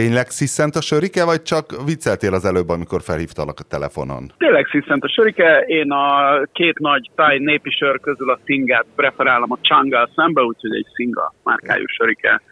tényleg 0.00 0.30
sziszent 0.30 0.76
a 0.76 0.80
sörike, 0.80 1.24
vagy 1.24 1.42
csak 1.42 1.84
vicceltél 1.84 2.34
az 2.34 2.44
előbb, 2.44 2.68
amikor 2.68 3.00
felhívtalak 3.02 3.60
a 3.60 3.62
telefonon? 3.62 4.32
Tényleg 4.36 4.66
sziszent 4.70 5.02
a 5.04 5.08
sörike. 5.08 5.64
Én 5.66 5.90
a 5.90 6.06
két 6.52 6.78
nagy 6.78 7.10
táj 7.14 7.38
népi 7.38 7.70
sör 7.70 8.00
közül 8.00 8.30
a 8.30 8.38
szingát 8.44 8.86
preferálom 8.96 9.52
a 9.52 9.58
csanggal 9.60 10.10
szembe, 10.16 10.42
úgyhogy 10.42 10.74
egy 10.74 10.86
szinga 10.94 11.34
márkájú 11.42 11.84
sörike 11.86 12.42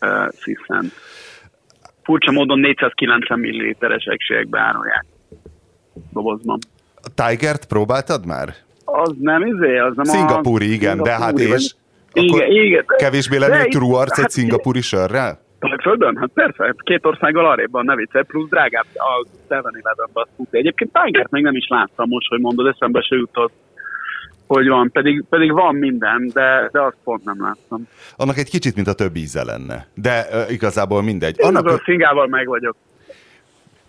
uh, 0.00 0.28
sziszent. 0.28 0.92
Furcsa 2.02 2.32
módon 2.32 2.58
490 2.58 3.38
ml-es 3.38 4.04
egységekbe 4.04 4.60
árulják 4.60 5.04
dobozban. 6.12 6.58
A 6.94 7.08
Tigert 7.14 7.66
próbáltad 7.66 8.26
már? 8.26 8.48
Az 8.84 9.14
nem 9.20 9.46
izé, 9.46 9.78
az 9.78 9.96
nem 9.96 10.04
Szingapúri, 10.04 10.70
a... 10.70 10.72
igen, 10.72 11.02
de 11.02 11.10
hát 11.10 11.38
és? 11.38 11.74
Igen, 12.12 12.50
igen. 12.50 12.84
Kevésbé 12.96 13.36
lenni 13.36 13.68
true 13.68 13.98
arc 13.98 14.16
hát, 14.16 14.24
egy 14.24 14.30
szingapúri 14.30 14.80
sörrel? 14.80 15.50
Földön? 15.82 16.16
Hát 16.16 16.30
persze, 16.34 16.64
hát 16.64 16.82
két 16.82 17.06
országgal 17.06 17.46
arrébb 17.46 17.82
ne 17.82 17.94
viccelj, 17.94 18.24
plusz 18.24 18.48
drágább 18.48 18.86
a 18.94 19.26
7-Eleven-ben 19.48 20.08
az 20.12 20.28
futi. 20.36 20.56
Egyébként 20.56 20.98
Tigert 21.02 21.30
még 21.30 21.42
nem 21.42 21.56
is 21.56 21.68
láttam 21.68 22.08
most, 22.08 22.28
hogy 22.28 22.40
mondod, 22.40 22.66
eszembe 22.66 23.00
se 23.00 23.16
jutott 23.16 23.52
hogy 24.46 24.68
van, 24.68 24.90
pedig, 24.90 25.24
pedig 25.28 25.52
van 25.52 25.74
minden, 25.74 26.30
de, 26.32 26.68
de 26.72 26.80
azt 26.80 26.96
pont 27.04 27.24
nem 27.24 27.36
láttam. 27.40 27.88
Annak 28.16 28.38
egy 28.38 28.50
kicsit, 28.50 28.74
mint 28.74 28.86
a 28.86 28.92
több 28.92 29.16
íze 29.16 29.44
lenne, 29.44 29.86
de 29.94 30.26
uh, 30.32 30.52
igazából 30.52 31.02
mindegy. 31.02 31.38
Én 31.38 31.46
Annak... 31.46 31.66
a 31.66 31.80
szingával 31.84 32.26
meg 32.26 32.46
vagyok. 32.46 32.76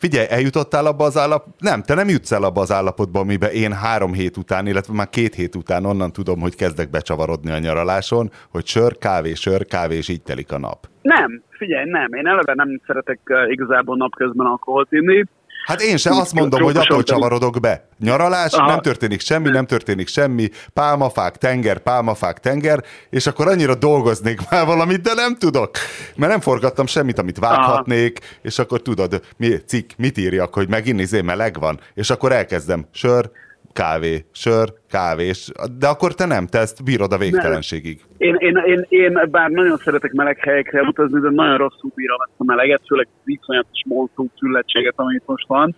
Figyelj, 0.03 0.27
eljutottál 0.29 0.85
abba 0.85 1.03
az 1.03 1.17
állap... 1.17 1.45
Nem, 1.57 1.81
te 1.81 1.93
nem 1.93 2.09
jutsz 2.09 2.31
el 2.31 2.43
abba 2.43 2.61
az 2.61 2.71
állapotba, 2.71 3.19
amiben 3.19 3.49
én 3.49 3.73
három 3.73 4.13
hét 4.13 4.37
után, 4.37 4.67
illetve 4.67 4.93
már 4.93 5.09
két 5.09 5.33
hét 5.35 5.55
után 5.55 5.85
onnan 5.85 6.11
tudom, 6.11 6.39
hogy 6.39 6.55
kezdek 6.55 6.89
becsavarodni 6.89 7.51
a 7.51 7.59
nyaraláson, 7.59 8.29
hogy 8.51 8.65
sör, 8.65 8.97
kávé, 8.97 9.33
sör, 9.33 9.65
kávé, 9.65 9.95
és 9.95 10.09
így 10.09 10.21
telik 10.21 10.51
a 10.51 10.59
nap. 10.59 10.87
Nem, 11.01 11.41
figyelj, 11.49 11.89
nem. 11.89 12.13
Én 12.13 12.27
eleve 12.27 12.53
nem 12.53 12.81
szeretek 12.87 13.19
uh, 13.29 13.51
igazából 13.51 13.97
napközben 13.97 14.45
alkoholt 14.45 14.91
inni. 14.91 15.25
Hát 15.65 15.81
én 15.81 15.97
sem 15.97 16.13
azt 16.13 16.33
mondom, 16.33 16.61
hogy 16.61 16.77
attól 16.77 17.03
csavarodok 17.03 17.59
be. 17.59 17.87
Nyaralás, 17.99 18.51
Aha. 18.51 18.67
nem 18.67 18.81
történik 18.81 19.19
semmi, 19.21 19.49
nem 19.49 19.65
történik 19.65 20.07
semmi, 20.07 20.49
pálmafák, 20.73 21.37
tenger, 21.37 21.77
pálmafák, 21.77 22.39
tenger, 22.39 22.83
és 23.09 23.27
akkor 23.27 23.47
annyira 23.47 23.75
dolgoznék 23.75 24.39
már 24.49 24.65
valamit, 24.65 25.01
de 25.01 25.13
nem 25.13 25.35
tudok. 25.35 25.71
Mert 26.15 26.31
nem 26.31 26.41
forgattam 26.41 26.85
semmit, 26.85 27.19
amit 27.19 27.37
vághatnék, 27.37 28.19
Aha. 28.21 28.39
és 28.41 28.59
akkor 28.59 28.81
tudod, 28.81 29.21
mi, 29.37 29.55
cikk, 29.67 29.91
mit 29.97 30.17
írjak, 30.17 30.53
hogy 30.53 30.69
megint 30.69 30.99
izé 30.99 31.21
meleg 31.21 31.59
van, 31.59 31.79
és 31.93 32.09
akkor 32.09 32.31
elkezdem 32.31 32.87
sör, 32.91 33.29
kávé, 33.73 34.25
sör, 34.31 34.73
kávés, 34.89 35.51
de 35.79 35.87
akkor 35.87 36.13
te 36.13 36.25
nem, 36.25 36.47
te 36.47 36.59
ezt 36.59 36.83
bírod 36.83 37.13
a 37.13 37.17
végtelenségig. 37.17 38.01
Én, 38.17 38.35
én, 38.35 38.57
én, 38.65 38.85
én, 38.89 39.27
bár 39.31 39.49
nagyon 39.49 39.77
szeretek 39.77 40.11
meleg 40.11 40.37
helyekre 40.37 40.81
utazni, 40.81 41.19
de 41.19 41.29
nagyon 41.29 41.57
rosszul 41.57 41.91
bírom 41.95 42.21
ezt 42.21 42.33
a 42.37 42.43
meleget, 42.43 42.81
főleg 42.87 43.07
viszonyatos 43.23 43.83
monszú 43.85 44.27
szüllettséget, 44.37 44.93
amit 44.95 45.23
most 45.25 45.47
van 45.47 45.75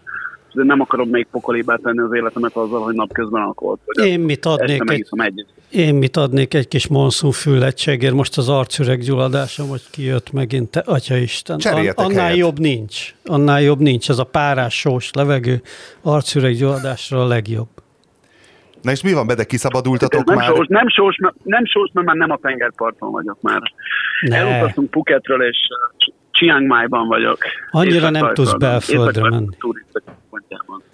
de 0.55 0.63
nem 0.63 0.81
akarom 0.81 1.09
még 1.09 1.27
pokolébát 1.31 1.81
tenni 1.81 1.99
az 1.99 2.13
életemet 2.13 2.55
azzal, 2.55 2.83
hogy 2.83 2.95
napközben 2.95 3.41
alkoholt. 3.41 3.79
Én 4.03 4.19
mit 4.19 4.45
adnék 4.45 4.81
egy, 4.89 5.07
egy, 5.11 5.45
én 5.71 5.95
mit 5.95 6.17
adnék 6.17 6.53
egy 6.53 6.67
kis 6.67 6.87
monszú 6.87 7.29
füllettségért, 7.29 8.13
most 8.13 8.37
az 8.37 8.49
arcüreg 8.49 8.99
gyulladásom, 8.99 9.67
hogy 9.67 9.81
kijött 9.91 10.31
megint, 10.31 10.69
te, 10.69 10.79
atya 10.79 11.15
Isten. 11.15 11.59
An, 11.63 11.87
annál 11.95 12.23
helyet. 12.23 12.37
jobb 12.37 12.59
nincs, 12.59 13.15
annál 13.25 13.61
jobb 13.61 13.79
nincs, 13.79 14.09
ez 14.09 14.17
a 14.17 14.23
párás 14.23 14.79
sós 14.79 15.11
levegő 15.13 15.61
arcüreg 16.01 16.53
gyulladásra 16.53 17.23
a 17.23 17.27
legjobb. 17.27 17.67
Na 18.85 18.91
és 18.91 19.03
mi 19.03 19.13
van, 19.13 19.27
Bede, 19.27 19.43
kiszabadultatok 19.43 20.25
nem 20.25 20.37
már? 20.37 20.45
Sós, 20.45 20.67
nem, 20.67 20.87
sós, 20.89 21.15
nem 21.43 21.65
sós, 21.65 21.89
mert 21.93 22.07
már 22.07 22.15
nem 22.15 22.31
a 22.31 22.37
tengerparton 22.37 23.11
vagyok 23.11 23.41
már. 23.41 23.61
Ne. 24.21 24.37
Elutaztunk 24.37 24.89
Phuketről, 24.89 25.43
és 25.43 25.57
Chiang 26.31 26.67
Mai-ban 26.67 27.07
vagyok. 27.07 27.37
Annyira 27.71 28.09
nem 28.09 28.33
tudsz 28.33 28.53
belföldre 28.53 29.29
menni. 29.29 29.47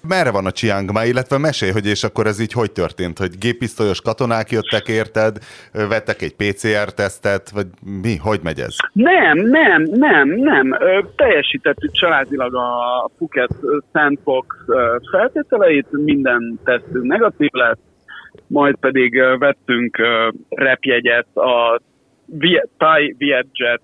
Merre 0.08 0.32
van 0.32 0.46
a 0.46 0.52
Chiang 0.52 0.92
Mai, 0.92 1.10
illetve 1.10 1.38
mesélj, 1.38 1.72
hogy 1.72 1.86
és 1.88 2.04
akkor 2.04 2.26
ez 2.26 2.40
így 2.40 2.54
hogy 2.54 2.72
történt, 2.72 3.18
hogy 3.18 3.38
gépisztolyos 3.40 4.02
katonák 4.02 4.50
jöttek 4.52 4.88
érted, 4.88 5.38
vettek 5.72 6.22
egy 6.22 6.36
PCR-tesztet, 6.36 7.50
vagy 7.50 7.68
mi, 8.02 8.16
hogy 8.18 8.40
megy 8.44 8.60
ez? 8.60 8.76
Nem, 8.94 9.38
nem, 9.38 9.82
nem, 9.92 10.28
nem. 10.30 10.78
Teljesítettük 11.16 11.92
családilag 11.92 12.56
a 12.56 13.10
Phuket 13.18 13.56
Sandbox 13.94 14.56
feltételeit, 15.12 15.88
minden 15.92 16.60
tesztünk 16.64 17.06
negatív 17.06 17.52
lett, 17.52 17.80
majd 18.48 18.76
pedig 18.76 19.22
vettünk 19.38 19.98
repjegyet 20.50 21.28
a 21.36 21.82
Thai 22.78 23.16
Vietjet 23.18 23.82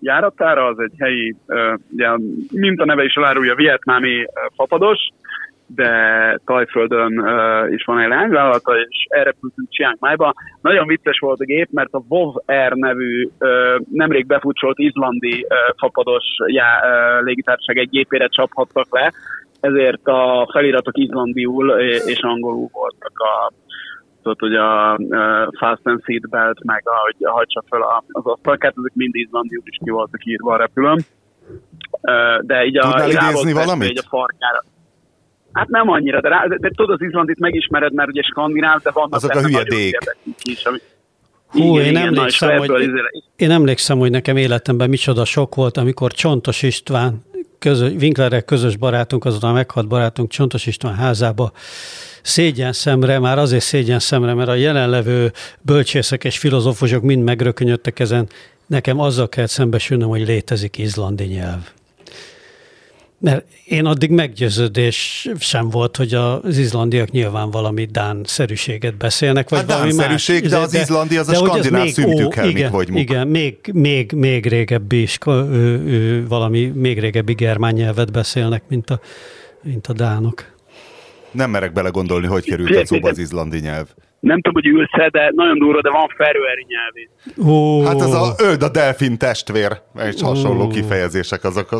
járatára, 0.00 0.66
az 0.66 0.78
egy 0.78 0.92
helyi, 0.98 1.36
ugye, 1.92 2.08
mint 2.52 2.80
a 2.80 2.84
neve 2.84 3.04
is 3.04 3.14
elárulja, 3.14 3.54
vietnámi 3.54 4.24
fapados, 4.56 4.98
de 5.74 6.40
Tajföldön 6.44 7.12
is 7.70 7.84
van 7.84 7.98
egy 8.00 8.08
lányvállalata, 8.08 8.78
és 8.78 9.06
erre 9.08 9.34
pültünk 9.40 9.68
Chiang 9.70 9.96
Mai-ba. 10.00 10.34
Nagyon 10.60 10.86
vicces 10.86 11.18
volt 11.18 11.40
a 11.40 11.44
gép, 11.44 11.68
mert 11.70 11.92
a 11.92 12.02
WoW 12.08 12.32
Air 12.46 12.72
nevű 12.72 13.28
nemrég 13.92 14.26
befutcsolt 14.26 14.78
izlandi 14.78 15.46
fapados 15.76 16.24
já, 16.46 16.66
légitársaság 17.20 17.78
egy 17.78 17.88
gépére 17.88 18.28
csaphattak 18.28 18.86
le, 18.90 19.12
ezért 19.60 20.06
a 20.06 20.48
feliratok 20.52 20.98
izlandiul 20.98 21.70
és 22.06 22.20
angolul 22.20 22.68
voltak 22.72 23.18
a 23.18 23.52
tudod, 24.22 24.38
hogy 24.38 24.54
a 24.54 24.96
uh, 24.98 25.48
Fast 25.58 25.86
and 25.86 26.02
Seatbelt, 26.04 26.64
meg 26.64 26.82
ahogy 26.84 27.16
hagyja 27.20 27.62
fel 27.68 28.04
az 28.08 28.26
asztalkát, 28.26 28.74
ezek 28.78 28.92
mind 28.94 29.14
izlandiul 29.14 29.62
is 29.64 29.78
ki 29.84 29.90
voltak 29.90 30.24
írva 30.24 30.52
a 30.52 30.56
repülőn. 30.56 30.98
Uh, 31.90 32.46
de 32.46 32.64
így 32.64 32.76
a, 32.78 32.80
Tudnál 32.80 33.30
idézni 33.30 33.52
valamit? 33.52 33.88
Így 33.88 33.98
a 34.04 34.08
farkára. 34.08 34.60
Hát 35.58 35.68
nem 35.68 35.90
annyira, 35.90 36.20
de, 36.20 36.28
rá, 36.28 36.46
de, 36.46 36.56
de 36.60 36.70
tudod, 36.76 37.00
az 37.00 37.06
izlandit 37.06 37.38
megismered, 37.38 37.92
mert 37.92 38.08
ugye 38.08 38.22
skandináv, 38.22 38.82
de 38.82 38.90
vannak 38.90 39.14
Azok 39.14 39.30
a 39.30 39.42
hülye 39.42 39.62
is, 40.42 40.64
ami, 40.64 40.78
Hú, 41.48 41.78
igen, 41.78 41.84
én, 41.84 41.96
emlékszem, 41.96 42.58
hogy, 42.58 42.90
én 43.36 43.50
emlékszem, 43.50 43.98
hogy 43.98 44.10
nekem 44.10 44.36
életemben 44.36 44.88
micsoda 44.88 45.24
sok 45.24 45.54
volt, 45.54 45.76
amikor 45.76 46.12
Csontos 46.12 46.62
István, 46.62 47.22
közös, 47.58 47.92
Winklerek 48.00 48.44
közös 48.44 48.76
barátunk, 48.76 49.24
azután 49.24 49.52
meghalt 49.52 49.88
barátunk 49.88 50.30
Csontos 50.30 50.66
István 50.66 50.94
házába. 50.94 51.52
Szégyen 52.22 52.72
szemre, 52.72 53.18
már 53.18 53.38
azért 53.38 53.62
szégyen 53.62 53.98
szemre, 53.98 54.34
mert 54.34 54.48
a 54.48 54.54
jelenlevő 54.54 55.32
bölcsészek 55.60 56.24
és 56.24 56.38
filozófusok 56.38 57.02
mind 57.02 57.24
megrökönyödtek 57.24 57.98
ezen, 57.98 58.28
nekem 58.66 59.00
azzal 59.00 59.28
kell 59.28 59.46
szembesülnöm, 59.46 60.08
hogy 60.08 60.26
létezik 60.26 60.78
izlandi 60.78 61.24
nyelv. 61.24 61.77
Mert 63.20 63.44
én 63.64 63.84
addig 63.84 64.10
meggyőződés 64.10 65.28
sem 65.38 65.70
volt, 65.70 65.96
hogy 65.96 66.14
az 66.14 66.58
izlandiak 66.58 67.10
nyilván 67.10 67.50
valami 67.50 67.84
dán-szerűséget 67.84 68.96
beszélnek, 68.96 69.48
vagy 69.48 69.58
hát 69.58 69.72
valami 69.72 69.94
más. 69.94 70.26
de 70.26 70.56
az 70.56 70.74
izlandi 70.74 71.16
az 71.16 71.28
a 71.28 71.34
skandináv 71.34 71.86
szűntük 71.86 72.36
igen, 72.44 72.70
vagy 72.70 72.88
muk. 72.88 72.98
Igen, 72.98 73.28
még, 73.28 73.58
még, 73.72 74.12
még 74.12 74.46
régebbi 74.46 75.02
is, 75.02 75.18
valami 76.28 76.66
még 76.66 77.00
régebbi 77.00 77.32
germán 77.32 77.74
nyelvet 77.74 78.12
beszélnek, 78.12 78.62
mint 78.68 78.90
a, 78.90 79.00
mint 79.62 79.86
a 79.86 79.92
dánok. 79.92 80.44
Nem 81.30 81.50
merek 81.50 81.72
belegondolni, 81.72 82.26
hogy 82.26 82.44
került 82.44 82.76
a 82.76 82.86
szóba 82.86 83.08
az 83.08 83.18
izlandi 83.18 83.58
nyelv. 83.58 83.86
Nem 84.20 84.40
tudom, 84.40 84.62
hogy 84.62 84.66
ülsz 84.66 85.10
de 85.10 85.32
nagyon 85.34 85.58
durva, 85.58 85.80
de 85.80 85.90
van 85.90 86.08
ferőeri 86.16 86.66
nyelvét. 86.68 87.10
Oh. 87.36 87.84
Hát 87.84 88.00
ez 88.00 88.12
a 88.12 88.34
öld 88.38 88.62
a 88.62 88.68
delfin 88.68 89.18
testvér, 89.18 89.80
és 90.08 90.20
hasonló 90.20 90.64
oh. 90.64 90.72
kifejezések 90.72 91.44
azok. 91.44 91.72
A... 91.72 91.78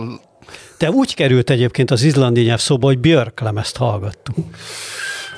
Te 0.76 0.90
úgy 0.90 1.14
került 1.14 1.50
egyébként 1.50 1.90
az 1.90 2.02
izlandi 2.02 2.42
nyelv 2.42 2.58
szóba, 2.58 2.86
hogy 2.86 2.98
Björk 2.98 3.40
lemezt 3.40 3.76
hallgattunk. 3.76 4.56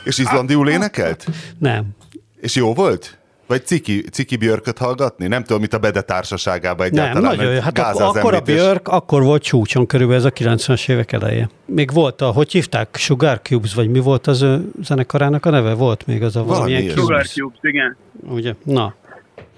És 0.04 0.18
izlandiul 0.18 0.68
énekelt? 0.68 1.26
Nem. 1.58 1.88
És 2.40 2.54
jó 2.54 2.74
volt? 2.74 3.18
Vagy 3.46 3.66
Ciki, 3.66 4.04
Ciki 4.12 4.36
Björköt 4.36 4.78
hallgatni? 4.78 5.26
Nem 5.26 5.42
tudom, 5.42 5.60
mit 5.60 5.74
a 5.74 5.78
Bede 5.78 6.00
társaságában 6.00 6.86
egyáltalán. 6.86 7.22
Nem, 7.22 7.36
nagyon 7.36 7.52
jó. 7.52 7.60
Hát 7.60 7.78
akkor, 7.78 8.02
akkor 8.02 8.34
a 8.34 8.40
Björk, 8.40 8.88
akkor 8.88 9.22
volt 9.22 9.42
csúcson 9.42 9.86
körülbelül 9.86 10.20
ez 10.20 10.32
a 10.32 10.54
90-es 10.54 10.88
évek 10.88 11.12
eleje. 11.12 11.48
Még 11.64 11.92
volt 11.92 12.20
a, 12.20 12.30
hogy 12.30 12.52
hívták, 12.52 12.96
Sugar 12.96 13.40
Cubes, 13.42 13.74
vagy 13.74 13.88
mi 13.88 13.98
volt 13.98 14.26
az 14.26 14.42
ő 14.42 14.70
zenekarának 14.82 15.46
a 15.46 15.50
neve? 15.50 15.72
Volt 15.72 16.06
még 16.06 16.22
az 16.22 16.36
a 16.36 16.44
valamilyen 16.44 16.82
Cubes. 16.82 16.98
Sugar 17.00 17.26
Cubes, 17.26 17.58
igen. 17.62 17.96
Ugye? 18.28 18.54
Na. 18.64 18.94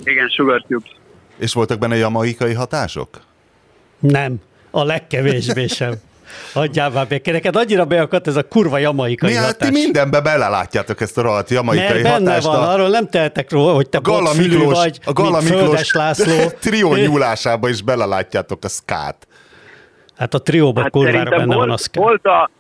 Igen, 0.04 0.28
Sugar 0.28 0.64
Cubes. 0.68 0.90
És 1.38 1.52
voltak 1.52 1.78
benne 1.78 1.96
jamaikai 1.96 2.52
hatások? 2.52 3.08
Nem, 3.98 4.40
a 4.72 4.84
legkevésbé 4.84 5.66
sem. 5.66 5.94
Hagyjál 6.52 6.90
már 6.90 7.06
békén. 7.06 7.32
Neked 7.32 7.56
annyira 7.56 7.84
beakadt 7.84 8.26
ez 8.26 8.36
a 8.36 8.48
kurva 8.48 8.78
jamaikai 8.78 9.30
Mi, 9.30 9.36
hatás. 9.36 9.68
Ti 9.68 9.74
mindenbe 9.74 10.20
belelátjátok 10.20 11.00
ezt 11.00 11.18
a 11.18 11.22
rohadt 11.22 11.50
jamaikai 11.50 12.02
Mert 12.02 12.02
benne 12.02 12.40
van, 12.40 12.68
arról 12.68 12.88
nem 12.88 13.08
tehetek 13.08 13.50
róla, 13.50 13.72
hogy 13.72 13.88
te 13.88 13.98
a 13.98 14.00
Gala 14.00 14.34
Miklós, 14.34 14.78
vagy, 14.78 14.98
a 15.04 15.12
Gala 15.12 15.40
Miklós 15.40 15.92
László. 15.92 16.48
trió 16.60 16.94
nyúlásába 16.94 17.68
is 17.68 17.82
belelátjátok 17.82 18.64
a 18.64 18.68
szkát. 18.68 19.26
Hát 20.16 20.34
a 20.34 20.38
trióban 20.38 20.82
hát 20.82 20.92
kurvára 20.92 21.30
benne 21.30 21.44
volt, 21.44 21.58
van 21.58 21.70
a 21.70 21.76
szkát. 21.76 22.04
Volt 22.04 22.24
a, 22.24 22.50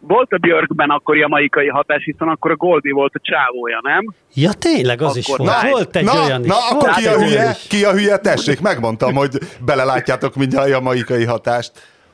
volt 0.00 0.32
a 0.32 0.38
Björkben 0.38 0.90
akkor 0.90 1.16
jamaikai 1.16 1.68
hatás, 1.68 2.04
hiszen 2.04 2.28
akkor 2.28 2.50
a 2.50 2.56
Goldie 2.56 2.92
volt 2.92 3.14
a 3.14 3.20
csávója, 3.22 3.80
nem? 3.82 4.14
Ja, 4.34 4.52
tényleg, 4.52 5.00
az 5.00 5.06
akkor 5.06 5.18
is 5.18 5.26
volt. 5.26 5.42
Na, 5.42 5.70
volt 5.70 5.96
egy 5.96 6.04
na, 6.04 6.24
olyan 6.24 6.40
na, 6.40 6.46
is. 6.46 6.70
akkor 6.70 6.90
ki 6.90 7.06
a 7.06 7.18
hülye? 7.22 7.56
Ki 7.68 7.84
a 7.84 7.92
hülye? 7.92 8.16
Tessék, 8.16 8.60
megmondtam, 8.60 9.14
hogy 9.14 9.38
belelátjátok 9.64 10.34
mindjárt 10.34 10.66
a 10.66 10.68
jamaikai 10.68 11.24
hatást. 11.24 11.72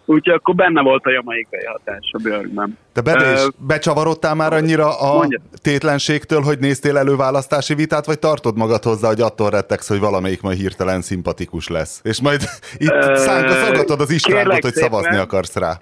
Úgyhogy 0.08 0.34
akkor 0.34 0.54
benne 0.54 0.82
volt 0.82 1.04
a 1.04 1.10
jamaikai 1.10 1.64
hatás 1.64 2.10
a 2.12 2.18
Björkben. 2.22 2.78
De 2.92 3.00
be, 3.00 3.12
uh, 3.12 3.48
becsavarodtál 3.58 4.34
már 4.34 4.52
annyira 4.52 4.98
a 4.98 5.16
mondja. 5.16 5.40
tétlenségtől, 5.62 6.40
hogy 6.40 6.58
néztél 6.58 6.96
előválasztási 6.96 7.74
vitát, 7.74 8.06
vagy 8.06 8.18
tartod 8.18 8.56
magad 8.56 8.82
hozzá, 8.82 9.08
hogy 9.08 9.20
attól 9.20 9.50
rettegsz, 9.50 9.88
hogy 9.88 9.98
valamelyik 9.98 10.40
majd 10.40 10.56
hirtelen 10.56 11.02
szimpatikus 11.02 11.68
lesz? 11.68 12.00
És 12.02 12.20
majd 12.20 12.42
itt 12.76 13.04
uh, 13.04 13.14
szánka 13.14 13.52
szagatod 13.52 14.00
az 14.00 14.10
Istvánot, 14.10 14.62
hogy 14.62 14.74
szépen, 14.74 14.90
szavazni 14.90 15.16
akarsz 15.16 15.56
rá. 15.56 15.80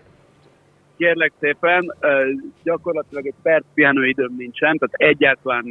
Kérlek 1.05 1.33
szépen, 1.41 1.95
gyakorlatilag 2.63 3.27
egy 3.27 3.35
perc 3.43 3.65
pihenőidőm 3.75 4.35
nincsen, 4.39 4.79
tehát 4.79 4.95
egyáltalán 5.17 5.65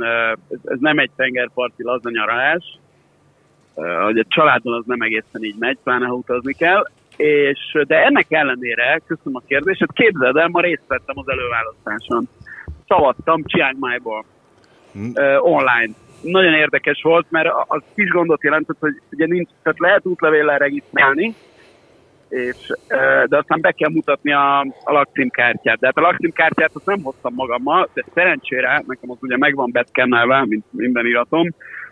ez, 0.63 0.79
nem 0.79 0.97
egy 0.97 1.09
tengerparti 1.15 1.83
lazanyaralás, 1.83 2.79
uh, 3.73 4.03
hogy 4.03 4.17
a 4.17 4.25
családon 4.27 4.73
az 4.73 4.83
nem 4.85 5.01
egészen 5.01 5.43
így 5.43 5.55
megy, 5.59 5.77
pláne 5.83 6.05
ha 6.05 6.13
utazni 6.13 6.53
kell 6.53 6.83
és, 7.15 7.77
de 7.87 8.05
ennek 8.05 8.25
ellenére, 8.29 9.01
köszönöm 9.07 9.35
a 9.35 9.47
kérdést, 9.47 9.85
képzeld 9.93 10.35
el, 10.35 10.47
ma 10.47 10.61
részt 10.61 10.87
vettem 10.87 11.17
az 11.17 11.29
előválasztáson. 11.29 12.27
Szavaztam 12.87 13.43
Chiang 13.43 13.79
Mai-ból 13.79 14.25
hmm. 14.91 15.11
uh, 15.15 15.45
online. 15.45 15.93
Nagyon 16.21 16.53
érdekes 16.53 17.01
volt, 17.01 17.25
mert 17.29 17.49
az 17.67 17.81
kis 17.95 18.09
gondot 18.09 18.43
jelentett, 18.43 18.77
hogy 18.79 19.01
ugye 19.11 19.25
nincs, 19.25 19.49
tehát 19.63 19.79
lehet 19.79 20.05
útlevéllel 20.05 20.57
regisztrálni, 20.57 21.35
és, 22.33 22.73
de 23.25 23.37
aztán 23.37 23.61
be 23.61 23.71
kell 23.71 23.89
mutatni 23.89 24.33
a, 24.33 24.59
a 24.59 24.91
lakcímkártyát. 24.91 25.79
De 25.79 25.85
hát 25.85 25.97
a 25.97 26.01
lakcímkártyát 26.01 26.71
azt 26.73 26.85
nem 26.85 27.03
hoztam 27.03 27.33
magammal, 27.33 27.89
de 27.93 28.03
szerencsére, 28.13 28.83
nekem 28.87 29.11
az 29.11 29.17
ugye 29.21 29.37
megvan 29.37 29.71
beszkennelve, 29.71 30.45
mint 30.45 30.65
minden 30.71 31.05
iratom, 31.05 31.49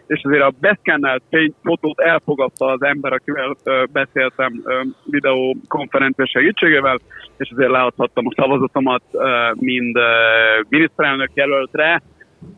és 0.08 0.22
azért 0.24 0.44
a 0.44 0.54
beszkennelt 0.60 1.24
fotót 1.64 2.00
elfogadta 2.00 2.66
az 2.66 2.84
ember, 2.84 3.14
akivel 3.14 3.56
ö, 3.64 3.84
beszéltem 3.92 4.62
ö, 4.64 4.82
videokonferencia 5.06 6.28
segítségével, 6.28 7.00
és 7.38 7.52
azért 7.52 7.72
leadhattam 7.72 8.28
a 8.28 8.34
szavazatomat 8.36 9.04
ö, 9.12 9.52
mind 9.54 9.96
ö, 9.96 10.02
miniszterelnök 10.70 11.30
jelöltre, 11.34 12.02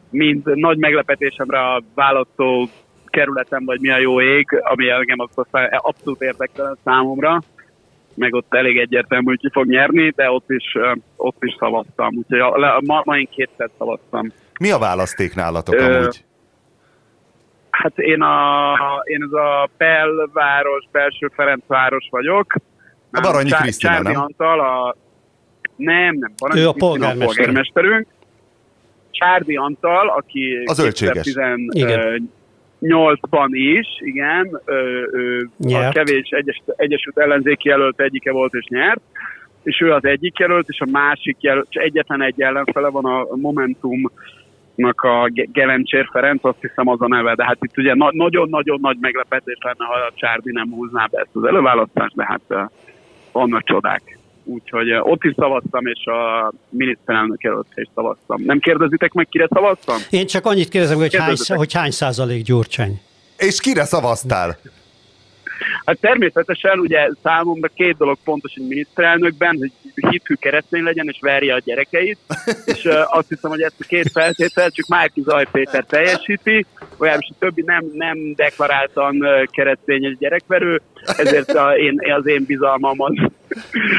mind 0.10 0.56
nagy 0.56 0.78
meglepetésemre 0.78 1.60
a 1.60 1.84
választó 1.96 2.68
kerületem, 3.06 3.66
vagy 3.66 3.80
mi 3.80 3.90
a 3.90 3.98
jó 3.98 4.22
ég, 4.22 4.48
ami 4.64 4.90
engem 4.90 5.18
aztán 5.36 5.70
abszolút 5.72 6.22
érdektelen 6.22 6.78
számomra, 6.84 7.40
meg 8.16 8.34
ott 8.34 8.54
elég 8.54 8.78
egyértelmű, 8.78 9.26
hogy 9.26 9.40
ki 9.40 9.50
fog 9.52 9.66
nyerni, 9.66 10.10
de 10.10 10.32
ott 10.32 10.50
is, 10.50 10.78
ott 11.16 11.44
is 11.44 11.56
szavaztam. 11.60 12.16
Úgyhogy 12.16 12.40
a, 12.40 12.76
a, 12.76 12.82
ma, 12.86 13.02
ma 13.06 13.18
én 13.18 13.28
kétszer 13.32 13.70
szavaztam. 13.78 14.32
Mi 14.60 14.72
a 14.72 14.78
választék 14.78 15.36
nálatok 15.36 15.76
Ö, 15.76 15.96
amúgy? 15.96 16.24
Hát 17.70 17.98
én, 17.98 18.22
a, 18.22 18.74
én 19.04 19.24
ez 19.24 19.32
a 19.32 19.70
belváros, 19.78 20.88
belső 20.92 21.32
Ferencváros 21.36 22.08
vagyok. 22.10 22.54
A 23.12 23.20
Baranyi 23.22 23.50
Krisztina, 23.50 24.02
nem? 24.02 24.22
Antal, 24.22 24.60
a... 24.60 24.96
Nem, 25.76 26.16
nem, 26.16 26.34
Baranyi 26.38 26.60
ő 26.60 26.68
a 26.68 26.74
polgármester. 26.74 27.22
a 27.22 27.26
polgármesterünk. 27.26 28.08
Csárdi 29.12 29.56
Antal, 29.56 30.10
aki 30.10 30.64
az 30.66 30.80
2018-ban 32.84 33.50
is, 33.52 33.88
igen, 34.00 34.62
ő 35.12 35.50
a 35.62 35.90
kevés 35.90 36.30
egyes, 36.30 36.62
Egyesült 36.76 37.18
Ellenzéki 37.18 37.70
jelölt 37.70 38.00
egyike 38.00 38.32
volt 38.32 38.54
és 38.54 38.66
nyert, 38.66 39.02
és 39.64 39.82
ő 39.82 39.92
az 39.92 40.06
egyik 40.06 40.38
jelölt, 40.38 40.70
és 40.70 40.80
a 40.80 40.92
másik 40.92 41.38
jelölt, 41.40 41.68
egyetlen 41.70 42.22
egy 42.22 42.42
ellenfele 42.42 42.90
van 42.90 43.06
a 43.06 43.36
Momentum 43.36 44.12
a 44.96 45.32
Gelencsér 45.52 46.08
Ferenc, 46.12 46.46
azt 46.46 46.62
hiszem 46.62 46.88
az 46.88 47.02
a 47.02 47.08
neve, 47.08 47.36
de 47.36 47.46
hát 47.46 47.58
itt 47.62 47.78
ugye 47.78 47.94
nagyon-nagyon 47.96 48.80
nagy 48.82 48.98
meglepetés 49.00 49.58
lenne, 49.60 49.86
ha 49.86 49.94
a 49.94 50.12
Csárdi 50.16 50.52
nem 50.52 50.70
húzná 50.70 51.06
be 51.12 51.20
ezt 51.20 51.36
az 51.36 51.44
előválasztást, 51.44 52.16
de 52.16 52.26
hát 52.26 52.72
vannak 53.32 53.64
csodák. 53.64 54.18
Úgyhogy 54.44 54.92
ott 54.92 55.24
is 55.24 55.34
szavaztam, 55.36 55.86
és 55.86 56.06
a 56.06 56.52
miniszterelnök 56.70 57.44
előtt 57.44 57.72
is 57.76 57.90
szavaztam. 57.96 58.42
Nem 58.42 58.60
kérdezitek 58.60 59.14
meg, 59.14 59.28
kire 59.30 59.48
szavaztam? 59.50 59.98
Én 60.10 60.26
csak 60.26 60.46
annyit 60.46 60.70
kérdezem, 60.70 60.98
hogy 60.98 61.16
hány, 61.16 61.36
hogy 61.48 61.74
hány 61.74 61.92
százalék 61.92 62.44
Gyurcsány. 62.44 63.02
És 63.38 63.60
kire 63.60 63.86
szavaztál? 63.86 64.58
Hát 65.86 66.00
természetesen 66.00 66.80
ugye 66.80 67.10
számomra 67.24 67.68
két 67.68 67.98
dolog 67.98 68.18
fontos 68.24 68.54
egy 68.56 68.68
miniszterelnökben, 68.68 69.58
hogy 69.58 69.72
hitű 70.12 70.34
keresztény 70.34 70.84
legyen 70.84 71.08
és 71.08 71.18
verje 71.22 71.54
a 71.54 71.60
gyerekeit, 71.60 72.18
és 72.66 72.90
azt 73.06 73.30
hiszem, 73.30 73.52
hogy 73.52 73.62
ezt 73.62 73.80
a 73.80 73.86
két 73.88 74.12
feltétel 74.12 74.70
csak 74.70 74.88
Márki 74.88 75.22
Zaj 75.22 75.46
Péter 75.52 75.84
teljesíti, 75.84 76.66
olyan 76.98 77.18
a 77.20 77.34
többi 77.40 77.62
nem, 77.66 77.86
nem 77.94 78.18
deklaráltan 78.36 79.26
keresztény 79.52 80.06
egy 80.06 80.18
gyerekverő, 80.18 80.82
ezért 81.18 81.50
a, 81.50 81.78
én, 81.78 82.14
az 82.14 82.28
én 82.28 82.44
bizalmam 82.46 83.02
az, 83.02 83.14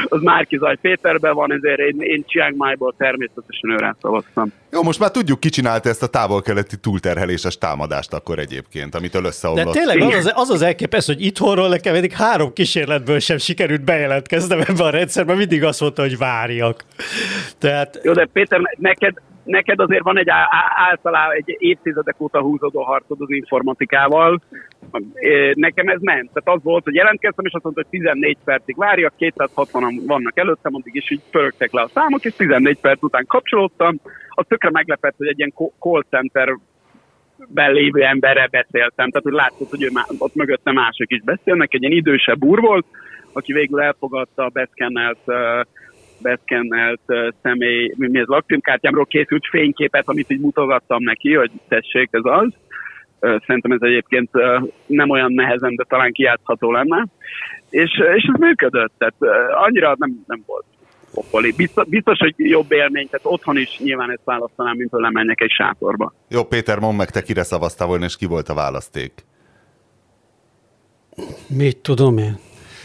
az 0.03 0.21
Márki 0.21 0.57
Zaj 0.57 0.75
Péterben 0.81 1.33
van, 1.33 1.53
ezért 1.53 1.79
én, 1.79 1.95
én 1.99 2.23
Chiang 2.27 2.55
Mai-ból 2.55 2.93
természetesen 2.97 3.69
őre 3.69 3.95
szavaztam. 4.01 4.51
Jó, 4.75 4.83
most 4.83 4.99
már 4.99 5.11
tudjuk, 5.11 5.39
ki 5.39 5.49
csinálta 5.49 5.89
ezt 5.89 6.03
a 6.03 6.07
távol-keleti 6.07 6.77
túlterheléses 6.77 7.57
támadást 7.57 8.13
akkor 8.13 8.39
egyébként, 8.39 8.95
amitől 8.95 9.25
összeomlott. 9.25 9.65
De 9.65 9.71
tényleg 9.71 10.01
az 10.01 10.25
az, 10.25 10.31
az, 10.35 10.49
az 10.49 10.61
elképesztő, 10.61 11.13
hogy 11.13 11.25
itthonról 11.25 11.67
nekem 11.67 11.95
eddig 11.95 12.11
három 12.11 12.53
kísérletből 12.53 13.19
sem 13.19 13.37
sikerült 13.37 13.83
bejelentkeznem 13.83 14.59
ebbe 14.67 14.83
a 14.83 14.89
rendszerbe, 14.89 15.33
mindig 15.35 15.63
azt 15.63 15.81
mondta, 15.81 16.01
hogy 16.01 16.17
várjak. 16.17 16.83
Tehát... 17.57 17.99
Jó, 18.03 18.13
de 18.13 18.27
Péter, 18.33 18.59
neked, 18.77 19.13
neked 19.45 19.79
azért 19.79 20.03
van 20.03 20.17
egy 20.17 20.29
általában 20.75 21.35
egy 21.35 21.55
évtizedek 21.57 22.21
óta 22.21 22.41
húzódó 22.41 22.81
harcod 22.81 23.21
az 23.21 23.31
informatikával. 23.31 24.41
Nekem 25.53 25.87
ez 25.87 26.01
ment. 26.01 26.29
Tehát 26.33 26.57
az 26.57 26.63
volt, 26.63 26.83
hogy 26.83 26.95
jelentkeztem, 26.95 27.45
és 27.45 27.53
azt 27.53 27.63
mondta, 27.63 27.81
hogy 27.81 27.99
14 27.99 28.37
percig 28.43 28.77
várjak, 28.77 29.13
260-an 29.19 30.01
vannak 30.05 30.37
előttem, 30.37 30.75
addig 30.75 30.95
is 30.95 31.11
így 31.11 31.21
pörögtek 31.31 31.71
le 31.71 31.81
a 31.81 31.89
számok, 31.93 32.25
és 32.25 32.33
14 32.33 32.79
perc 32.79 33.03
után 33.03 33.25
kapcsolódtam. 33.25 33.99
Az 34.29 34.45
tökre 34.47 34.69
meglepett, 34.69 35.15
hogy 35.17 35.27
egy 35.27 35.37
ilyen 35.37 35.53
call 35.79 36.03
center 36.09 36.57
lévő 37.53 38.03
emberre 38.03 38.47
beszéltem, 38.51 39.09
tehát 39.09 39.23
hogy 39.23 39.33
látszott, 39.33 39.69
hogy 39.69 39.83
ő 39.83 39.89
má, 39.93 40.03
ott 40.17 40.35
mögötte 40.35 40.71
mások 40.71 41.11
is 41.11 41.21
beszélnek, 41.21 41.73
egy 41.73 41.81
ilyen 41.81 41.97
idősebb 41.97 42.43
úr 42.43 42.59
volt, 42.59 42.85
aki 43.33 43.53
végül 43.53 43.81
elfogadta 43.81 44.43
a 44.43 44.49
beszkennelt 44.49 45.19
uh, 45.25 45.61
beszkennelt 46.21 47.01
személy, 47.41 47.93
mi 47.95 48.19
ez 48.19 48.27
lakcímkártyámról 48.27 49.05
készült 49.05 49.47
fényképet, 49.49 50.07
amit 50.07 50.31
így 50.31 50.39
mutogattam 50.39 51.03
neki, 51.03 51.33
hogy 51.33 51.51
tessék, 51.67 52.09
ez 52.11 52.21
az. 52.23 52.47
Szerintem 53.19 53.71
ez 53.71 53.81
egyébként 53.81 54.29
nem 54.85 55.09
olyan 55.09 55.33
nehezen, 55.33 55.75
de 55.75 55.83
talán 55.87 56.11
kijátszható 56.11 56.71
lenne. 56.71 57.05
És, 57.69 57.91
és 58.15 58.29
ez 58.33 58.39
működött, 58.39 58.93
tehát 58.97 59.15
annyira 59.65 59.95
nem, 59.97 60.23
nem 60.27 60.43
volt 60.45 60.65
pokoli. 61.13 61.53
Biztos, 61.57 61.87
biztos, 61.87 62.17
hogy 62.17 62.33
jobb 62.37 62.71
élmény, 62.71 63.09
tehát 63.09 63.25
otthon 63.25 63.57
is 63.57 63.79
nyilván 63.79 64.11
ezt 64.11 64.23
választanám, 64.23 64.75
mint 64.75 64.91
hogy 64.91 65.01
lemenjek 65.01 65.41
egy 65.41 65.51
sátorba. 65.51 66.13
Jó, 66.29 66.43
Péter, 66.43 66.79
mondd 66.79 66.97
meg, 66.97 67.09
te 67.09 67.21
kire 67.21 67.43
szavaztál 67.43 67.87
volna, 67.87 68.05
és 68.05 68.17
ki 68.17 68.25
volt 68.25 68.49
a 68.49 68.53
választék? 68.53 69.11
Mit 71.47 71.77
tudom 71.77 72.17
én? 72.17 72.35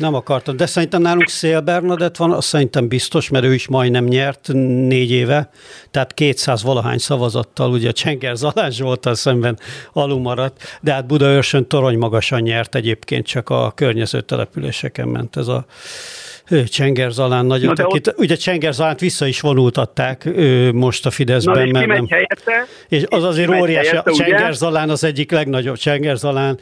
Nem 0.01 0.15
akartam, 0.15 0.57
de 0.57 0.67
szerintem 0.67 1.03
nálunk 1.03 1.29
Szél 1.29 1.61
Bernadett 1.61 2.17
van, 2.17 2.33
azt 2.33 2.49
szerintem 2.49 2.89
biztos, 2.89 3.29
mert 3.29 3.45
ő 3.45 3.55
is 3.55 3.69
majdnem 3.69 4.05
nyert 4.05 4.49
négy 4.89 5.11
éve, 5.11 5.51
tehát 5.91 6.15
200 6.15 6.63
valahány 6.63 6.99
szavazattal, 6.99 7.71
ugye 7.71 7.91
Csenger 7.91 8.37
Zalás 8.37 8.81
volt 8.81 9.07
a 9.07 9.15
szemben 9.15 9.59
alul 9.93 10.21
maradt, 10.21 10.79
de 10.81 10.93
hát 10.93 11.07
Budaörsön 11.07 11.69
torony 11.69 11.99
magasan 11.99 12.41
nyert 12.41 12.75
egyébként, 12.75 13.27
csak 13.27 13.49
a 13.49 13.73
környező 13.75 14.21
településeken 14.21 15.09
ment 15.09 15.37
ez 15.37 15.49
a 15.49 15.65
Csenger 16.67 17.11
Zalán 17.11 17.47
nagyot, 17.47 17.77
Na 17.77 17.85
akit, 17.85 18.07
ott... 18.07 18.19
ugye 18.19 18.37
Csenger 18.37 18.73
Zalánt 18.73 19.01
vissza 19.01 19.27
is 19.27 19.41
vonultatták 19.41 20.25
ő 20.25 20.73
most 20.73 21.07
a 21.07 21.11
Fideszben. 21.11 21.55
Na, 21.55 21.65
és 21.65 21.73
mert 21.73 21.87
nem, 21.87 22.07
helyette? 22.09 22.67
És 22.89 23.05
az 23.09 23.25
azért 23.25 23.51
óriási, 23.51 23.89
helyette, 23.89 24.11
a 24.11 24.15
Csenger 24.15 24.55
Zalán 24.55 24.91
az 24.91 25.05
egyik 25.05 25.31
legnagyobb 25.31 25.77
Csenger 25.77 26.17
Zalán. 26.17 26.59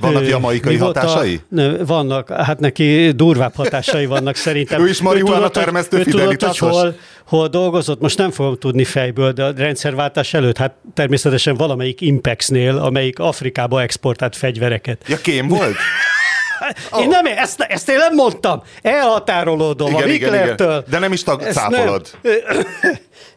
Vannak 0.00 0.28
jamaikai 0.28 0.76
hatásai? 0.76 1.34
A, 1.34 1.44
ne, 1.48 1.76
vannak, 1.76 2.30
hát 2.30 2.58
neki 2.60 3.10
durvább 3.10 3.54
hatásai 3.54 4.06
vannak 4.06 4.36
szerintem. 4.36 4.80
ő 4.84 4.88
is 4.88 5.00
marihuana 5.00 5.48
termesztő 5.48 5.98
ő 5.98 6.02
tudott, 6.02 6.42
hogy 6.42 6.58
hol, 6.58 6.94
hol 7.26 7.48
dolgozott, 7.48 8.00
most 8.00 8.18
nem 8.18 8.30
fogom 8.30 8.58
tudni 8.58 8.84
fejből, 8.84 9.32
de 9.32 9.44
a 9.44 9.52
rendszerváltás 9.56 10.34
előtt, 10.34 10.56
hát 10.56 10.74
természetesen 10.94 11.56
valamelyik 11.56 12.00
Impexnél, 12.00 12.78
amelyik 12.78 13.18
Afrikába 13.18 13.82
exportált 13.82 14.36
fegyvereket. 14.36 15.04
Ja, 15.06 15.16
kém 15.16 15.48
volt? 15.48 15.76
Én 17.00 17.08
nem, 17.08 17.26
ezt, 17.26 17.60
ezt 17.60 17.88
én 17.88 17.96
nem 17.96 18.14
mondtam. 18.14 18.62
Elhatárolódom 18.82 19.88
igen, 19.88 20.02
a 20.02 20.06
Miklertől. 20.06 20.84
De 20.88 20.98
nem 20.98 21.12
is 21.12 21.22
tag, 21.22 21.42
cáfolod. 21.42 22.08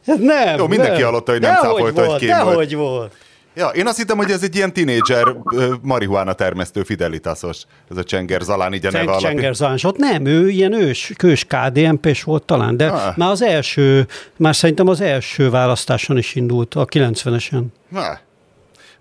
Nem. 0.05 0.21
nem. 0.21 0.57
Jó, 0.57 0.67
mindenki 0.67 0.95
nem. 0.95 1.03
hallotta, 1.03 1.31
hogy 1.31 1.41
nem 1.41 1.55
cáfolta, 1.55 2.05
hogy 2.05 2.19
kém 2.19 2.43
volt. 2.43 2.71
volt. 2.71 3.13
Ja, 3.55 3.67
én 3.67 3.87
azt 3.87 3.97
hittem, 3.97 4.17
hogy 4.17 4.31
ez 4.31 4.43
egy 4.43 4.55
ilyen 4.55 4.73
tinédzser 4.73 5.35
marihuána 5.81 6.33
termesztő 6.33 6.83
Fidelitásos, 6.83 7.63
ez 7.89 7.97
a 7.97 8.03
Csenger 8.03 8.41
Zalán, 8.41 8.73
így 8.73 8.85
a 8.85 8.91
neve 8.91 9.11
alapján. 9.11 9.31
Csenger 9.31 9.55
Zalán, 9.55 9.77
ott 9.83 9.97
nem, 9.97 10.25
ő 10.25 10.49
ilyen 10.49 10.73
ős, 10.73 11.13
kős 11.17 11.45
KDNP-s 11.45 12.23
volt 12.23 12.43
talán, 12.43 12.77
de 12.77 12.87
ah. 12.87 13.17
már 13.17 13.29
az 13.29 13.41
első, 13.41 14.07
már 14.37 14.55
szerintem 14.55 14.87
az 14.87 15.01
első 15.01 15.49
választáson 15.49 16.17
is 16.17 16.35
indult, 16.35 16.73
a 16.73 16.85
90-esen. 16.85 17.63
Ah. 17.93 18.17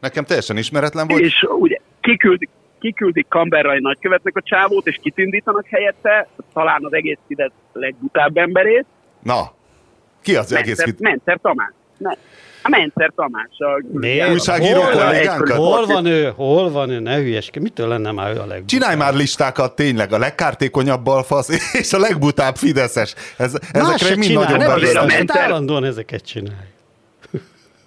Nekem 0.01 0.25
teljesen 0.25 0.57
ismeretlen 0.57 1.07
volt. 1.07 1.21
És 1.21 1.47
ugye 1.59 1.79
kiküldik, 2.01 2.49
kiküldik 2.81 3.27
Kamberrai 3.29 3.81
nagykövetnek 3.81 4.37
a 4.37 4.43
csávót, 4.43 4.87
és 4.87 4.99
kitindítanak 5.03 5.67
helyette, 5.67 6.29
talán 6.53 6.85
az 6.85 6.93
egész 6.93 7.19
Fidesz 7.27 7.53
legbutább 7.73 8.37
emberét. 8.37 8.85
Na, 9.23 9.53
ki 10.23 10.37
az 10.37 10.51
Menter, 10.51 10.69
egész 10.69 10.83
Fidesz? 10.83 11.01
Menter 11.01 11.39
Tamás. 11.43 11.73
Nem. 11.99 12.15
A 12.67 12.69
Mencer 12.69 13.13
Tamás. 13.17 13.51
A 13.59 13.85
Miért? 13.93 14.31
Újságíró 14.31 14.81
hol, 14.81 14.91
kollégánkat? 14.93 15.57
Hol 15.57 15.87
van 15.87 16.07
ő? 16.07 16.33
Hol 16.37 16.71
van 16.71 16.91
ő? 16.91 16.99
Ne 16.99 17.17
hülyeske. 17.17 17.61
Mitől 17.61 17.89
lenne 17.89 18.13
már 18.13 18.31
ő 18.31 18.35
a 18.35 18.37
legbutább? 18.37 18.67
Csinálj 18.67 18.97
már 18.97 19.15
listákat 19.15 19.75
tényleg. 19.77 20.13
A 20.13 20.19
legkártékonyabb 20.19 21.03
balfasz 21.03 21.49
és 21.81 21.93
a 21.93 21.99
legbutább 21.99 22.57
Fideszes. 22.57 23.15
Ez, 23.37 23.55
ezekre 23.73 24.17
mind 24.17 24.33
nagyon 24.33 24.59
belőle. 24.59 25.25
Állandóan 25.27 25.85
ezeket 25.85 26.27
csinálj 26.27 26.74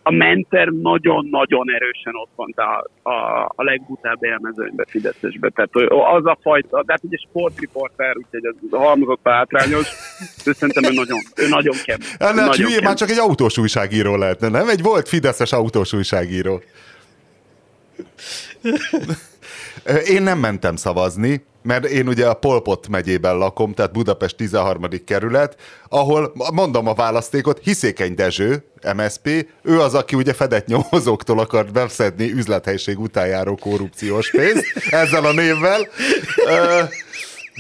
a 0.07 0.11
Menter 0.11 0.67
nagyon-nagyon 0.67 1.71
erősen 1.73 2.13
ott 2.15 2.31
van 2.35 2.53
a, 2.55 3.09
a, 3.09 3.45
a 3.55 3.63
legbutább 3.63 4.23
élmezőnybe 4.23 4.85
Fideszesbe. 4.87 5.49
Tehát 5.49 5.69
az 6.15 6.25
a 6.25 6.37
fajta, 6.41 6.83
de 6.83 6.91
hát 6.91 7.03
ugye 7.03 7.17
sportriporter, 7.17 8.17
úgyhogy 8.17 8.45
az 8.45 8.55
a 8.69 8.77
halmozott 8.77 9.19
hátrányos, 9.23 9.87
de 10.45 10.53
szerintem 10.53 10.83
ő 10.83 10.93
nagyon, 10.93 11.19
ő 11.35 11.47
nagyon 11.47 11.75
kemény. 11.85 12.07
Hát 12.19 12.55
hülye, 12.55 12.81
már 12.81 12.95
csak 12.95 13.09
egy 13.09 13.17
autós 13.17 13.57
újságíró 13.57 14.15
lehetne, 14.15 14.47
nem? 14.47 14.69
Egy 14.69 14.81
volt 14.81 15.07
Fideszes 15.07 15.51
autós 15.51 15.93
újságíró. 15.93 16.61
Én 20.15 20.23
nem 20.23 20.39
mentem 20.39 20.75
szavazni, 20.75 21.45
mert 21.67 21.85
én 21.85 22.07
ugye 22.07 22.27
a 22.27 22.33
Polpot 22.33 22.87
megyében 22.87 23.37
lakom, 23.37 23.73
tehát 23.73 23.91
Budapest 23.91 24.35
13. 24.35 24.83
kerület, 25.05 25.55
ahol 25.89 26.33
mondom 26.53 26.87
a 26.87 26.93
választékot, 26.93 27.59
Hiszékeny 27.63 28.13
Dezső, 28.13 28.63
MSP, 28.95 29.47
ő 29.61 29.79
az, 29.79 29.93
aki 29.93 30.15
ugye 30.15 30.33
fedett 30.33 30.67
nyomozóktól 30.67 31.39
akart 31.39 31.71
beszedni 31.71 32.31
üzlethelység 32.31 32.99
utánjáró 32.99 33.55
korrupciós 33.55 34.31
pénzt, 34.31 34.65
ezzel 34.89 35.25
a 35.25 35.31
névvel, 35.31 35.87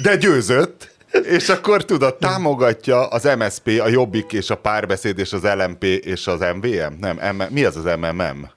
de 0.03 0.15
győzött, 0.15 0.95
és 1.23 1.49
akkor 1.49 1.85
tudod, 1.85 2.15
támogatja 2.15 3.07
az 3.07 3.29
MSP, 3.37 3.67
a 3.83 3.87
Jobbik 3.87 4.33
és 4.33 4.49
a 4.49 4.55
Párbeszéd 4.55 5.19
és 5.19 5.33
az 5.33 5.43
LMP 5.43 5.83
és 5.83 6.27
az 6.27 6.39
MVM? 6.39 6.93
Nem, 6.99 7.35
M- 7.35 7.49
mi 7.49 7.63
az 7.63 7.75
az 7.75 7.83
MMM? 7.99 8.55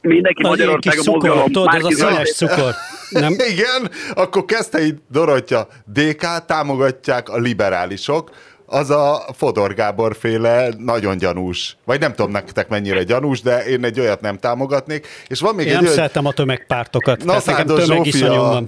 mindenki 0.00 0.42
Magyarországon 0.42 1.04
mozgalom. 1.14 1.44
Tudod, 1.44 1.74
ez 1.74 1.84
a 1.84 1.90
színes 1.90 2.32
cukor. 2.34 2.74
Nem? 3.12 3.36
Igen, 3.52 3.90
akkor 4.14 4.44
Keszthelyi 4.44 4.94
Dorottya 5.10 5.68
DK 5.92 6.44
támogatják 6.46 7.28
a 7.28 7.36
liberálisok, 7.36 8.30
az 8.66 8.90
a 8.90 9.24
Fodor 9.36 9.74
Gábor 9.74 10.16
féle 10.16 10.68
nagyon 10.78 11.18
gyanús. 11.18 11.76
Vagy 11.84 12.00
nem 12.00 12.14
tudom 12.14 12.30
nektek 12.30 12.68
mennyire 12.68 13.02
gyanús, 13.02 13.40
de 13.40 13.64
én 13.64 13.84
egy 13.84 14.00
olyat 14.00 14.20
nem 14.20 14.38
támogatnék. 14.38 15.06
És 15.26 15.40
van 15.40 15.54
még 15.54 15.66
én 15.66 15.70
egy 15.70 15.76
nem 15.76 15.84
olyan... 15.84 15.96
szeretem 15.96 16.26
a 16.26 16.32
tömegpártokat. 16.32 17.24
Na, 17.24 17.40
Szándor 17.40 17.80
Zsófia, 17.80 18.62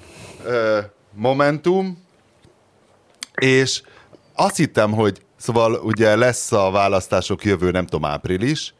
Momentum, 1.13 2.05
és 3.35 3.83
azt 4.35 4.57
hittem, 4.57 4.93
hogy 4.93 5.21
szóval 5.37 5.75
ugye 5.75 6.17
lesz 6.17 6.53
a 6.53 6.71
választások 6.71 7.45
jövő, 7.45 7.71
nem 7.71 7.87
tudom, 7.87 8.11
április, 8.11 8.75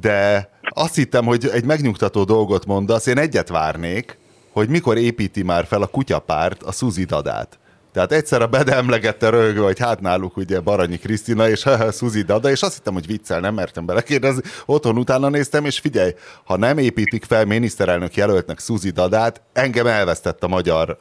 de 0.00 0.48
azt 0.68 0.94
hittem, 0.94 1.24
hogy 1.24 1.48
egy 1.52 1.64
megnyugtató 1.64 2.24
dolgot 2.24 2.66
mondasz, 2.66 3.06
én 3.06 3.18
egyet 3.18 3.48
várnék, 3.48 4.18
hogy 4.54 4.68
mikor 4.68 4.98
építi 4.98 5.42
már 5.42 5.66
fel 5.66 5.82
a 5.82 5.86
kutyapárt 5.86 6.62
a 6.62 6.72
Suzi 6.72 7.04
Dadát. 7.04 7.58
Tehát 7.92 8.12
egyszer 8.12 8.42
a 8.42 8.46
Bede 8.46 8.74
emlegette 8.74 9.28
röhögő, 9.28 9.60
hogy 9.60 9.78
hát 9.78 10.00
náluk 10.00 10.36
ugye 10.36 10.60
Baranyi 10.60 10.96
Krisztina 10.96 11.48
és 11.48 11.64
Suzi 11.98 12.22
Dada, 12.22 12.50
és 12.50 12.62
azt 12.62 12.74
hittem, 12.74 12.92
hogy 12.92 13.06
viccel, 13.06 13.40
nem 13.40 13.54
mertem 13.54 13.86
belekérdezni. 13.86 14.42
Otthon 14.66 14.98
utána 14.98 15.28
néztem, 15.28 15.64
és 15.64 15.78
figyelj, 15.78 16.14
ha 16.44 16.56
nem 16.56 16.78
építik 16.78 17.24
fel 17.24 17.44
miniszterelnök 17.44 18.14
jelöltnek 18.14 18.60
Suzi 18.60 18.90
Dadát, 18.90 19.42
engem 19.52 19.86
elvesztett 19.86 20.44
a 20.44 20.48
magyar 20.48 20.96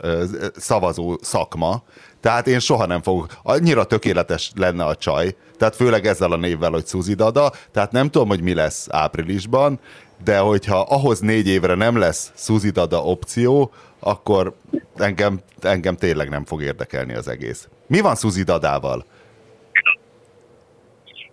szavazó 0.56 1.18
szakma, 1.22 1.84
tehát 2.22 2.48
én 2.48 2.60
soha 2.60 2.86
nem 2.86 3.02
fogok, 3.02 3.28
annyira 3.44 3.84
tökéletes 3.84 4.52
lenne 4.56 4.84
a 4.84 4.96
csaj, 4.96 5.36
tehát 5.58 5.76
főleg 5.76 6.06
ezzel 6.06 6.32
a 6.32 6.38
névvel, 6.38 6.72
hogy 6.72 6.88
Suzi 6.88 7.14
Dada, 7.14 7.52
tehát 7.72 7.92
nem 7.92 8.10
tudom, 8.10 8.28
hogy 8.28 8.42
mi 8.42 8.54
lesz 8.54 8.88
áprilisban, 8.90 9.80
de 10.24 10.38
hogyha 10.38 10.80
ahhoz 10.80 11.20
négy 11.20 11.48
évre 11.48 11.76
nem 11.76 11.98
lesz 11.98 12.32
Suzi 12.36 12.70
Dada 12.70 13.04
opció, 13.04 13.72
akkor 14.00 14.54
engem, 14.98 15.40
engem 15.62 15.96
tényleg 15.96 16.30
nem 16.30 16.46
fog 16.46 16.62
érdekelni 16.62 17.14
az 17.14 17.28
egész. 17.28 17.70
Mi 17.88 18.00
van 18.00 18.16
Suzi 18.16 18.44
Dadával? 18.44 19.06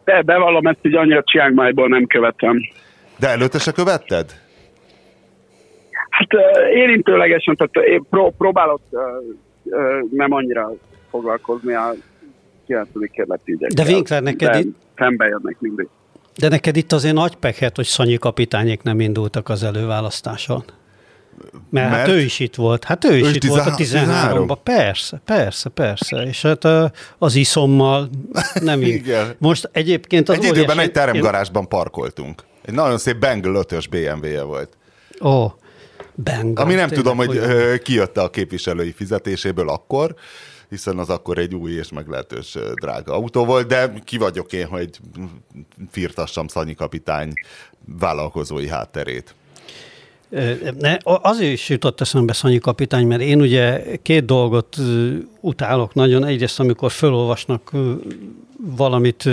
De 0.05 0.23
bevallom 0.23 0.67
ezt, 0.67 0.79
hogy 0.83 0.95
annyira 0.95 1.23
Chiang 1.23 1.55
Mai-ból 1.55 1.89
nem 1.89 2.07
követem. 2.07 2.57
De 3.19 3.29
előtte 3.29 3.59
se 3.59 3.73
követted? 3.73 4.41
Hát 6.11 6.29
érintőlegesen, 6.75 7.57
tehát 7.57 7.89
én 7.89 8.03
pró- 8.11 8.35
próbálok 8.39 8.81
nem 10.11 10.33
annyira 10.33 10.73
foglalkozni 11.11 11.75
a 11.75 11.93
9. 12.67 12.89
kerületi 13.13 13.53
ügyekkel. 13.53 13.85
De 13.85 13.93
Winkler, 13.93 14.23
neked 14.23 14.55
itt... 14.55 14.77
Szembe 14.97 15.27
jönnek 15.27 15.57
mindig. 15.59 15.89
De 16.37 16.49
neked 16.49 16.77
itt 16.77 16.93
azért 16.93 17.15
nagy 17.15 17.35
pekhet, 17.35 17.77
hogy 17.77 17.87
Szanyi 17.87 18.17
kapitányék 18.17 18.83
nem 18.83 19.01
indultak 19.01 19.49
az 19.49 19.63
előválasztáson. 19.63 20.65
Mert, 21.71 21.91
Mert 21.91 22.07
hát 22.07 22.09
ő 22.09 22.21
is 22.21 22.39
itt 22.39 22.55
volt. 22.55 22.85
Hát 22.85 23.05
ő 23.05 23.17
is 23.17 23.27
ő 23.27 23.31
itt 23.31 23.41
13, 23.41 23.65
volt 23.65 23.81
a 23.81 23.83
13-ban. 23.83 24.59
Persze, 24.63 25.21
persze, 25.25 25.69
persze. 25.69 26.17
És 26.17 26.43
hát 26.43 26.65
az 27.19 27.35
iszommal 27.35 28.11
nem 28.61 28.83
Igen. 28.99 29.35
Most 29.39 29.69
egyébként 29.73 30.29
az 30.29 30.37
Egy 30.37 30.45
időben 30.45 30.79
egy 30.79 30.93
teremgarázsban 30.93 31.69
parkoltunk. 31.69 32.45
Egy 32.63 32.75
nagyon 32.75 32.99
szép 32.99 33.17
Bengal 33.17 33.65
5-ös 33.69 33.85
BMW-je 33.91 34.43
volt. 34.43 34.77
Ó, 35.23 35.47
Bengal. 36.15 36.65
Ami 36.65 36.75
nem 36.75 36.89
tudom, 36.89 37.17
hogy 37.17 37.39
olyan. 37.39 37.79
kijött 37.79 38.17
a 38.17 38.31
képviselői 38.31 38.93
fizetéséből 38.93 39.69
akkor, 39.69 40.15
hiszen 40.71 40.99
az 40.99 41.09
akkor 41.09 41.39
egy 41.39 41.55
új 41.55 41.73
és 41.73 41.93
meglehetős 41.93 42.59
drága 42.75 43.15
autó 43.15 43.45
volt, 43.45 43.67
de 43.67 43.93
ki 44.05 44.19
vagyok 44.19 44.53
én, 44.53 44.67
hogy 44.67 44.91
firtassam 45.91 46.49
Szanyi 46.49 46.75
kapitány 46.75 47.33
vállalkozói 47.99 48.69
hátterét. 48.69 49.35
Ne, 50.79 50.97
azért 51.05 51.53
is 51.53 51.69
jutott 51.69 52.01
eszembe 52.01 52.33
Szanyi 52.33 52.59
kapitány, 52.59 53.07
mert 53.07 53.21
én 53.21 53.41
ugye 53.41 53.97
két 54.03 54.25
dolgot 54.25 54.77
utálok 55.41 55.95
nagyon. 55.95 56.25
Egyrészt, 56.25 56.61
amikor 56.61 56.91
felolvasnak 56.91 57.71
valamit 58.63 59.29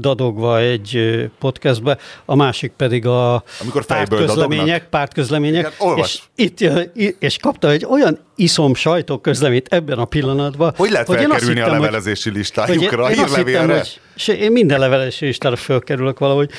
dadogva 0.00 0.58
egy 0.58 1.00
podcastbe, 1.38 1.98
a 2.24 2.34
másik 2.34 2.72
pedig 2.76 3.06
a 3.06 3.42
Amikor 3.60 3.84
pártközlemények, 3.84 4.88
pártközlemények, 4.88 5.74
Igen, 5.80 5.96
és, 5.96 6.22
itt, 6.34 6.60
és 7.18 7.36
kapta 7.36 7.70
egy 7.70 7.84
olyan 7.84 8.18
iszom 8.36 8.74
sajtóközleményt 8.74 9.68
ebben 9.68 9.98
a 9.98 10.04
pillanatban. 10.04 10.72
Hogy 10.76 10.90
lehet 10.90 11.06
hogy 11.06 11.16
felkerülni 11.16 11.54
hittem, 11.54 11.70
a 11.70 11.72
levelezési 11.72 12.30
listájukra, 12.30 13.04
a 13.04 13.08
hírlevélre? 13.08 13.84
Hogy, 14.26 14.38
én 14.38 14.52
minden 14.52 14.78
levelezési 14.78 15.24
listára 15.24 15.56
fölkerülök 15.56 16.18
valahogy, 16.18 16.50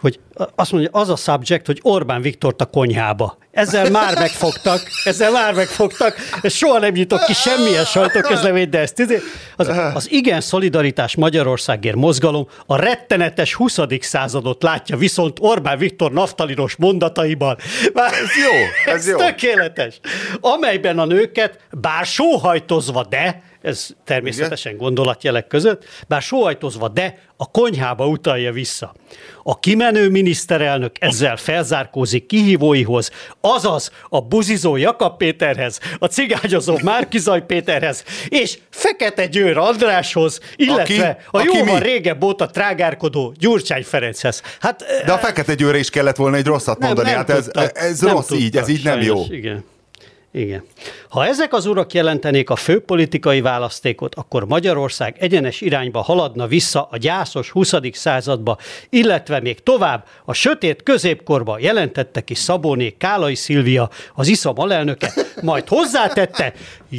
hogy 0.00 0.20
azt 0.54 0.72
mondja, 0.72 0.90
az 0.92 1.08
a 1.08 1.16
subject, 1.16 1.66
hogy 1.66 1.78
Orbán 1.82 2.22
Viktort 2.22 2.60
a 2.60 2.66
konyhába. 2.66 3.38
Ezzel 3.54 3.90
már 3.90 4.18
megfogtak, 4.18 4.80
ezzel 5.04 5.30
már 5.30 5.54
megfogtak, 5.54 6.16
és 6.40 6.56
soha 6.56 6.78
nem 6.78 6.92
nyitok 6.92 7.24
ki 7.24 7.32
semmilyen 7.32 7.84
sajtóközleményt, 7.84 8.68
de 8.70 8.78
ezt 8.78 8.98
izé- 8.98 9.22
az, 9.56 9.70
az 9.94 10.10
igen 10.10 10.40
szolidaritás 10.40 11.16
Magyarországért 11.16 11.96
mozgalom 11.96 12.48
a 12.66 12.76
rettenetes 12.76 13.54
20. 13.54 13.78
századot 14.00 14.62
látja 14.62 14.96
viszont 14.96 15.38
Orbán 15.40 15.78
Viktor 15.78 16.12
naftalinos 16.12 16.76
mondataiban. 16.76 17.56
Már, 17.92 18.12
ez 18.12 18.18
jó, 18.18 18.92
ez, 18.92 19.00
ez 19.00 19.08
jó. 19.08 19.16
tökéletes. 19.16 20.00
Amelyben 20.40 20.98
a 20.98 21.04
nőket, 21.04 21.58
bár 21.70 22.06
sóhajtozva, 22.06 23.04
de 23.04 23.42
ez 23.64 23.88
természetesen 24.04 24.72
Igen? 24.72 24.84
gondolatjelek 24.84 25.46
között, 25.46 25.84
bár 26.08 26.22
sóhajtozva, 26.22 26.88
de 26.88 27.18
a 27.36 27.50
konyhába 27.50 28.06
utalja 28.06 28.52
vissza. 28.52 28.94
A 29.42 29.58
kimenő 29.58 30.08
miniszterelnök 30.08 30.96
ezzel 31.00 31.36
felzárkózik 31.36 32.26
kihívóihoz, 32.26 33.10
azaz 33.44 33.90
a 34.08 34.20
buzizó 34.20 34.76
Jakab 34.76 35.16
Péterhez, 35.16 35.80
a 35.98 36.06
cigányozó 36.06 36.78
Márkizaj 36.82 37.46
Péterhez, 37.46 38.04
és 38.28 38.58
Fekete 38.70 39.26
Győr 39.26 39.58
Andráshoz, 39.58 40.40
illetve 40.56 40.82
aki, 40.82 41.00
a 41.00 41.38
aki 41.38 41.56
jóval 41.56 41.78
mi? 41.78 41.84
régebb 41.84 42.24
óta 42.24 42.46
trágárkodó 42.46 43.34
Gyurcsány 43.38 43.84
Ferenchez. 43.84 44.42
Hát, 44.60 44.84
De 45.06 45.12
a 45.12 45.18
Fekete 45.18 45.54
Győre 45.54 45.78
is 45.78 45.90
kellett 45.90 46.16
volna 46.16 46.36
egy 46.36 46.46
rosszat 46.46 46.78
nem, 46.78 46.86
mondani, 46.86 47.08
nem 47.08 47.18
hát 47.18 47.30
ez, 47.30 47.44
tudtak, 47.44 47.78
ez 47.78 48.02
rossz 48.02 48.30
így, 48.30 48.56
ez 48.56 48.68
így 48.68 48.84
nem 48.84 49.00
jó. 49.00 49.24
Igen. 49.28 49.64
Igen. 50.34 50.62
Ha 51.08 51.26
ezek 51.26 51.52
az 51.52 51.66
urak 51.66 51.92
jelentenék 51.92 52.50
a 52.50 52.56
főpolitikai 52.56 53.40
választékot, 53.40 54.14
akkor 54.14 54.46
Magyarország 54.46 55.16
egyenes 55.18 55.60
irányba 55.60 56.00
haladna 56.00 56.46
vissza 56.46 56.88
a 56.90 56.96
gyászos 56.96 57.50
20. 57.50 57.72
századba, 57.92 58.58
illetve 58.88 59.40
még 59.40 59.62
tovább 59.62 60.06
a 60.24 60.32
sötét 60.32 60.82
középkorba 60.82 61.58
jelentette 61.58 62.20
ki 62.20 62.34
Szabóné 62.34 62.90
Kálai 62.98 63.34
Szilvia, 63.34 63.90
az 64.14 64.28
ISZAM 64.28 64.58
alelnöke, 64.58 65.12
majd 65.42 65.68
hozzátette, 65.68 66.52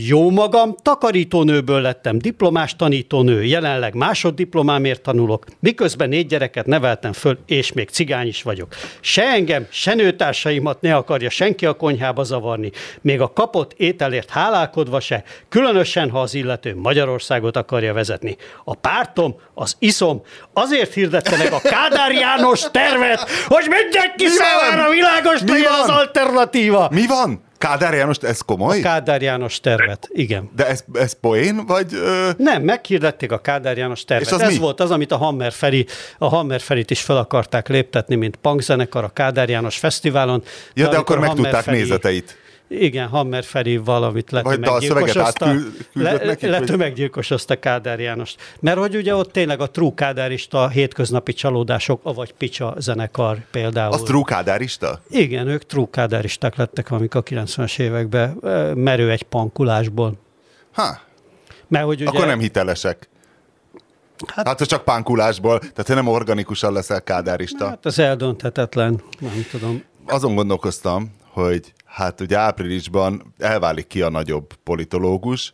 jó 0.04 0.30
magam, 0.30 0.76
takarítónőből 0.82 1.82
lettem 1.82 2.18
diplomás 2.18 2.76
tanítónő, 2.76 3.44
jelenleg 3.44 3.94
másoddiplomámért 3.94 5.02
tanulok, 5.02 5.46
miközben 5.60 6.10
négy 6.10 6.28
gyereket 6.28 6.66
neveltem 6.66 7.14
föl, 7.14 7.38
és 7.46 7.74
még 7.74 7.90
cigány 7.90 8.28
is 8.28 8.44
vagyok. 8.44 8.76
Se 9.00 9.24
engem, 9.24 9.68
se 9.70 9.94
nőtársaimat 9.94 10.82
ne 10.82 10.96
akarja 10.96 11.30
senki 11.30 11.66
a 11.66 11.74
konyhába 11.74 12.24
zavarni, 12.24 12.72
még 13.02 13.22
a 13.22 13.34
kapott 13.34 13.74
ételért 13.78 14.30
hálálkodva 14.30 15.00
se, 15.00 15.24
különösen, 15.50 16.10
ha 16.10 16.22
az 16.22 16.34
illető 16.34 16.76
Magyarországot 16.76 17.58
akarja 17.58 17.94
vezetni. 17.94 18.36
A 18.64 18.76
pártom, 18.76 19.36
az 19.54 19.76
iszom, 19.80 20.22
azért 20.54 20.94
hirdette 20.94 21.38
meg 21.38 21.52
a 21.52 21.60
Kádár 21.60 22.12
János 22.12 22.62
tervet, 22.72 23.30
hogy 23.48 23.66
mindenki 23.70 24.26
számára 24.28 24.90
világos 24.90 25.42
legyen 25.42 25.72
az 25.84 25.90
alternatíva. 25.90 26.90
Mi 26.92 27.08
van? 27.08 27.45
Kádár 27.58 27.94
János, 27.94 28.18
ez 28.18 28.42
komoly? 28.42 28.80
A 28.80 28.82
Kádár 28.82 29.22
János 29.22 29.60
tervet, 29.60 30.10
igen. 30.12 30.50
De 30.56 30.68
ez, 30.68 30.84
ez 30.94 31.20
poén, 31.20 31.66
vagy... 31.66 31.94
Ö... 31.94 32.30
Nem, 32.38 32.62
meghirdették 32.62 33.32
a 33.32 33.38
Kádár 33.38 33.78
János 33.78 34.04
tervet. 34.04 34.28
És 34.28 34.34
az 34.34 34.42
ez 34.42 34.52
mi? 34.52 34.58
volt 34.58 34.80
az, 34.80 34.92
amit 34.92 35.12
a 35.12 35.18
Hammer 35.18 35.52
Feri, 35.52 35.86
a 36.18 36.28
Hammer 36.28 36.62
Ferit 36.62 36.92
is 36.92 37.02
fel 37.02 37.18
akarták 37.18 37.68
léptetni, 37.68 38.16
mint 38.16 38.36
punkzenekar 38.36 39.04
a 39.04 39.10
Kádár 39.10 39.50
János 39.50 39.78
Fesztiválon. 39.78 40.44
Ja, 40.74 40.84
de, 40.84 40.90
de 40.90 40.98
akkor 40.98 41.20
megtudták 41.20 41.64
Feri... 41.64 41.78
nézeteit. 41.78 42.38
Igen, 42.68 43.08
Hammer 43.08 43.44
Feri 43.44 43.78
valamit 43.78 44.32
letömeggyilkosozta, 44.32 45.54
le, 45.94 46.38
letömeggyilkosozta 46.42 47.60
Kádár 47.60 48.00
Jánost. 48.00 48.42
Mert 48.60 48.78
hogy 48.78 48.96
ugye 48.96 49.16
ott 49.16 49.32
tényleg 49.32 49.62
a 49.62 49.70
true 49.70 49.92
kádárista 49.96 50.68
hétköznapi 50.70 51.34
csalódások, 51.34 52.00
avagy 52.04 52.34
Picsa 52.34 52.74
zenekar 52.78 53.38
például. 53.52 53.94
Az 53.94 54.02
true 54.02 54.24
kádárista? 54.26 55.02
Igen, 55.10 55.48
ők 55.48 55.66
true 55.66 55.88
kádáristák 55.92 56.56
lettek 56.56 56.92
amik 56.92 57.16
a 57.16 57.24
90-es 57.24 57.80
években 57.80 58.30
merő 58.76 59.12
egy 59.12 59.24
pankulásból. 59.24 60.14
Ha. 60.72 61.00
Mert, 61.68 61.86
hogy 61.86 62.02
ugye, 62.02 62.10
Akkor 62.10 62.26
nem 62.26 62.40
hitelesek. 62.40 63.10
Hát, 64.28 64.48
hát 64.48 64.66
csak 64.66 64.84
pánkulásból, 64.84 65.60
tehát 65.60 65.86
te 65.86 65.94
nem 65.94 66.08
organikusan 66.08 66.74
leszel 66.74 67.02
kádárista. 67.02 67.68
Hát 67.68 67.86
ez 67.86 68.00
eldönthetetlen, 68.00 69.02
nem 69.20 69.46
tudom. 69.52 69.84
Azon 70.08 70.36
gondolkoztam, 70.36 71.12
hogy 71.36 71.74
hát 71.86 72.22
ugye 72.22 72.38
áprilisban 72.38 73.34
elválik 73.38 73.88
ki 73.88 74.02
a 74.02 74.10
nagyobb 74.10 74.54
politológus, 74.64 75.54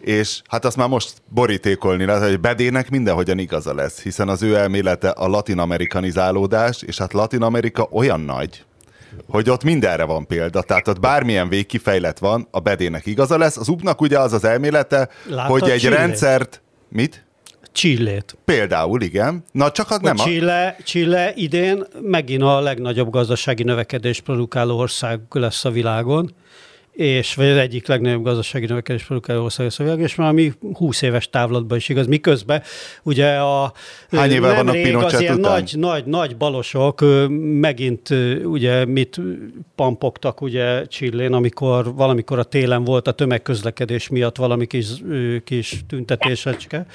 és 0.00 0.42
hát 0.48 0.64
azt 0.64 0.76
már 0.76 0.88
most 0.88 1.12
borítékolni 1.28 2.04
lehet, 2.04 2.28
hogy 2.28 2.40
Bedének 2.40 2.90
mindenhogyan 2.90 3.38
igaza 3.38 3.74
lesz, 3.74 4.02
hiszen 4.02 4.28
az 4.28 4.42
ő 4.42 4.56
elmélete 4.56 5.08
a 5.08 5.28
latin-amerikanizálódás, 5.28 6.82
és 6.82 6.98
hát 6.98 7.12
Latin-Amerika 7.12 7.88
olyan 7.90 8.20
nagy, 8.20 8.64
hogy 9.28 9.50
ott 9.50 9.64
mindenre 9.64 10.04
van 10.04 10.26
példa, 10.26 10.62
tehát 10.62 10.88
ott 10.88 11.00
bármilyen 11.00 11.48
végkifejlet 11.48 12.18
van, 12.18 12.48
a 12.50 12.60
Bedének 12.60 13.06
igaza 13.06 13.38
lesz. 13.38 13.56
Az 13.56 13.68
UP-nak 13.68 14.00
ugye 14.00 14.18
az 14.18 14.32
az 14.32 14.44
elmélete, 14.44 15.08
Láttad 15.26 15.60
hogy 15.60 15.70
egy 15.70 15.84
rendszert... 15.84 16.62
Mit? 16.88 17.24
Csillét. 17.72 18.36
Például, 18.44 19.02
igen. 19.02 19.44
Na 19.52 19.70
csak 19.70 19.90
az 19.90 19.98
nem 20.00 20.18
a... 20.18 20.22
Chile, 20.22 20.76
Chile 20.84 21.32
idén 21.34 21.84
megint 22.00 22.42
a 22.42 22.60
legnagyobb 22.60 23.10
gazdasági 23.10 23.62
növekedés 23.62 24.20
produkáló 24.20 24.78
ország 24.78 25.20
lesz 25.30 25.64
a 25.64 25.70
világon 25.70 26.34
és 26.92 27.34
vagy 27.34 27.46
az 27.46 27.56
egyik 27.56 27.86
legnagyobb 27.86 28.24
gazdasági 28.24 28.66
növekedés 28.66 29.04
produkáló 29.04 29.42
ország 29.42 29.66
a 29.78 29.82
világ, 29.82 30.00
és 30.00 30.14
valami 30.14 30.52
20 30.72 31.02
éves 31.02 31.30
távlatban 31.30 31.78
is 31.78 31.88
igaz. 31.88 32.06
Miközben 32.06 32.62
ugye 33.02 33.36
a 33.36 33.72
Hány 34.10 34.30
évvel 34.30 34.54
vannak 34.54 34.82
Pinochet 34.82 35.12
az 35.12 35.20
ilyen 35.20 35.38
után? 35.38 35.52
nagy, 35.52 35.74
nagy, 35.76 36.04
nagy 36.04 36.36
balosok 36.36 37.04
megint 37.60 38.08
ugye 38.44 38.84
mit 38.84 39.20
pampogtak 39.74 40.40
ugye 40.40 40.86
Csillén, 40.86 41.32
amikor 41.32 41.94
valamikor 41.94 42.38
a 42.38 42.44
télen 42.44 42.84
volt 42.84 43.06
a 43.06 43.12
tömegközlekedés 43.12 44.08
miatt 44.08 44.36
valami 44.36 44.66
kis, 44.66 44.86
kis 45.44 45.80
tüntetésecske 45.88 46.86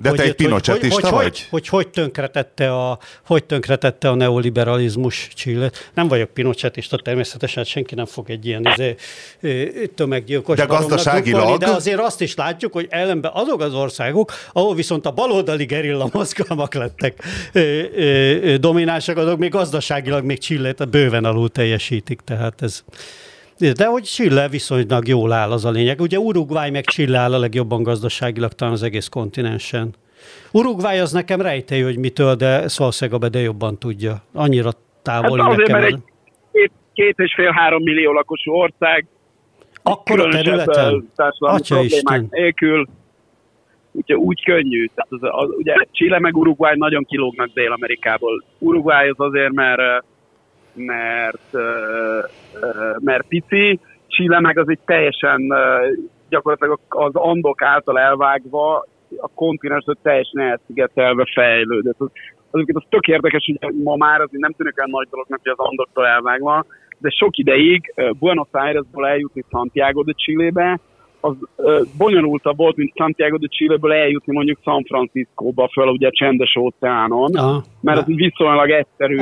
de 0.00 0.08
hogy, 0.08 0.18
te 0.18 0.24
egy 0.24 0.34
pinocsetista 0.34 1.08
hogy, 1.08 1.10
vagy? 1.10 1.24
Hogy, 1.24 1.48
hogy, 1.50 1.68
hogy, 1.68 1.88
tönkretette 1.88 2.72
a, 2.72 2.98
hogy 3.26 3.44
tönkretette 3.44 4.08
a 4.08 4.14
neoliberalizmus 4.14 5.28
Chile-t. 5.34 5.90
Nem 5.94 6.08
vagyok 6.08 6.30
pinocsetista, 6.30 6.96
természetesen 6.96 7.64
senki 7.64 7.94
nem 7.94 8.06
fog 8.06 8.30
egy 8.30 8.46
ilyen 8.46 8.66
izé, 8.74 8.94
tömeggyilkos 9.94 10.56
De 10.56 10.64
gazdaságilag? 10.64 11.58
De 11.58 11.70
azért 11.70 12.00
azt 12.00 12.20
is 12.20 12.34
látjuk, 12.34 12.72
hogy 12.72 12.86
ellenben 12.90 13.30
azok 13.34 13.60
az 13.60 13.74
országok, 13.74 14.32
ahol 14.52 14.74
viszont 14.74 15.06
a 15.06 15.10
baloldali 15.10 15.64
gerilla 15.64 16.08
mozgalmak 16.12 16.74
lettek 16.74 17.24
dominánsak, 18.56 19.16
azok 19.16 19.38
még 19.38 19.50
gazdaságilag 19.50 20.24
még 20.24 20.38
Chile-t 20.38 20.88
bőven 20.88 21.24
alul 21.24 21.48
teljesítik, 21.48 22.20
tehát 22.24 22.62
ez... 22.62 22.84
De 23.60 23.86
hogy 23.86 24.02
Chile 24.02 24.48
viszonylag 24.48 25.08
jól 25.08 25.32
áll, 25.32 25.50
az 25.50 25.64
a 25.64 25.70
lényeg. 25.70 26.00
Ugye 26.00 26.18
Uruguay 26.18 26.70
meg 26.70 26.84
Chile 26.84 27.18
áll 27.18 27.34
a 27.34 27.38
legjobban 27.38 27.82
gazdaságilag 27.82 28.52
talán 28.52 28.74
az 28.74 28.82
egész 28.82 29.08
kontinensen. 29.08 29.94
Uruguay 30.52 30.98
az 30.98 31.12
nekem 31.12 31.40
rejtei, 31.40 31.80
hogy 31.80 31.98
mitől, 31.98 32.34
de 32.34 32.64
valószínűleg 32.76 33.20
a 33.20 33.24
Bede 33.24 33.40
jobban 33.40 33.78
tudja. 33.78 34.22
Annyira 34.32 34.70
távoli 35.02 35.40
hát 35.40 35.56
nekem. 35.56 35.80
Mert 35.80 35.92
egy 35.92 35.98
két, 36.52 36.72
két 36.94 37.18
és 37.18 37.34
fél-három 37.34 37.82
millió 37.82 38.12
lakosú 38.12 38.52
ország, 38.52 39.06
akkor 39.82 40.20
a 40.20 40.28
területen? 40.28 41.10
Atya 41.38 41.82
Isten. 41.82 42.26
Nélkül, 42.30 42.88
úgyhogy 43.92 44.16
úgy 44.16 44.44
könnyű. 44.44 44.86
Tehát 44.94 45.10
az, 45.10 45.44
az, 45.44 45.48
ugye 45.56 45.74
Chile 45.92 46.18
meg 46.18 46.36
Uruguay 46.36 46.76
nagyon 46.76 47.04
kilógnak 47.04 47.50
Dél-Amerikából. 47.54 48.44
Uruguay 48.58 49.08
az 49.08 49.14
azért, 49.18 49.52
mert 49.52 50.04
mert, 50.80 51.52
mert 52.98 53.26
pici, 53.28 53.78
Chile 54.06 54.40
meg 54.40 54.58
az 54.58 54.68
egy 54.68 54.78
teljesen 54.84 55.52
gyakorlatilag 56.28 56.78
az 56.88 57.14
Andok 57.14 57.62
által 57.62 57.98
elvágva 57.98 58.86
a 59.16 59.28
kontinens 59.34 59.84
teljesen 60.02 60.40
elszigetelve 60.40 61.24
fejlődött. 61.34 62.00
Az, 62.00 62.10
az, 62.50 62.62
az 62.72 62.82
tök 62.88 63.06
érdekes, 63.06 63.44
hogy 63.44 63.74
ma 63.74 63.96
már 63.96 64.20
azért 64.20 64.42
nem 64.42 64.52
tűnik 64.52 64.78
olyan 64.78 64.90
nagy 64.90 65.08
dolognak, 65.10 65.40
hogy 65.42 65.52
az 65.52 65.66
Andoktól 65.66 66.06
elvágva, 66.06 66.64
de 66.98 67.10
sok 67.10 67.36
ideig 67.36 67.94
Buenos 68.18 68.48
Airesból 68.50 69.06
eljutni 69.06 69.44
Santiago 69.50 70.02
de 70.02 70.12
Chile-be, 70.12 70.80
az 71.20 71.34
ö, 71.56 71.80
bonyolultabb 71.98 72.56
volt, 72.56 72.76
mint 72.76 72.92
Santiago 72.96 73.36
de 73.36 73.46
Chile-ből 73.46 73.92
eljutni 73.92 74.32
mondjuk 74.32 74.58
San 74.62 74.84
Francisco-ba 74.84 75.68
föl, 75.72 75.86
ugye 75.86 76.06
a 76.06 76.12
csendes 76.12 76.56
óceánon, 76.56 77.36
Aha, 77.36 77.62
mert 77.80 77.98
az 77.98 78.04
viszonylag 78.06 78.70
egyszerű 78.70 79.16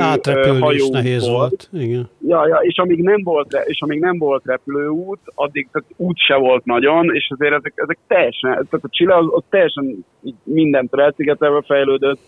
hajó 0.59 0.89
nehéz 0.91 1.27
volt. 1.27 1.67
volt. 1.69 1.83
Igen. 1.83 2.09
Ja, 2.27 2.47
ja, 2.47 2.55
és 2.55 2.77
amíg 2.77 3.01
nem 3.01 3.23
volt, 3.23 3.57
és 3.65 3.81
amíg 3.81 3.99
nem 3.99 4.17
volt 4.17 4.45
repülőút, 4.45 5.19
addig 5.35 5.67
tehát 5.71 5.87
út 5.95 6.17
se 6.17 6.35
volt 6.35 6.65
nagyon, 6.65 7.15
és 7.15 7.31
azért 7.37 7.53
ezek, 7.53 7.73
ezek 7.75 7.97
teljesen, 8.07 8.51
tehát 8.51 8.85
a 8.85 8.89
Chile 8.89 9.15
az, 9.15 9.25
az 9.29 9.43
teljesen 9.49 10.05
mindentől 10.43 11.01
elszigetelve 11.01 11.61
fejlődött, 11.61 12.19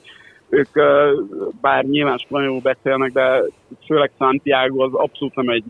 ők 0.50 0.70
bár 1.62 1.84
nyilván 1.84 2.18
spanyolul 2.18 2.60
beszélnek, 2.62 3.12
de 3.12 3.42
főleg 3.86 4.12
Santiago 4.18 4.84
az 4.84 4.94
abszolút 4.94 5.36
nem 5.36 5.50
egy 5.50 5.64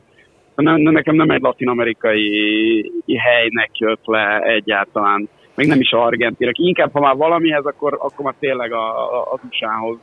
nem, 0.62 0.82
nekem 0.82 1.16
nem 1.16 1.30
egy 1.30 1.42
latin-amerikai 1.42 2.92
helynek 3.18 3.70
jött 3.78 4.06
le 4.06 4.40
egyáltalán, 4.40 5.30
még 5.56 5.68
nem 5.68 5.80
is 5.80 5.92
argentinek. 5.92 6.58
Inkább, 6.58 6.92
ha 6.94 7.00
már 7.00 7.16
valamihez, 7.16 7.66
akkor, 7.66 7.98
akkor 8.00 8.26
már 8.26 8.36
tényleg 8.40 8.74
a, 8.74 9.18
a, 9.20 9.32
az 9.32 9.40
USA-hoz 9.50 9.98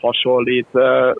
hasonlít. 0.00 0.66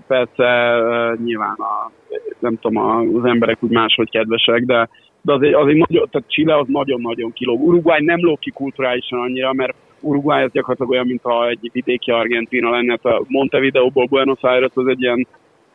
Persze 0.06 0.78
nyilván 1.24 1.56
a, 1.58 1.90
nem 2.38 2.58
tudom, 2.60 2.76
az 3.16 3.24
emberek 3.24 3.62
úgy 3.62 3.70
máshogy 3.70 4.10
kedvesek, 4.10 4.64
de, 4.64 4.88
de 5.20 5.32
az 5.32 5.42
egy, 5.42 5.52
az 5.52 5.66
egy 5.66 5.76
nagyon, 5.76 6.08
tehát 6.10 6.30
Chile 6.30 6.58
az 6.58 6.66
nagyon-nagyon 6.68 7.32
kilóg. 7.32 7.60
Uruguay 7.62 8.04
nem 8.04 8.20
lóg 8.20 8.38
ki 8.38 8.50
kulturálisan 8.50 9.20
annyira, 9.20 9.52
mert 9.52 9.74
Uruguay 10.00 10.42
az 10.42 10.52
gyakorlatilag 10.52 10.90
olyan, 10.90 11.06
mintha 11.06 11.48
egy 11.48 11.70
vidéki 11.72 12.10
Argentina 12.10 12.70
lenne. 12.70 12.98
A 13.02 13.22
Montevideo-ból 13.26 14.06
Buenos 14.06 14.40
Aires 14.40 14.70
az 14.74 14.86
egy 14.86 15.02
ilyen 15.02 15.26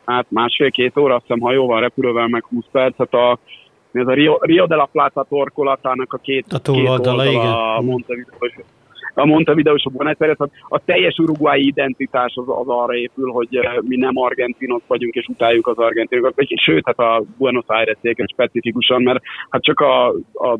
hát 0.06 0.26
másfél-két 0.28 0.96
óra, 0.96 1.14
azt 1.14 1.24
hiszem 1.26 1.40
hajóval, 1.40 1.80
repülővel 1.80 2.26
meg 2.26 2.44
20 2.44 2.64
perc, 2.72 2.96
hát 2.96 3.14
a, 3.14 3.38
ez 3.92 4.06
a 4.06 4.12
Rio, 4.12 4.36
Rio 4.40 4.66
de 4.66 4.74
la 4.74 4.88
Plata 4.92 5.26
torkolatának 5.28 6.12
a 6.12 6.18
két, 6.18 6.52
a 6.52 6.58
két 6.58 6.88
oldala, 6.88 7.24
igen. 7.24 7.46
a 7.46 7.80
Montevideo 7.80 8.48
a 9.18 9.26
Montevideo 9.26 9.74
és 9.74 9.84
a 9.84 9.90
Buenos 9.90 10.16
Aires, 10.18 10.36
a, 10.38 10.48
a 10.68 10.78
teljes 10.84 11.18
uruguayi 11.18 11.66
identitás 11.66 12.32
az, 12.34 12.44
az 12.46 12.68
arra 12.68 12.94
épül, 12.94 13.30
hogy 13.30 13.48
mi 13.80 13.96
nem 13.96 14.16
argentinok 14.16 14.82
vagyunk, 14.86 15.14
és 15.14 15.26
utáljuk 15.26 15.66
az 15.66 15.78
argentinokat, 15.78 16.34
sőt, 16.64 16.86
hát 16.86 16.98
a 16.98 17.22
Buenos 17.38 17.64
Aires 17.66 17.98
specifikusan, 18.32 19.02
mert 19.02 19.22
hát 19.50 19.62
csak 19.62 19.80
a, 19.80 20.06
a 20.32 20.58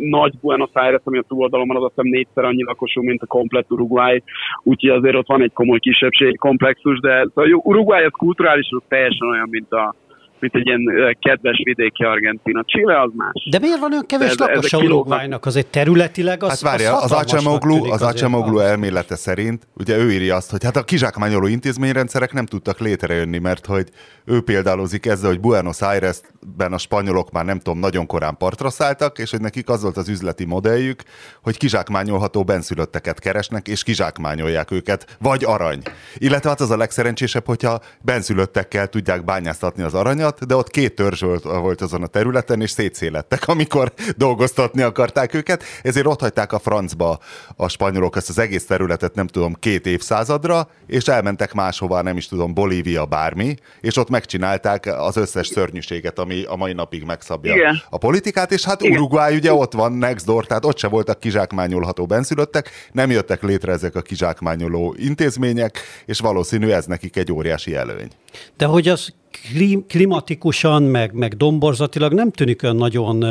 nagy 0.00 0.34
Buenos 0.40 0.70
Aires, 0.72 1.00
ami 1.04 1.18
a 1.18 1.24
túloldalon 1.28 1.66
van, 1.66 1.76
az 1.76 1.82
azt 1.82 1.92
hiszem 1.94 2.10
négyszer 2.10 2.44
annyi 2.44 2.64
lakosú, 2.64 3.02
mint 3.02 3.22
a 3.22 3.26
komplet 3.26 3.70
Uruguay, 3.70 4.22
úgyhogy 4.62 4.90
azért 4.90 5.16
ott 5.16 5.26
van 5.26 5.42
egy 5.42 5.52
komoly 5.52 5.78
kisebbség 5.78 6.38
komplexus, 6.38 7.00
de 7.00 7.26
szóval 7.34 7.52
Uruguay 7.52 8.04
az 8.04 8.12
kulturálisan 8.16 8.82
teljesen 8.88 9.28
olyan, 9.28 9.48
mint 9.50 9.72
a, 9.72 9.94
mint 10.40 10.54
egy 10.54 10.66
ilyen 10.66 11.16
kedves 11.20 11.60
vidéki 11.64 12.04
Argentina. 12.04 12.64
Chile 12.66 13.00
az 13.00 13.10
más. 13.16 13.48
De 13.50 13.58
miért 13.58 13.78
van 13.78 13.92
olyan 13.92 14.06
kevés 14.06 14.34
lakosa 14.38 14.78
Uruguaynak? 14.78 15.46
Azért 15.46 15.66
területileg 15.66 16.42
az 16.42 16.48
Hát 16.48 16.60
várja, 16.60 16.96
az, 16.96 17.04
az 17.04 17.12
Acemoglu, 17.12 17.90
az 17.90 18.02
Acemoglu 18.02 18.58
elmélete 18.58 19.16
szerint, 19.16 19.68
ugye 19.74 19.96
ő 19.96 20.12
írja 20.12 20.36
azt, 20.36 20.50
hogy 20.50 20.64
hát 20.64 20.76
a 20.76 20.84
kizsákmányoló 20.84 21.46
intézményrendszerek 21.46 22.32
nem 22.32 22.46
tudtak 22.46 22.78
létrejönni, 22.78 23.38
mert 23.38 23.66
hogy 23.66 23.88
ő 24.24 24.40
példálozik 24.40 25.06
ezzel, 25.06 25.28
hogy 25.28 25.40
Buenos 25.40 25.80
Airesben 25.80 26.72
a 26.72 26.78
spanyolok 26.78 27.30
már 27.30 27.44
nem 27.44 27.58
tudom, 27.58 27.78
nagyon 27.78 28.06
korán 28.06 28.36
partra 28.36 28.70
szálltak, 28.70 29.18
és 29.18 29.30
hogy 29.30 29.40
nekik 29.40 29.68
az 29.68 29.82
volt 29.82 29.96
az 29.96 30.08
üzleti 30.08 30.44
modelljük, 30.44 31.02
hogy 31.42 31.56
kizsákmányolható 31.56 32.44
benszülötteket 32.44 33.18
keresnek, 33.18 33.68
és 33.68 33.82
kizsákmányolják 33.82 34.70
őket, 34.70 35.16
vagy 35.20 35.44
arany. 35.44 35.82
Illetve 36.16 36.48
hát 36.48 36.60
az 36.60 36.70
a 36.70 36.76
legszerencsésebb, 36.76 37.46
hogyha 37.46 37.80
benszülöttekkel 38.02 38.88
tudják 38.88 39.24
bányáztatni 39.24 39.82
az 39.82 39.94
aranyat, 39.94 40.29
de 40.38 40.54
ott 40.56 40.70
két 40.70 40.94
törzs 40.94 41.20
volt, 41.20 41.42
volt 41.42 41.80
azon 41.80 42.02
a 42.02 42.06
területen, 42.06 42.60
és 42.60 42.70
szétszélettek, 42.70 43.48
amikor 43.48 43.92
dolgoztatni 44.16 44.82
akarták 44.82 45.34
őket, 45.34 45.62
ezért 45.82 46.06
ott 46.06 46.20
hagyták 46.20 46.52
a 46.52 46.58
francba 46.58 47.18
a 47.56 47.68
spanyolok 47.68 48.16
ezt 48.16 48.28
az 48.28 48.38
egész 48.38 48.66
területet, 48.66 49.14
nem 49.14 49.26
tudom, 49.26 49.54
két 49.54 49.86
évszázadra, 49.86 50.68
és 50.86 51.08
elmentek 51.08 51.52
máshova, 51.52 52.02
nem 52.02 52.16
is 52.16 52.28
tudom, 52.28 52.54
Bolívia, 52.54 53.04
bármi, 53.04 53.56
és 53.80 53.96
ott 53.96 54.08
megcsinálták 54.08 54.86
az 54.98 55.16
összes 55.16 55.46
szörnyűséget, 55.46 56.18
ami 56.18 56.44
a 56.44 56.56
mai 56.56 56.72
napig 56.72 57.04
megszabja 57.04 57.54
Igen. 57.54 57.82
a 57.90 57.98
politikát, 57.98 58.52
és 58.52 58.64
hát 58.64 58.82
Igen. 58.82 58.98
Uruguay 58.98 59.36
ugye 59.36 59.52
ott 59.52 59.72
van 59.72 59.92
next 59.92 60.26
door, 60.26 60.46
tehát 60.46 60.64
ott 60.64 60.78
se 60.78 60.88
voltak 60.88 61.20
kizsákmányolható 61.20 62.06
benszülöttek, 62.06 62.70
nem 62.92 63.10
jöttek 63.10 63.42
létre 63.42 63.72
ezek 63.72 63.94
a 63.94 64.02
kizsákmányoló 64.02 64.94
intézmények, 64.98 65.78
és 66.06 66.18
valószínű 66.18 66.68
ez 66.68 66.86
nekik 66.86 67.16
egy 67.16 67.32
óriási 67.32 67.74
előny. 67.74 68.10
De 68.56 68.64
hogy 68.64 68.88
az 68.88 69.12
klimatikusan, 69.88 70.82
meg, 70.82 71.12
meg 71.12 71.34
domborzatilag 71.36 72.12
nem 72.12 72.30
tűnik 72.30 72.62
olyan 72.62 72.76
nagyon 72.76 73.24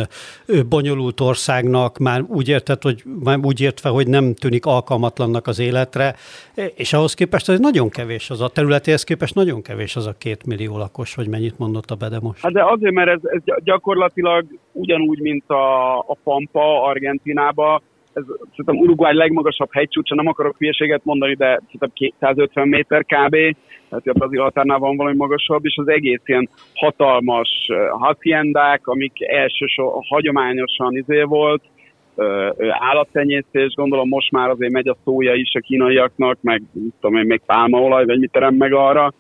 bonyolult 0.70 1.20
országnak, 1.20 1.98
már 1.98 2.22
úgy 2.28 2.50
érted, 2.50 2.82
hogy 2.82 3.04
már 3.24 3.38
úgy 3.42 3.62
értve, 3.62 3.90
hogy 3.90 4.08
nem 4.08 4.34
tűnik 4.34 4.66
alkalmatlannak 4.66 5.48
az 5.48 5.60
életre, 5.60 6.16
és 6.76 6.94
ahhoz 6.94 7.14
képest 7.14 7.50
ez 7.50 7.60
nagyon 7.60 7.90
kevés 7.90 8.30
az 8.30 8.42
a 8.42 8.50
területéhez 8.50 9.04
képest 9.04 9.36
nagyon 9.36 9.62
kevés 9.62 9.96
az 9.96 10.08
a 10.08 10.16
két 10.18 10.46
millió 10.46 10.78
lakos, 10.78 11.16
hogy 11.16 11.28
mennyit 11.28 11.58
mondott 11.58 11.90
a 11.90 11.96
Bede 11.96 12.20
most. 12.22 12.42
Hát 12.42 12.52
de 12.52 12.64
azért, 12.64 12.94
mert 12.94 13.10
ez, 13.10 13.20
ez 13.24 13.64
gyakorlatilag 13.64 14.46
ugyanúgy, 14.72 15.20
mint 15.20 15.50
a, 15.50 15.98
a 16.00 16.18
Pampa 16.24 16.84
Argentinában, 16.84 17.82
ez 18.14 18.24
szerintem 18.50 18.78
Uruguay 18.78 19.16
legmagasabb 19.16 19.70
hegycsúcsa, 19.72 20.16
nem 20.16 20.28
akarok 20.28 20.58
hülyeséget 20.58 21.02
mondani, 21.04 21.36
de 21.36 21.62
szerintem 21.66 21.92
250 21.94 22.68
méter 22.68 23.06
kb. 23.06 23.36
Tehát 23.90 24.08
a 24.08 24.14
brazil 24.14 24.42
határnál 24.42 24.78
van 24.78 24.96
valami 24.96 25.16
magasabb, 25.16 25.66
és 25.66 25.78
az 25.78 25.88
egész 25.88 26.22
ilyen 26.26 26.50
hatalmas 26.74 27.50
haciendák, 27.90 28.88
amik 28.88 29.14
elsősorban 29.28 30.02
hagyományosan 30.08 30.96
izé 30.96 31.22
volt, 31.22 31.62
állattenyésztés, 32.70 33.74
gondolom 33.74 34.08
most 34.08 34.32
már 34.32 34.50
azért 34.50 34.72
megy 34.72 34.88
a 34.88 34.98
szója 35.04 35.34
is 35.34 35.54
a 35.54 35.60
kínaiaknak, 35.60 36.38
meg 36.42 36.62
tudom 37.00 37.18
én, 37.18 37.26
még 37.26 37.42
pálmaolaj, 37.46 38.06
vagy 38.06 38.20
mit 38.20 38.32
terem 38.32 38.56
meg 38.56 38.74
arra, 38.74 39.14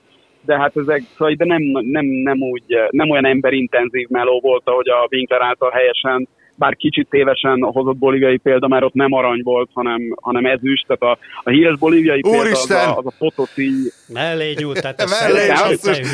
de 0.45 0.57
hát 0.57 0.77
ezek, 0.77 1.01
szóval 1.17 1.33
de 1.33 1.45
nem, 1.45 1.61
nem, 1.81 2.05
nem, 2.05 2.41
úgy, 2.41 2.63
nem 2.89 3.09
olyan 3.09 3.25
emberintenzív 3.25 4.07
meló 4.07 4.39
volt, 4.39 4.67
ahogy 4.67 4.89
a 4.89 5.07
Winkler 5.11 5.41
által 5.41 5.69
helyesen 5.69 6.27
bár 6.59 6.75
kicsit 6.75 7.07
tévesen 7.09 7.61
hozott 7.61 7.97
bolíviai 7.97 8.37
példa, 8.37 8.67
mert 8.67 8.83
ott 8.83 8.93
nem 8.93 9.13
arany 9.13 9.41
volt, 9.43 9.69
hanem, 9.73 10.15
hanem 10.21 10.45
ezüst, 10.45 10.87
tehát 10.87 11.17
a, 11.17 11.25
a 11.43 11.49
híres 11.49 11.77
bolíviai 11.77 12.21
példa 12.21 12.49
az 12.49 12.71
a, 12.71 12.97
az 12.97 13.05
a 13.05 13.13
potoszi... 13.17 13.69
Mellé 14.07 14.53
nyúlt, 14.57 14.81
tehát 14.81 15.01
a, 15.01 15.05
Mellé 15.19 15.49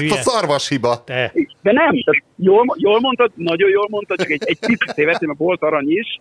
a 0.09 0.15
szarvas 0.15 0.69
hiba. 0.69 1.03
Te. 1.03 1.31
De 1.61 1.71
nem, 1.71 2.03
tehát 2.03 2.23
jól, 2.35 2.65
jól 2.77 2.99
mondtad, 2.99 3.31
nagyon 3.35 3.69
jól 3.69 3.87
mondtad, 3.89 4.17
csak 4.17 4.29
egy, 4.29 4.41
egy 4.45 4.59
picit 4.59 4.93
tévedtem, 4.95 5.27
mert 5.27 5.39
volt 5.39 5.61
arany 5.61 5.89
is, 5.91 6.19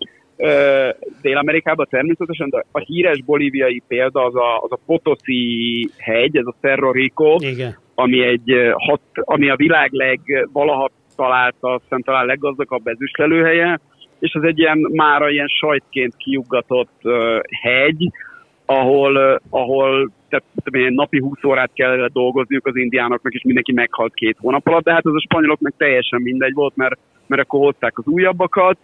Dél-Amerikában 1.22 1.86
természetesen, 1.90 2.48
de 2.50 2.64
a 2.72 2.78
híres 2.78 3.22
bolíviai 3.22 3.82
példa 3.88 4.24
az 4.24 4.34
a, 4.34 4.58
az 4.62 4.72
a 4.72 4.78
Potosi 4.86 5.90
hegy, 5.98 6.36
ez 6.36 6.46
a 6.46 6.54
Cerro 6.60 6.90
Rico, 6.90 7.36
Igen. 7.40 7.78
ami, 7.94 8.24
egy, 8.24 8.52
hat, 8.72 9.00
ami 9.14 9.50
a 9.50 9.56
világ 9.56 9.92
legvalaha 9.92 10.90
találta, 11.16 11.74
aztán 11.74 12.02
talán 12.02 12.26
leggazdagabb 12.26 12.86
ezüstlelőhelye, 12.86 13.80
és 14.24 14.34
az 14.34 14.42
egy 14.42 14.58
ilyen 14.58 14.78
mára 14.92 15.30
ilyen 15.30 15.48
sajtként 15.48 16.16
kiuggatott 16.16 16.98
uh, 17.02 17.40
hegy, 17.62 18.10
ahol, 18.66 19.16
uh, 19.16 19.60
ahol 19.60 20.10
tehát, 20.28 20.44
napi 20.90 21.18
20 21.20 21.44
órát 21.44 21.70
kellett 21.74 22.12
dolgozniuk 22.12 22.66
az 22.66 22.76
indiánoknak, 22.76 23.32
és 23.32 23.42
mindenki 23.42 23.72
meghalt 23.72 24.14
két 24.14 24.36
hónap 24.40 24.66
alatt, 24.66 24.84
de 24.84 24.92
hát 24.92 25.06
az 25.06 25.14
a 25.14 25.20
spanyoloknak 25.20 25.74
teljesen 25.76 26.20
mindegy 26.22 26.54
volt, 26.54 26.76
mert, 26.76 26.98
mert 27.26 27.42
akkor 27.42 27.60
hozták 27.60 27.98
az 27.98 28.06
újabbakat, 28.06 28.78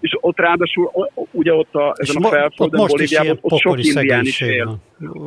és 0.00 0.16
ott 0.20 0.38
ráadásul, 0.38 0.90
ugye 1.30 1.54
ott 1.54 1.74
a, 1.74 1.94
ezen 1.96 2.22
a 2.22 2.28
felföldön, 2.28 2.86
Bolíviában, 2.86 3.38
ott 3.40 3.58
sok 3.58 3.84
indián 3.84 4.24
is 4.24 4.40
él. 4.40 4.78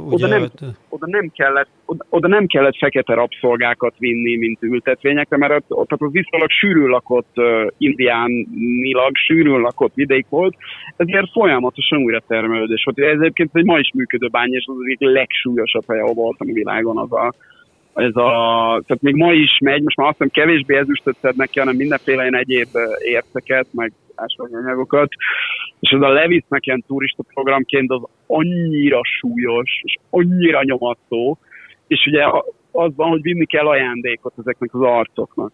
Oda 0.09 0.27
nem, 0.27 0.49
oda, 0.89 1.07
nem 1.07 1.31
kellett, 1.35 1.69
oda, 1.85 2.05
oda 2.09 2.27
nem 2.27 2.45
kellett 2.45 2.77
fekete 2.77 3.13
rabszolgákat 3.13 3.93
vinni, 3.97 4.37
mint 4.37 4.57
ültetvényekre, 4.61 5.37
mert 5.37 5.53
ott, 5.53 5.77
ott 5.77 5.91
az 5.91 6.11
viszonylag 6.11 6.49
sűrűn 6.49 6.89
lakott 6.89 7.31
uh, 7.35 7.67
indiánilag, 7.77 9.15
sűrűn 9.15 9.59
lakott 9.59 9.93
vidék 9.93 10.25
volt, 10.29 10.55
ezért 10.97 11.31
folyamatosan 11.31 12.03
újra 12.03 12.21
termelődés 12.27 12.83
volt. 12.83 12.99
Ez 12.99 13.19
egyébként 13.19 13.49
egy 13.53 13.65
ma 13.65 13.79
is 13.79 13.91
működő 13.93 14.27
bány, 14.27 14.53
és 14.53 14.65
az 14.67 14.75
egyik 14.85 14.99
legsúlyosabb 14.99 15.83
hely, 15.87 15.99
ahol 15.99 16.13
voltam 16.13 16.47
a 16.49 16.53
világon, 16.53 16.97
az 16.97 17.11
a, 17.11 17.33
ez 17.93 18.15
a, 18.15 18.31
tehát 18.85 19.01
még 19.01 19.15
ma 19.15 19.31
is 19.33 19.57
megy, 19.61 19.81
most 19.81 19.97
már 19.97 20.07
azt 20.07 20.17
hiszem 20.17 20.43
kevésbé 20.43 20.77
ezüstöt 20.77 21.15
szednek 21.21 21.49
ki, 21.49 21.59
hanem 21.59 21.75
mindenféle 21.75 22.21
ilyen 22.21 22.35
egyéb 22.35 22.69
érteket, 22.99 23.67
meg 23.71 23.91
ásványanyagokat, 24.15 25.09
és 25.79 25.91
ez 25.91 26.01
a 26.01 26.09
levisznek 26.09 26.65
ilyen 26.65 26.83
turista 26.87 27.23
programként 27.33 27.91
az 27.91 28.01
annyira 28.27 28.99
súlyos, 29.03 29.81
és 29.83 29.95
annyira 30.09 30.63
nyomató, 30.63 31.37
és 31.87 32.05
ugye 32.05 32.23
az 32.71 32.95
van, 32.95 33.09
hogy 33.09 33.21
vinni 33.21 33.45
kell 33.45 33.67
ajándékot 33.67 34.33
ezeknek 34.37 34.73
az 34.73 34.81
arcoknak 34.81 35.51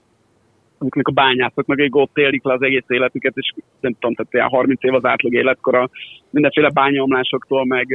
amiknek 0.77 1.07
a 1.07 1.11
bányászoknak, 1.11 1.77
akik 1.77 1.95
ott 1.95 2.17
élik 2.17 2.43
le 2.43 2.53
az 2.53 2.61
egész 2.61 2.85
életüket, 2.87 3.35
és 3.35 3.53
nem 3.79 3.93
tudom, 3.93 4.13
tehát 4.13 4.33
ilyen 4.33 4.47
30 4.47 4.83
év 4.83 4.93
az 4.93 5.05
átlag 5.05 5.33
életkora, 5.33 5.89
mindenféle 6.29 6.69
bányomlásoktól, 6.69 7.65
meg, 7.65 7.87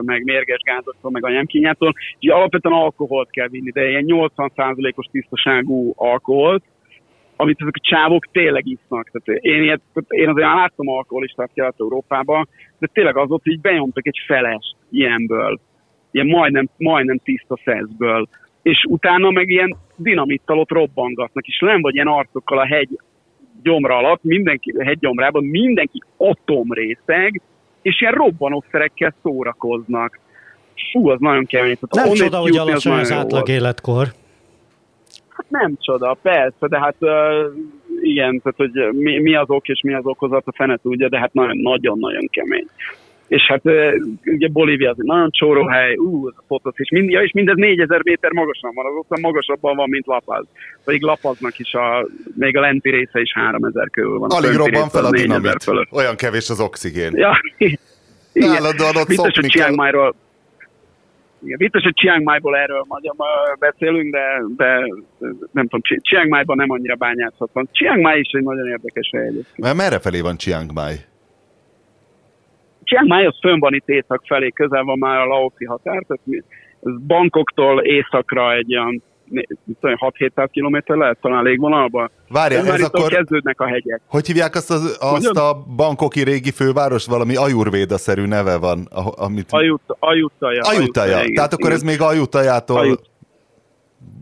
meg 0.00 0.24
mérges 0.24 0.60
gázoktól, 0.64 1.10
meg 1.10 1.24
anyámkínjától, 1.24 1.92
és 2.18 2.30
alapvetően 2.30 2.74
alkoholt 2.74 3.30
kell 3.30 3.48
vinni, 3.48 3.70
de 3.70 3.88
ilyen 3.88 4.04
80%-os 4.06 5.06
tisztaságú 5.10 5.92
alkoholt, 5.96 6.62
amit 7.36 7.60
ezek 7.60 7.74
a 7.76 7.86
csávok 7.88 8.26
tényleg 8.32 8.66
isznak. 8.66 9.10
Tehát 9.10 9.42
én, 9.42 9.62
ilyet, 9.62 9.80
én 10.08 10.28
azért 10.28 10.46
láttam 10.46 10.88
alkoholistát 10.88 11.50
Kelet-Európában, 11.54 12.48
de 12.78 12.88
tényleg 12.92 13.16
az 13.16 13.30
ott 13.30 13.46
így 13.46 13.60
benyomtak 13.60 14.06
egy 14.06 14.18
feles 14.26 14.74
ilyenből, 14.90 15.60
ilyen 16.10 16.26
majdnem, 16.26 16.68
majdnem 16.76 17.18
tiszta 17.18 17.58
szeszből, 17.64 18.28
és 18.64 18.84
utána 18.88 19.30
meg 19.30 19.48
ilyen 19.48 19.76
dinamittal 19.96 20.58
ott 20.58 20.70
robbangatnak, 20.70 21.46
és 21.46 21.58
nem 21.58 21.80
vagy 21.80 21.94
ilyen 21.94 22.06
arcokkal 22.06 22.58
a 22.58 22.66
hegy 22.66 22.98
gyomra 23.62 23.96
alatt, 23.96 24.22
mindenki, 24.22 24.70
a 24.70 24.84
hegygyomrában 24.84 25.44
mindenki 25.44 26.02
atomrészeg, 26.16 27.40
és 27.82 28.00
ilyen 28.00 28.12
robbanószerekkel 28.12 29.14
szórakoznak. 29.22 30.20
Fú, 30.92 31.08
az 31.08 31.20
nagyon 31.20 31.46
kemény. 31.46 31.76
Nem 31.90 32.12
csoda, 32.12 32.38
hogy 32.38 32.56
alacsony 32.56 32.98
az 32.98 33.12
átlag 33.12 33.48
életkor. 33.48 34.06
Hát 35.28 35.46
nem 35.48 35.76
csoda, 35.80 36.16
persze, 36.22 36.68
de 36.68 36.78
hát 36.78 36.96
uh, 37.00 37.10
igen, 38.02 38.40
tehát 38.42 38.56
hogy 38.56 38.94
mi, 38.96 39.18
mi 39.18 39.34
az 39.34 39.50
ok 39.50 39.68
és 39.68 39.80
mi 39.82 39.94
az 39.94 40.06
okozat, 40.06 40.46
a 40.46 40.52
fene 40.52 40.76
tudja, 40.76 41.08
de 41.08 41.18
hát 41.18 41.32
nagyon-nagyon 41.52 42.28
kemény. 42.30 42.66
És 43.34 43.46
hát 43.46 43.62
ugye 44.24 44.48
Bolívia 44.48 44.90
az 44.90 44.96
egy 44.98 45.06
nagyon 45.06 45.30
csóró 45.30 45.66
hely, 45.66 45.96
ú, 45.96 46.26
az 46.26 46.32
a 46.36 46.42
fotosz, 46.46 46.74
és, 46.76 46.90
mind, 46.90 47.10
ja, 47.10 47.22
és 47.22 47.32
mindez 47.32 47.56
4000 47.56 48.00
méter 48.04 48.32
magasan 48.32 48.70
van, 48.74 48.86
az 48.86 48.92
ott 48.96 49.20
magasabban 49.20 49.76
van, 49.76 49.88
mint 49.88 50.06
Lapaz. 50.06 50.46
Pedig 50.84 51.02
Lapaznak 51.02 51.58
is 51.58 51.74
a, 51.74 52.06
még 52.34 52.56
a 52.56 52.60
lenti 52.60 52.90
része 52.90 53.20
is 53.20 53.32
3000 53.32 53.90
körül 53.90 54.18
van. 54.18 54.30
Alig 54.30 54.56
robban 54.56 54.88
fel 54.88 55.04
a 55.04 55.10
dinamit. 55.10 55.54
Olyan 55.90 56.16
kevés 56.16 56.50
az 56.50 56.60
oxigén. 56.60 57.12
Ja, 57.16 57.40
igen. 57.58 58.50
Állandóan 58.50 58.96
ott 58.96 59.06
Biztos, 59.06 59.34
hogy 59.34 59.46
Chiang 59.46 59.76
Mai-ról 59.76 60.14
igen, 61.44 61.58
biztos, 61.58 61.82
hogy 61.82 61.94
Chiang 61.94 62.22
Mai-ból 62.22 62.56
erről 62.56 62.84
magyar 62.88 63.14
beszélünk, 63.58 64.12
de, 64.12 64.42
de 64.56 64.66
nem 65.52 65.68
tudom, 65.68 65.80
Chiang 66.00 66.28
Mai-ban 66.28 66.56
nem 66.56 66.70
annyira 66.70 66.94
bányászat 66.94 67.50
van. 67.52 67.68
Chiang 67.72 68.00
Mai 68.00 68.20
is 68.20 68.30
egy 68.32 68.42
nagyon 68.42 68.66
érdekes 68.68 69.10
hely. 69.12 69.30
Mert 69.56 69.76
merre 69.76 69.98
felé 69.98 70.20
van 70.20 70.36
Chiang 70.36 70.72
Mai? 70.72 70.94
Chiang 72.84 73.08
Mai 73.08 73.24
az 73.24 73.38
fönn 73.40 73.58
van 73.58 73.74
itt 73.74 73.88
észak 73.88 74.22
felé, 74.26 74.50
közel 74.50 74.82
van 74.82 74.98
már 74.98 75.20
a 75.20 75.26
Laoszi 75.26 75.64
határ, 75.64 76.02
tehát 76.06 76.44
ez 76.82 76.92
Bangkoktól 77.06 77.82
északra 77.82 78.54
egy 78.54 78.76
olyan 78.76 79.02
6-700 79.80 80.48
kilométer 80.50 80.96
lehet 80.96 81.18
talán 81.20 81.42
légvonalban. 81.42 82.10
Várja, 82.28 82.58
ez, 82.58 82.66
ez 82.66 82.82
akkor... 82.82 83.10
kezdődnek 83.10 83.60
a 83.60 83.66
hegyek. 83.66 84.00
Hogy 84.06 84.26
hívják 84.26 84.54
azt, 84.54 84.70
az, 84.70 84.98
azt 85.00 85.36
a 85.36 85.64
Bangkoki 85.76 86.22
régi 86.22 86.50
főváros? 86.50 87.06
Valami 87.06 87.36
ajurvéda-szerű 87.36 88.26
neve 88.26 88.58
van. 88.58 88.88
Amit... 89.16 89.46
Ajut, 89.50 89.82
ajutaja. 89.98 90.60
Ajutaja. 90.62 91.18
Igen, 91.18 91.32
Tehát 91.32 91.52
akkor 91.52 91.70
igen. 91.70 91.76
ez 91.76 91.82
még 91.82 92.00
ajutajától 92.00 92.78
Ajut. 92.78 93.02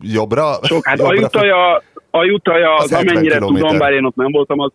jobbra? 0.01 0.55
Sok, 0.63 0.87
hát 0.87 0.99
jobbra 0.99 1.15
ajutaja, 1.15 1.83
Ajutaja, 2.15 2.75
az, 2.75 2.93
amennyire 2.93 3.39
tudom, 3.39 3.79
bár 3.79 3.93
én 3.93 4.05
ott 4.05 4.15
nem 4.15 4.33
voltam, 4.33 4.59
az 4.59 4.73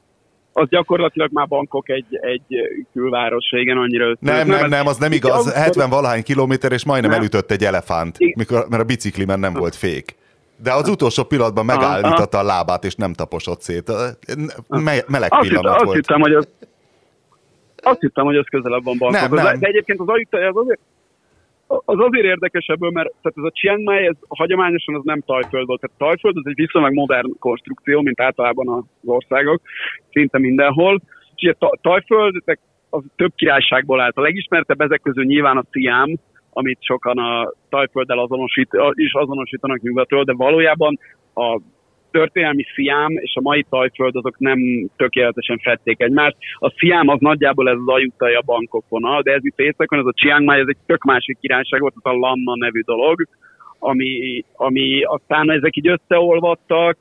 az 0.58 0.70
gyakorlatilag 0.70 1.30
már 1.32 1.48
Bangkok 1.48 1.90
egy, 1.90 2.06
egy 2.10 2.46
külváros, 2.94 3.52
igen, 3.52 3.78
annyira 3.78 4.16
Nem, 4.20 4.48
nem, 4.48 4.70
nem, 4.70 4.88
az 4.88 4.98
nem 4.98 5.12
igaz. 5.12 5.54
70 5.54 5.90
valahány 5.90 6.24
kilométer, 6.24 6.72
és 6.72 6.86
majdnem 6.86 7.12
nem. 7.12 7.20
elütött 7.20 7.52
egy 7.52 7.64
elefánt, 7.64 8.18
mikor, 8.36 8.66
mert 8.70 8.82
a 8.82 8.86
biciklimen 8.86 9.40
nem 9.40 9.54
volt 9.54 9.76
fék. 9.76 10.16
De 10.64 10.74
az 10.74 10.90
utolsó 10.90 11.24
pillanatban 11.24 11.66
megállította 11.66 12.38
a 12.38 12.44
lábát, 12.44 12.84
és 12.84 12.96
nem 12.96 13.14
taposott 13.14 13.62
szét. 13.62 13.92
Me- 14.68 15.08
meleg 15.08 15.34
azt 15.34 15.48
pillanat 15.48 15.72
hittem, 15.72 15.86
volt. 15.86 15.88
Azt 15.88 15.94
hittem, 15.96 16.20
hogy 16.20 16.34
az, 16.34 16.48
azt 17.84 18.00
hittem, 18.00 18.26
hogy 18.26 18.36
az 18.38 18.46
közelebb 18.50 18.84
van 18.84 18.98
Bangkok. 18.98 19.30
Nem, 19.30 19.46
nem. 19.46 19.60
De 19.60 19.68
egyébként 19.68 20.00
az 20.00 20.08
az 20.10 20.56
azért, 20.56 20.80
az 21.68 22.00
azért 22.00 22.26
érdekes 22.26 22.66
ebből, 22.66 22.90
mert 22.90 23.10
tehát 23.22 23.38
ez 23.38 23.44
a 23.44 23.52
Chiang 23.52 23.84
Mai, 23.84 24.06
ez 24.06 24.16
hagyományosan 24.28 24.96
az 24.96 25.02
nem 25.04 25.22
Tajföld 25.22 25.68
volt. 25.68 25.82
Tehát 25.82 25.98
Tajföld 25.98 26.38
az 26.38 26.48
egy 26.48 26.56
viszonylag 26.56 26.94
modern 26.94 27.40
konstrukció, 27.40 28.02
mint 28.02 28.22
általában 28.22 28.68
az 28.68 28.84
országok, 29.06 29.62
szinte 30.12 30.40
mindenhol. 30.40 31.02
És 31.36 31.42
ugye 31.42 31.68
Tajföld 31.82 32.36
az 32.90 33.04
több 33.16 33.32
királyságból 33.36 34.02
állt. 34.02 34.18
A 34.18 34.22
legismertebb 34.22 34.82
ezek 34.82 35.02
közül 35.02 35.24
nyilván 35.24 35.58
a 35.58 35.64
Siam, 35.72 36.14
amit 36.50 36.84
sokan 36.84 37.18
a 37.18 37.52
Tajfölddel 37.70 38.20
azonosít, 38.20 38.70
is 38.94 39.14
azonosítanak 39.14 39.82
nyugatról, 39.82 40.24
de 40.24 40.34
valójában 40.34 41.00
a 41.34 41.60
történelmi 42.12 42.64
fiám 42.74 43.12
és 43.12 43.36
a 43.36 43.42
mai 43.42 43.66
Tajföld 43.70 44.16
azok 44.16 44.40
nem 44.40 44.60
tökéletesen 44.96 45.60
fették 45.64 46.02
egymást. 46.02 46.36
A 46.54 46.70
fiám 46.70 47.08
az 47.08 47.20
nagyjából 47.20 47.70
ez 47.70 47.78
az 47.86 47.94
ajutai 47.94 48.34
a 48.34 48.44
bankokon, 48.46 49.22
de 49.24 49.34
ez 49.34 49.46
itt 49.46 49.60
északon, 49.60 50.00
ez 50.00 50.06
a 50.06 50.14
Chiang 50.14 50.44
Mai, 50.44 50.60
ez 50.60 50.68
egy 50.68 50.78
tök 50.86 51.04
másik 51.04 51.38
királyság 51.42 51.82
volt, 51.82 51.94
ez 52.04 52.12
a 52.12 52.18
Lanna 52.18 52.56
nevű 52.56 52.82
dolog, 52.82 53.28
ami, 53.80 54.44
ami 54.56 55.02
aztán 55.04 55.52
ezek 55.52 55.76
így 55.76 55.88
összeolvadtak, 55.88 56.98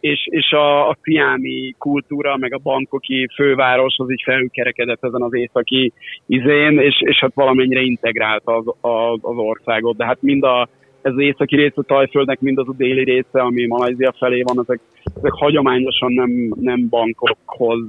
és, 0.00 0.26
és 0.30 0.52
a, 0.52 0.88
a 0.88 0.96
fiámi 1.02 1.74
kultúra, 1.78 2.36
meg 2.36 2.54
a 2.54 2.60
bankoki 2.62 3.28
főváros 3.34 3.94
az 3.98 4.10
így 4.10 4.22
felülkerekedett 4.24 5.04
ezen 5.04 5.22
az 5.22 5.34
északi 5.34 5.92
izén, 6.26 6.78
és, 6.78 7.02
és 7.04 7.18
hát 7.20 7.34
valamennyire 7.34 7.80
integrált 7.80 8.42
az, 8.44 8.64
az, 8.80 9.18
az 9.20 9.36
országot. 9.36 9.96
De 9.96 10.04
hát 10.04 10.22
mind 10.22 10.42
a, 10.42 10.68
ez 11.04 11.12
az 11.12 11.18
északi 11.18 11.56
része 11.56 11.82
Tajföldnek, 11.86 12.40
mind 12.40 12.58
az 12.58 12.68
a 12.68 12.74
déli 12.76 13.04
része, 13.04 13.40
ami 13.40 13.66
Malajzia 13.66 14.14
felé 14.18 14.42
van, 14.42 14.58
ezek, 14.66 14.80
ezek 15.16 15.32
hagyományosan 15.32 16.12
nem, 16.12 16.30
nem 16.60 16.88
bankokhoz, 16.88 17.80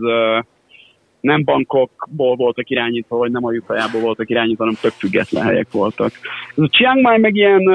nem 1.19 1.43
bankokból 1.43 2.35
voltak 2.35 2.69
irányítva, 2.69 3.17
vagy 3.17 3.31
nem 3.31 3.45
a 3.45 3.53
juttajából 3.53 4.01
voltak 4.01 4.29
irányítva, 4.29 4.63
hanem 4.63 4.79
tök 4.81 4.91
független 4.91 5.43
helyek 5.43 5.71
voltak. 5.71 6.11
Ez 6.55 6.63
a 6.63 6.67
Chiang 6.67 7.01
Mai 7.01 7.17
meg 7.17 7.35
ilyen, 7.35 7.69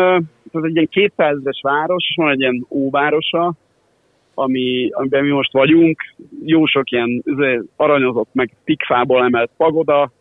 ez 0.53 0.63
egy 0.63 0.75
ilyen 0.75 0.89
200 0.91 1.37
es 1.45 1.61
város, 1.63 2.05
és 2.09 2.15
van 2.17 2.31
egy 2.31 2.41
ilyen 2.41 2.67
óvárosa, 2.71 3.53
ami, 4.35 4.89
amiben 4.93 5.25
mi 5.25 5.31
most 5.31 5.53
vagyunk, 5.53 6.01
jó 6.45 6.67
sok 6.67 6.91
ilyen 6.91 7.23
aranyozott, 7.77 8.29
meg 8.33 8.51
tikfából 8.65 9.25
emelt 9.25 9.51
pagoda, 9.57 10.13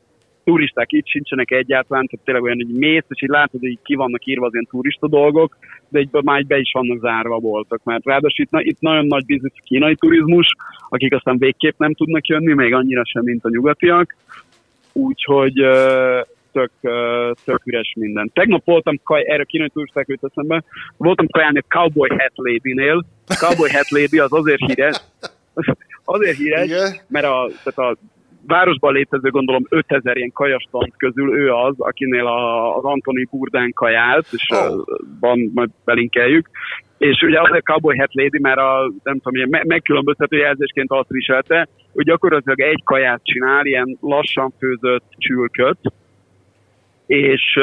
turisták 0.44 0.92
itt 0.92 1.08
sincsenek 1.08 1.52
egyáltalán, 1.52 2.06
tehát 2.06 2.26
tényleg 2.26 2.44
olyan, 2.44 2.66
hogy 2.66 2.80
mész, 2.80 3.06
és 3.08 3.22
így 3.22 3.30
látod, 3.30 3.60
hogy 3.60 3.78
ki 3.84 3.96
vannak 3.96 4.26
írva 4.26 4.46
az 4.46 4.54
ilyen 4.54 4.68
turista 4.70 5.08
dolgok, 5.08 5.58
de 5.90 6.00
egy 6.00 6.10
már 6.24 6.46
be 6.46 6.58
is 6.58 6.72
vannak 6.74 7.00
zárva 7.00 7.40
voltak, 7.40 7.84
mert 7.84 8.06
ráadásul 8.06 8.46
itt, 8.46 8.68
itt 8.68 8.80
nagyon 8.80 9.06
nagy 9.06 9.26
biznisz 9.26 9.54
kínai 9.64 9.96
turizmus, 9.96 10.48
akik 10.90 11.14
aztán 11.14 11.38
végképp 11.38 11.78
nem 11.78 11.94
tudnak 11.94 12.28
jönni, 12.28 12.54
még 12.54 12.74
annyira 12.74 13.06
sem, 13.06 13.24
mint 13.24 13.46
a 13.46 13.50
nyugatiak, 13.50 14.16
úgyhogy 14.94 15.54
tök, 16.52 16.72
tök 17.46 17.66
üres 17.66 17.94
minden. 17.96 18.32
Tegnap 18.34 18.66
voltam, 18.66 19.00
kaj, 19.04 19.24
erre 19.28 19.44
kínai 19.44 19.70
turisták 19.70 20.08
jött 20.08 20.24
eszembe, 20.24 20.64
voltam 20.98 21.28
kajálni 21.28 21.60
a 21.60 21.76
Cowboy 21.76 22.10
Hat 22.10 22.32
Lady-nél. 22.36 23.06
A 23.28 23.36
Cowboy 23.40 23.72
Hat 23.72 23.90
Lady 23.90 24.20
az 24.20 24.34
azért 24.34 24.66
híres, 24.66 25.02
azért 26.16 26.38
híres, 26.38 26.66
Igen. 26.66 26.96
mert 27.08 27.26
a, 27.26 27.50
tehát 27.64 27.92
a 27.92 27.98
városban 28.48 28.94
létező 28.94 29.30
gondolom 29.30 29.66
5000 29.70 30.18
ilyen 30.18 30.32
kajastant 30.32 30.94
közül 30.98 31.38
ő 31.38 31.52
az, 31.52 31.76
akinél 31.78 32.28
a, 32.28 32.76
az 32.78 32.84
Antoni 32.84 33.28
Burdán 33.32 33.74
kajált, 33.74 34.28
és 34.32 34.48
oh. 34.50 34.86
van, 35.20 35.52
majd 35.54 35.70
belinkeljük. 35.86 36.50
És 36.98 37.22
ugye 37.22 37.42
azért 37.42 37.66
Cowboy 37.66 37.98
Hat 37.98 38.14
Lady, 38.14 38.40
mert 38.40 38.58
a, 38.58 38.92
nem 39.04 39.20
tudom, 39.20 39.36
ilyen 39.36 39.66
megkülönböztető 39.68 40.38
jelzésként 40.38 40.92
azt 40.92 41.10
viselte, 41.10 41.68
hogy 41.94 42.06
gyakorlatilag 42.06 42.60
egy 42.60 42.84
kaját 42.84 43.22
csinál, 43.24 43.66
ilyen 43.66 43.98
lassan 44.02 44.54
főzött 44.58 45.06
csülköt, 45.18 45.80
és 47.06 47.60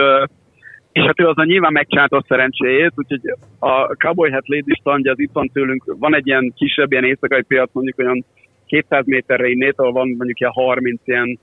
és 0.93 1.03
hát 1.03 1.21
ő 1.21 1.27
azon 1.27 1.47
nyilván 1.47 1.73
megcsinálta 1.73 2.17
a 2.17 2.25
szerencséjét, 2.29 2.93
úgyhogy 2.95 3.21
a 3.59 3.95
Cowboy 3.97 4.31
Hat 4.31 4.49
Lady 4.49 4.75
standja 4.81 5.13
az 5.13 5.19
itt 5.19 5.33
van 5.33 5.51
tőlünk, 5.53 5.85
van 5.99 6.15
egy 6.15 6.27
ilyen 6.27 6.53
kisebb, 6.57 6.93
ilyen 6.93 7.05
éjszakai 7.05 7.43
piac, 7.43 7.71
mondjuk 7.73 7.99
olyan 7.99 8.25
200 8.67 9.07
méterre 9.07 9.49
innét, 9.49 9.75
ahol 9.77 9.93
van 9.93 10.09
mondjuk 10.09 10.41
ilyen 10.41 10.53
30 10.53 11.01
ilyen 11.05 11.39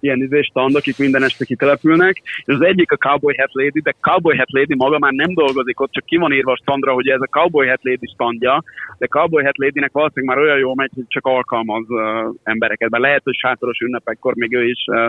ilyen 0.00 0.22
izé 0.22 0.42
stand, 0.42 0.74
akik 0.74 0.98
minden 0.98 1.22
este 1.22 1.44
kitelepülnek, 1.44 2.22
és 2.44 2.54
az 2.54 2.60
egyik 2.60 2.92
a 2.92 2.96
Cowboy 2.96 3.36
Hat 3.36 3.52
Lady, 3.52 3.80
de 3.80 3.94
Cowboy 4.00 4.36
Hat 4.36 4.52
Lady 4.52 4.74
maga 4.74 4.98
már 4.98 5.12
nem 5.12 5.34
dolgozik 5.34 5.80
ott, 5.80 5.92
csak 5.92 6.04
ki 6.04 6.16
van 6.16 6.32
írva 6.32 6.52
a 6.52 6.60
standra, 6.62 6.92
hogy 6.92 7.08
ez 7.08 7.20
a 7.20 7.38
Cowboy 7.38 7.68
Hat 7.68 7.82
Lady 7.82 8.06
standja, 8.06 8.62
de 8.98 9.06
Cowboy 9.06 9.44
Hat 9.44 9.58
Lady-nek 9.58 9.92
valószínűleg 9.92 10.36
már 10.36 10.44
olyan 10.44 10.58
jó 10.58 10.74
megy, 10.74 10.90
hogy 10.94 11.04
csak 11.08 11.26
alkalmaz 11.26 11.84
uh, 11.88 12.34
embereket, 12.42 12.90
mert 12.90 13.02
lehet, 13.02 13.24
hogy 13.24 13.36
sátoros 13.36 13.78
ünnepekkor 13.78 14.34
még 14.34 14.54
ő 14.54 14.68
is 14.68 14.84
uh, 14.86 15.06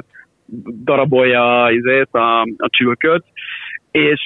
darabolja 0.83 1.71
izét, 1.71 2.09
a, 2.11 2.41
a 2.41 2.69
csülköt, 2.69 3.23
és, 3.91 4.21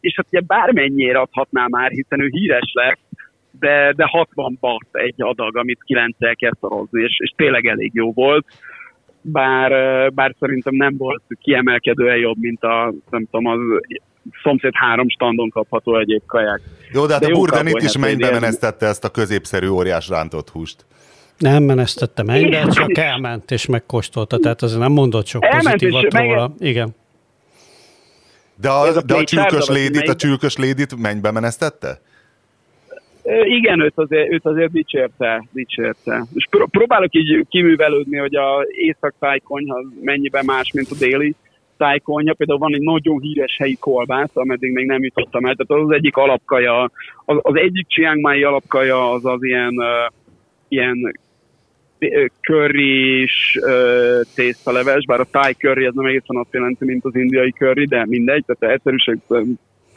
és 0.00 0.14
hát 0.16 0.26
ugye 0.30 0.40
bármennyire 0.40 1.18
adhatná 1.18 1.66
már, 1.68 1.90
hiszen 1.90 2.20
ő 2.20 2.28
híres 2.30 2.72
lesz, 2.72 2.98
de, 3.58 3.92
de 3.96 4.04
60 4.06 4.56
bat 4.60 4.86
egy 4.92 5.14
adag, 5.16 5.56
amit 5.56 5.82
9 5.84 6.16
kell 6.18 6.52
szorozni, 6.60 7.02
és, 7.02 7.16
és 7.18 7.32
tényleg 7.36 7.66
elég 7.66 7.90
jó 7.94 8.12
volt. 8.12 8.46
Bár, 9.20 9.70
bár 10.12 10.34
szerintem 10.38 10.74
nem 10.74 10.96
volt 10.96 11.22
kiemelkedően 11.40 12.16
jobb, 12.16 12.36
mint 12.40 12.62
a, 12.62 12.92
nem 13.10 13.26
tudom, 13.30 13.46
az 13.46 13.58
szomszéd 14.42 14.72
három 14.74 15.08
standon 15.08 15.48
kapható 15.48 15.98
egyéb 15.98 16.22
kaják. 16.26 16.60
Jó, 16.92 17.06
de 17.06 17.12
hát 17.12 17.22
de 17.22 17.32
a 17.32 17.36
Burgen 17.36 17.66
itt 17.66 17.82
is 17.82 17.98
mennybe 17.98 18.30
menesztette 18.30 18.86
ezt 18.86 19.04
a 19.04 19.08
középszerű 19.08 19.68
óriás 19.68 20.08
rántott 20.08 20.48
húst. 20.48 20.86
Nem 21.38 21.62
menesztette 21.62 22.22
mennybe, 22.22 22.66
csak 22.66 22.98
elment 22.98 23.50
és 23.50 23.66
megkóstolta, 23.66 24.38
tehát 24.38 24.62
azért 24.62 24.80
nem 24.80 24.92
mondott 24.92 25.26
sok 25.26 25.44
pozitívat 25.48 26.14
róla. 26.14 26.48
Meg... 26.58 26.68
Igen. 26.68 26.94
De 28.56 28.68
a, 28.68 28.96
a 28.96 29.02
de 29.02 29.14
a 29.14 29.24
csülkös 29.24 29.68
lédit, 29.68 30.08
a 30.08 30.14
csülkös 30.14 30.56
lédit 30.56 30.96
mennybe 30.96 31.30
menesztette? 31.30 32.00
Igen, 33.44 33.80
őt 33.80 33.92
azért, 33.96 34.32
őt 34.32 34.46
azért 34.46 34.72
dicsérte, 34.72 35.44
dicsérte. 35.52 36.26
És 36.34 36.48
próbálok 36.70 37.14
így 37.14 37.46
kiművelődni, 37.48 38.18
hogy 38.18 38.34
a 38.34 38.66
észak 38.68 39.14
tájkonyha 39.18 39.82
mennyiben 40.00 40.44
más, 40.44 40.72
mint 40.72 40.90
a 40.90 40.94
déli 40.98 41.34
tájkonyha. 41.76 42.34
Például 42.34 42.58
van 42.58 42.74
egy 42.74 42.80
nagyon 42.80 43.20
híres 43.20 43.56
helyi 43.58 43.76
kolbász, 43.76 44.36
ameddig 44.36 44.72
még 44.72 44.86
nem 44.86 45.02
jutottam 45.02 45.44
el. 45.44 45.54
Tehát 45.54 45.82
az, 45.82 45.90
az 45.90 45.96
egyik 45.96 46.16
alapkaja, 46.16 46.90
az, 47.24 47.38
az 47.42 47.56
egyik 47.56 47.86
Chiang 47.88 48.20
Mai 48.20 48.42
alapkaja 48.42 49.10
az 49.10 49.24
az 49.24 49.44
ilyen, 49.44 49.74
uh, 49.76 50.12
ilyen 50.68 51.18
currys 52.40 53.58
uh, 53.60 54.20
tésztaleves, 54.34 55.04
bár 55.04 55.20
a 55.20 55.24
táj 55.30 55.52
curry 55.52 55.84
ez 55.84 55.94
nem 55.94 56.06
egészen 56.06 56.36
azt 56.36 56.52
jelenti, 56.52 56.84
mint 56.84 57.04
az 57.04 57.14
indiai 57.16 57.50
curry, 57.50 57.86
de 57.86 58.04
mindegy, 58.06 58.44
tehát 58.46 58.74
egyszerűség 58.74 59.18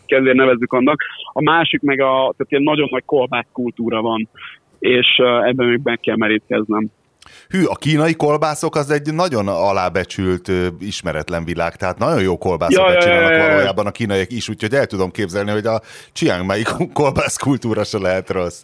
kedvéért 0.08 0.38
nevezzük 0.38 0.74
annak. 0.74 1.02
A 1.34 1.41
másik 1.41 1.82
meg 1.82 2.00
a, 2.00 2.34
tehát 2.38 2.48
ilyen 2.52 2.63
nagyon 2.63 2.88
nagy 2.91 3.04
kolbász 3.06 3.48
kultúra 3.52 4.02
van, 4.02 4.30
és 4.80 5.08
ebben 5.46 5.67
még 5.67 5.80
meg 5.84 6.00
kell 6.00 6.15
merítkeznem. 6.15 6.91
Hű, 7.50 7.63
a 7.63 7.76
kínai 7.76 8.15
kolbászok 8.15 8.76
az 8.76 8.91
egy 8.91 9.13
nagyon 9.13 9.48
alábecsült, 9.48 10.52
ismeretlen 10.80 11.43
világ, 11.46 11.76
tehát 11.76 11.98
nagyon 11.98 12.22
jó 12.22 12.38
kolbászokat 12.38 12.93
ja, 12.93 13.02
csinálnak 13.02 13.32
ja, 13.32 13.38
ja, 13.38 13.43
ja. 13.43 13.50
valójában 13.50 13.86
a 13.86 13.91
kínaiak 13.91 14.32
is, 14.32 14.50
úgyhogy 14.50 14.74
el 14.74 14.86
tudom 14.86 15.12
képzelni, 15.12 15.52
hogy 15.52 15.65
a 15.65 15.82
Chiang 16.13 16.46
Mai 16.46 16.63
kolbász 16.93 17.38
kultúra 17.38 17.84
se 17.84 17.98
lehet 17.98 18.30
rossz. 18.30 18.63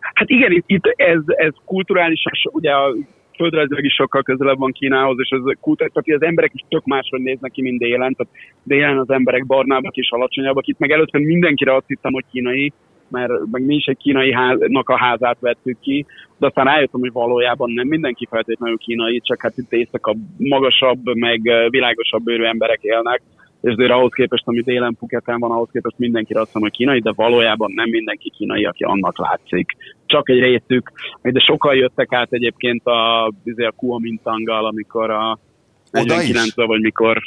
Hát 0.00 0.28
igen, 0.30 0.52
itt, 0.52 0.64
itt 0.66 0.84
ez, 0.96 1.20
ez 1.26 1.52
kulturális, 1.64 2.22
ugye 2.42 2.70
a 2.70 2.94
földrajzilag 3.36 3.84
is 3.84 3.94
sokkal 3.94 4.22
közelebb 4.22 4.58
van 4.58 4.72
Kínához, 4.72 5.16
és 5.18 5.28
kultúr, 5.60 5.90
tehát 5.90 6.20
az 6.20 6.26
emberek 6.26 6.50
is 6.54 6.64
tök 6.68 6.84
máshogy 6.84 7.20
néznek 7.20 7.50
ki, 7.50 7.62
mint 7.62 7.78
délen, 7.78 8.14
tehát 8.14 8.32
délen 8.62 8.98
az 8.98 9.10
emberek 9.10 9.46
barnábbak 9.46 9.96
és 9.96 10.10
alacsonyabbak, 10.10 10.66
itt 10.66 10.78
meg 10.78 10.90
előtte 10.90 11.18
mindenkire 11.18 11.74
azt 11.74 11.86
hittem, 11.86 12.12
hogy 12.12 12.24
kínai, 12.30 12.72
mert 13.08 13.32
meg 13.50 13.64
mi 13.64 13.74
is 13.74 13.84
egy 13.84 13.96
kínai 13.96 14.32
háznak 14.32 14.88
a 14.88 14.98
házát 14.98 15.36
vettük 15.40 15.80
ki, 15.80 16.06
de 16.38 16.46
aztán 16.46 16.64
rájöttem, 16.64 17.00
hogy 17.00 17.12
valójában 17.12 17.70
nem 17.70 17.86
mindenki 17.86 18.26
feltétlenül 18.30 18.76
kínai, 18.76 19.20
csak 19.20 19.40
hát 19.40 19.56
itt 19.56 19.72
éjszaka 19.72 20.14
magasabb, 20.36 21.14
meg 21.14 21.40
világosabb 21.70 22.22
bőrű 22.22 22.44
emberek 22.44 22.78
élnek, 22.82 23.22
és 23.64 23.72
azért 23.72 23.90
ahhoz 23.90 24.12
képest, 24.12 24.42
ami 24.46 24.60
délen 24.60 24.94
Phuketen 24.94 25.38
van, 25.38 25.50
ahhoz 25.50 25.68
képest 25.72 25.98
mindenki 25.98 26.32
azt 26.32 26.54
mondja, 26.54 26.70
hogy 26.70 26.78
kínai, 26.78 27.00
de 27.00 27.12
valójában 27.14 27.72
nem 27.74 27.88
mindenki 27.88 28.30
kínai, 28.30 28.64
aki 28.64 28.84
annak 28.84 29.18
látszik. 29.18 29.76
Csak 30.06 30.28
egy 30.28 30.40
részük, 30.40 30.92
de 31.22 31.40
sokan 31.40 31.74
jöttek 31.74 32.12
át 32.12 32.32
egyébként 32.32 32.86
a, 32.86 33.32
izé 33.44 33.64
a 33.64 33.72
Kuomintanggal, 33.76 34.66
amikor 34.66 35.10
a 35.10 35.38
49 35.90 36.54
vagy 36.54 36.80
mikor 36.80 37.22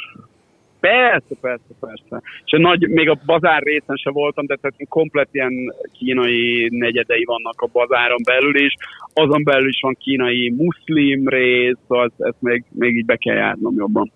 Persze, 0.80 1.34
persze, 1.40 1.74
persze. 1.80 2.22
És 2.44 2.58
nagy, 2.58 2.88
még 2.88 3.08
a 3.08 3.20
bazár 3.26 3.62
részen 3.62 3.96
se 3.96 4.10
voltam, 4.10 4.46
de 4.46 4.56
tehát 4.56 4.76
komplet 4.88 5.28
ilyen 5.32 5.52
kínai 5.92 6.68
negyedei 6.70 7.24
vannak 7.24 7.60
a 7.60 7.68
bazáron 7.72 8.18
belül 8.24 8.56
is. 8.56 8.74
Azon 9.12 9.44
belül 9.44 9.68
is 9.68 9.78
van 9.80 9.96
kínai 10.00 10.50
muszlim 10.56 11.28
rész, 11.28 11.84
az, 11.86 12.10
ezt 12.18 12.40
még, 12.40 12.64
még 12.70 12.96
így 12.96 13.04
be 13.04 13.16
kell 13.16 13.36
járnom 13.36 13.74
jobban. 13.76 14.12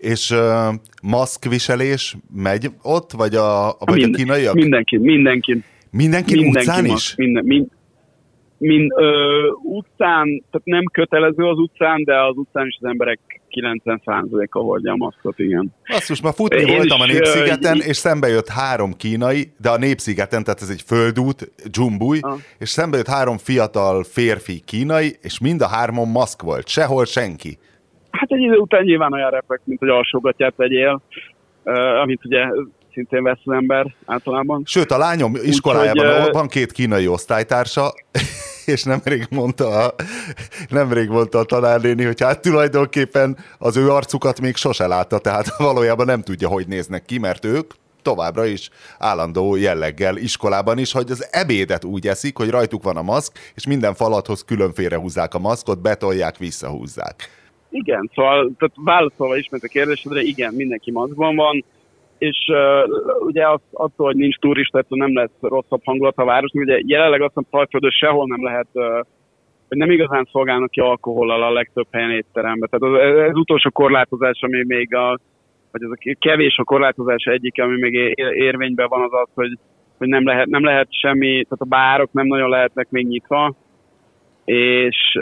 És 0.00 0.30
uh, 0.30 0.74
maszkviselés 1.02 2.16
megy 2.34 2.66
ott, 2.82 3.12
vagy 3.12 3.34
a, 3.34 3.76
vagy 3.78 4.00
Mind, 4.00 4.14
a 4.14 4.16
kínaiak? 4.16 4.54
Mindenki, 4.54 4.96
mindenki. 4.96 5.62
Mindenki, 5.90 6.34
mindenki 6.34 6.60
utcán 6.60 6.84
maszk, 6.84 7.08
is? 7.08 7.14
Minden, 7.16 7.44
mind, 7.44 7.66
mind, 8.58 8.92
ö, 8.96 9.46
utcán, 9.62 10.44
tehát 10.50 10.66
nem 10.66 10.84
kötelező 10.92 11.44
az 11.44 11.58
utcán, 11.58 12.04
de 12.04 12.24
az 12.24 12.36
utcán 12.36 12.66
is 12.66 12.78
az 12.80 12.88
emberek 12.88 13.18
90%-a 13.50 14.58
hordja 14.58 14.92
a 14.92 14.96
maszkot, 14.96 15.38
igen. 15.38 15.74
most 16.08 16.22
már 16.22 16.32
futni 16.34 16.60
Én 16.60 16.76
voltam 16.76 17.00
a 17.00 17.06
Népszigeten, 17.06 17.80
és 17.80 17.96
szembe 17.96 18.28
jött 18.28 18.48
három 18.48 18.92
kínai, 18.96 19.52
de 19.60 19.70
a 19.70 19.78
Népszigeten, 19.78 20.44
tehát 20.44 20.62
ez 20.62 20.68
egy 20.68 20.82
földút, 20.82 21.52
dzsumbuj, 21.70 22.18
ah. 22.20 22.38
és 22.58 22.68
szembe 22.68 22.96
jött 22.96 23.08
három 23.08 23.38
fiatal 23.38 24.04
férfi 24.04 24.60
kínai, 24.64 25.16
és 25.22 25.38
mind 25.38 25.60
a 25.60 25.68
hármon 25.68 26.08
maszk 26.08 26.42
volt, 26.42 26.68
sehol 26.68 27.04
senki. 27.04 27.58
Hát 28.10 28.30
egy 28.30 28.40
idő 28.40 28.56
után 28.56 28.82
nyilván 28.82 29.12
olyan 29.12 29.30
repek, 29.30 29.60
mint 29.64 29.80
hogy 29.80 29.88
alsógatját 29.88 30.54
tegyél, 30.56 31.02
uh, 31.64 32.00
amit 32.00 32.24
ugye 32.24 32.46
szintén 32.92 33.22
vesz 33.22 33.38
az 33.44 33.52
ember 33.52 33.94
általában. 34.06 34.62
Sőt, 34.66 34.90
a 34.90 34.98
lányom 34.98 35.34
iskolájában 35.42 36.26
Úgy, 36.26 36.32
van 36.32 36.48
két 36.48 36.72
kínai 36.72 37.08
osztálytársa, 37.08 37.92
és 38.72 38.82
nemrég 38.82 39.26
mondta, 39.30 39.94
nemrég 40.68 41.08
mondta 41.08 41.38
a 41.38 41.44
tanárnéni, 41.44 42.04
hogy 42.04 42.20
hát 42.20 42.42
tulajdonképpen 42.42 43.36
az 43.58 43.76
ő 43.76 43.90
arcukat 43.90 44.40
még 44.40 44.56
sose 44.56 44.86
látta, 44.86 45.18
tehát 45.18 45.56
valójában 45.58 46.06
nem 46.06 46.22
tudja, 46.22 46.48
hogy 46.48 46.66
néznek 46.66 47.04
ki, 47.04 47.18
mert 47.18 47.44
ők 47.44 47.70
továbbra 48.02 48.44
is 48.44 48.70
állandó 48.98 49.56
jelleggel 49.56 50.16
iskolában 50.16 50.78
is, 50.78 50.92
hogy 50.92 51.10
az 51.10 51.28
ebédet 51.30 51.84
úgy 51.84 52.06
eszik, 52.06 52.36
hogy 52.36 52.50
rajtuk 52.50 52.82
van 52.82 52.96
a 52.96 53.02
maszk, 53.02 53.38
és 53.54 53.66
minden 53.66 53.94
falathoz 53.94 54.44
különféle 54.44 54.96
húzzák 54.96 55.34
a 55.34 55.38
maszkot, 55.38 55.80
betolják, 55.80 56.36
visszahúzzák. 56.36 57.39
Igen, 57.70 58.10
szóval 58.14 58.50
tehát 58.58 58.74
válaszolva 58.74 59.36
ismét 59.36 59.62
a 59.62 59.68
kérdésedre, 59.68 60.20
igen, 60.20 60.54
mindenki 60.54 60.90
maszkban 60.90 61.36
van, 61.36 61.64
és 62.18 62.36
uh, 62.48 63.26
ugye 63.26 63.48
az, 63.48 63.60
attól, 63.72 64.06
hogy 64.06 64.16
nincs 64.16 64.36
turista, 64.36 64.84
nem 64.88 65.14
lesz 65.14 65.30
rosszabb 65.40 65.80
hangulat 65.84 66.16
a 66.16 66.24
város. 66.24 66.50
Ugye 66.52 66.80
jelenleg 66.84 67.20
azt 67.20 67.34
mondom, 67.34 67.52
Tajföldön 67.52 67.90
sehol 67.90 68.26
nem 68.26 68.44
lehet, 68.44 68.66
uh, 68.72 69.00
nem 69.68 69.90
igazán 69.90 70.28
szolgálnak 70.32 70.70
ki 70.70 70.80
alkohollal 70.80 71.42
a 71.42 71.52
legtöbb 71.52 71.86
helyen 71.90 72.10
étteremben. 72.10 72.68
Tehát 72.70 72.96
az, 72.96 73.28
az 73.30 73.36
utolsó 73.36 73.70
korlátozás, 73.70 74.38
ami 74.42 74.64
még 74.66 74.94
a, 74.94 75.18
vagy 75.70 75.82
ez 75.82 75.90
a 75.90 76.16
kevés 76.18 76.56
a 76.56 76.64
korlátozás 76.64 77.24
egyik, 77.24 77.62
ami 77.62 77.80
még 77.80 77.94
érvényben 78.34 78.88
van, 78.88 79.02
az 79.02 79.12
az, 79.12 79.28
hogy, 79.34 79.58
hogy 79.98 80.08
nem, 80.08 80.24
lehet, 80.24 80.46
nem 80.46 80.64
lehet 80.64 80.88
semmi, 80.90 81.30
tehát 81.30 81.58
a 81.58 81.64
bárok 81.64 82.12
nem 82.12 82.26
nagyon 82.26 82.48
lehetnek 82.48 82.90
még 82.90 83.06
nyitva, 83.06 83.54
és, 84.50 85.18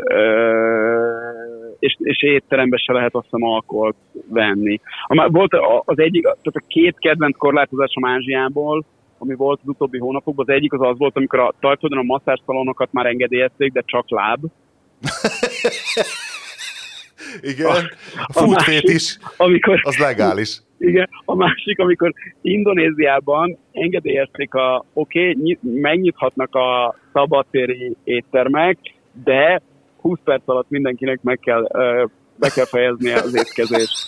és, 1.79 1.97
és 1.99 2.23
étteremben 2.23 2.79
se 2.79 2.93
lehet 2.93 3.15
azt 3.15 3.25
hiszem 3.25 3.49
alkoholt 3.49 3.97
venni. 4.29 4.81
Volt 5.27 5.53
az 5.85 5.99
egyik, 5.99 6.23
tehát 6.23 6.45
a 6.45 6.65
két 6.67 6.99
kedvenc 6.99 7.37
korlátozásom 7.37 8.05
Ázsiából, 8.05 8.85
ami 9.19 9.35
volt 9.35 9.61
az 9.63 9.69
utóbbi 9.69 9.99
hónapokban, 9.99 10.45
az 10.49 10.55
egyik 10.55 10.73
az 10.73 10.81
az 10.81 10.99
volt, 10.99 11.17
amikor 11.17 11.39
a 11.39 11.55
Tajföldön 11.61 11.99
a 11.99 12.03
masszázszalonokat 12.03 12.93
már 12.93 13.07
engedélyezték, 13.07 13.73
de 13.73 13.83
csak 13.87 14.11
láb. 14.11 14.41
Igen, 17.41 17.91
a 18.27 18.33
futfét 18.33 18.83
is, 18.89 19.19
amikor, 19.37 19.81
az 19.83 19.97
legális. 19.97 20.61
Igen, 20.79 21.09
a 21.25 21.35
másik, 21.35 21.79
amikor 21.79 22.13
Indonéziában 22.43 23.59
engedélyezték 23.73 24.55
a, 24.55 24.85
oké, 24.93 25.31
okay, 25.31 25.59
megnyithatnak 25.63 26.55
a 26.55 26.97
szabadtéri 27.13 27.97
éttermek, 28.05 28.79
de 29.25 29.63
20 30.01 30.19
perc 30.25 30.43
alatt 30.45 30.69
mindenkinek 30.69 31.23
meg 31.23 31.39
kell, 31.39 31.63
be 32.35 32.49
kell 32.49 32.65
fejezni 32.65 33.11
az 33.11 33.35
étkezést. 33.35 34.07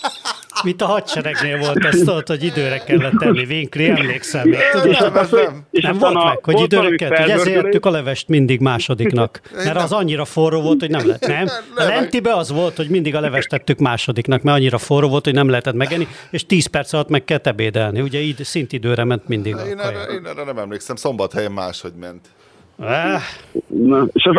Mint 0.63 0.81
a 0.81 0.85
hadseregnél 0.85 1.57
volt 1.57 1.85
ezt 1.85 2.07
ott, 2.07 2.27
hogy 2.27 2.43
időre 2.43 2.77
kellett 2.77 3.13
tenni. 3.17 3.45
Vinkli, 3.45 3.89
emlékszem 3.89 4.47
még. 4.47 4.59
Tudod, 4.71 4.99
nem, 4.99 5.13
nem, 5.13 5.27
nem. 5.31 5.65
nem 5.71 5.97
volt 5.97 6.15
a, 6.15 6.25
meg, 6.25 6.45
hogy 6.45 6.59
időre 6.59 6.95
kellett, 6.95 7.19
hogy 7.19 7.29
ezért 7.29 7.65
ettük 7.65 7.85
a 7.85 7.89
levest 7.89 8.27
mindig 8.27 8.59
másodiknak. 8.59 9.41
Mert 9.53 9.77
az 9.77 9.91
annyira 9.91 10.25
forró 10.25 10.61
volt, 10.61 10.79
hogy 10.79 10.89
nem 10.89 11.07
lehet. 11.07 11.27
Nem? 11.27 11.47
A 11.75 11.83
lentibe 11.83 12.33
az 12.35 12.51
volt, 12.51 12.75
hogy 12.75 12.89
mindig 12.89 13.15
a 13.15 13.19
levest 13.19 13.49
tettük 13.49 13.79
másodiknak, 13.79 14.41
mert 14.41 14.57
annyira 14.57 14.77
forró 14.77 15.09
volt, 15.09 15.25
hogy 15.25 15.33
nem 15.33 15.49
lehetett 15.49 15.75
megenni, 15.75 16.07
és 16.31 16.45
10 16.45 16.65
perc 16.65 16.93
alatt 16.93 17.09
meg 17.09 17.23
kell 17.23 17.39
ebédelni. 17.43 18.01
Ugye 18.01 18.19
így 18.19 18.43
szintidőre 18.43 19.03
ment 19.03 19.27
mindig 19.27 19.55
a 19.55 19.65
én, 19.65 19.79
erre, 19.79 20.03
én 20.03 20.25
erre 20.25 20.43
nem 20.43 20.57
emlékszem, 20.57 20.95
szombathelyen 20.95 21.51
máshogy 21.51 21.93
ment. 21.99 22.27
Ah. 22.77 23.21
Na, 23.67 24.07
és 24.13 24.23
az, 24.23 24.35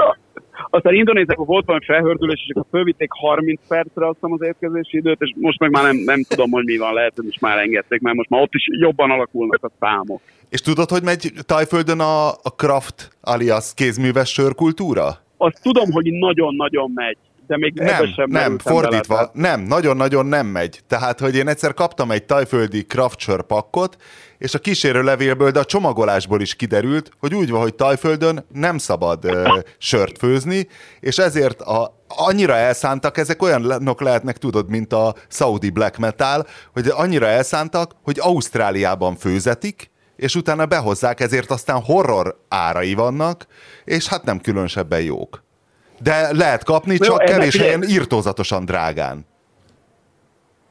aztán 0.71 0.95
indonézekben 0.95 1.47
volt 1.47 1.67
valami 1.67 1.85
felhördülés, 1.85 2.45
és 2.47 2.51
akkor 2.55 2.67
fölvitték 2.71 3.09
30 3.13 3.61
percre 3.69 4.09
azt 4.09 4.19
az 4.21 4.43
érkezési 4.43 4.97
időt, 4.97 5.21
és 5.21 5.33
most 5.37 5.59
meg 5.59 5.71
már 5.71 5.83
nem, 5.83 5.97
nem 5.97 6.23
tudom, 6.23 6.51
hogy 6.51 6.65
mi 6.65 6.77
van, 6.77 6.95
lehet, 6.95 7.13
hogy 7.17 7.25
most 7.25 7.41
már 7.41 7.59
engedték, 7.59 8.01
mert 8.01 8.17
most 8.17 8.29
már 8.29 8.43
ott 8.43 8.55
is 8.55 8.67
jobban 8.81 9.11
alakulnak 9.11 9.65
a 9.65 9.71
számok. 9.81 10.21
És 10.49 10.61
tudod, 10.61 10.91
hogy 10.91 11.03
megy 11.03 11.33
Tajföldön 11.47 12.01
a, 12.01 12.29
a 12.29 12.51
craft 12.57 13.11
alias 13.21 13.73
kézműves 13.75 14.33
sörkultúra? 14.33 15.09
Azt 15.37 15.63
tudom, 15.63 15.93
hogy 15.93 16.13
nagyon-nagyon 16.13 16.91
megy 16.95 17.17
de 17.47 17.59
még 17.59 17.73
nem, 17.75 18.07
sem 18.07 18.31
nem, 18.31 18.59
fordítva, 18.59 19.15
bele. 19.15 19.31
nem, 19.33 19.61
nagyon-nagyon 19.61 20.27
nem 20.27 20.47
megy. 20.47 20.81
Tehát, 20.87 21.21
hogy 21.21 21.37
én 21.37 21.49
egyszer 21.49 21.75
kaptam 21.75 22.11
egy 22.11 22.25
tajföldi 22.25 22.87
craft 22.87 23.43
pakkot, 23.47 23.97
és 24.43 24.55
a 24.55 24.59
kísérő 24.59 25.03
levélből, 25.03 25.51
de 25.51 25.59
a 25.59 25.65
csomagolásból 25.65 26.41
is 26.41 26.55
kiderült, 26.55 27.11
hogy 27.19 27.35
úgy 27.35 27.51
van, 27.51 27.61
hogy 27.61 27.75
Tajföldön 27.75 28.47
nem 28.53 28.79
szabad 28.79 29.25
ö, 29.25 29.59
sört 29.79 30.19
főzni, 30.19 30.69
és 31.01 31.19
ezért 31.19 31.61
a, 31.61 32.03
annyira 32.09 32.55
elszántak, 32.55 33.19
ezek 33.19 33.43
olyanok 33.43 34.01
lehetnek, 34.01 34.39
tudod, 34.39 34.69
mint 34.69 34.93
a 34.93 35.15
Saudi 35.29 35.71
black 35.71 35.97
metal, 35.99 36.47
hogy 36.73 36.89
annyira 36.89 37.27
elszántak, 37.27 37.93
hogy 38.03 38.19
Ausztráliában 38.21 39.17
főzetik, 39.17 39.91
és 40.17 40.35
utána 40.35 40.67
behozzák, 40.67 41.21
ezért 41.21 41.51
aztán 41.51 41.81
horror 41.83 42.39
árai 42.49 42.95
vannak, 42.95 43.47
és 43.85 44.09
hát 44.09 44.25
nem 44.25 44.41
különösebben 44.41 45.01
jók. 45.01 45.43
De 46.01 46.33
lehet 46.33 46.65
kapni, 46.65 46.99
csak 46.99 47.07
Jó, 47.07 47.35
kevés 47.35 47.57
helyen 47.57 47.83
írtózatosan 47.83 48.65
drágán. 48.65 49.27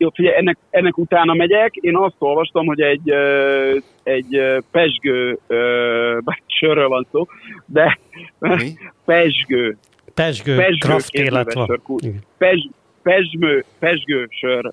Jó, 0.01 0.09
figyelj, 0.13 0.35
ennek, 0.35 0.57
ennek 0.69 0.97
utána 0.97 1.33
megyek. 1.33 1.75
Én 1.75 1.97
azt 1.97 2.15
olvastam, 2.17 2.65
hogy 2.65 2.81
egy, 2.81 3.09
egy 4.03 4.41
pesgő, 4.71 5.39
bár 6.23 6.41
sörről 6.45 6.87
van 6.87 7.07
szó, 7.11 7.27
de 7.65 7.99
Mi? 8.39 8.73
pesgő. 9.05 9.77
Pesgő, 10.13 10.55
pesgő 10.55 10.77
kraft 10.79 11.13
élet 11.13 11.53
van. 11.53 11.81
Pes, 12.37 12.69
pesgő, 13.03 13.65
pesgő 13.79 14.27
sör 14.29 14.71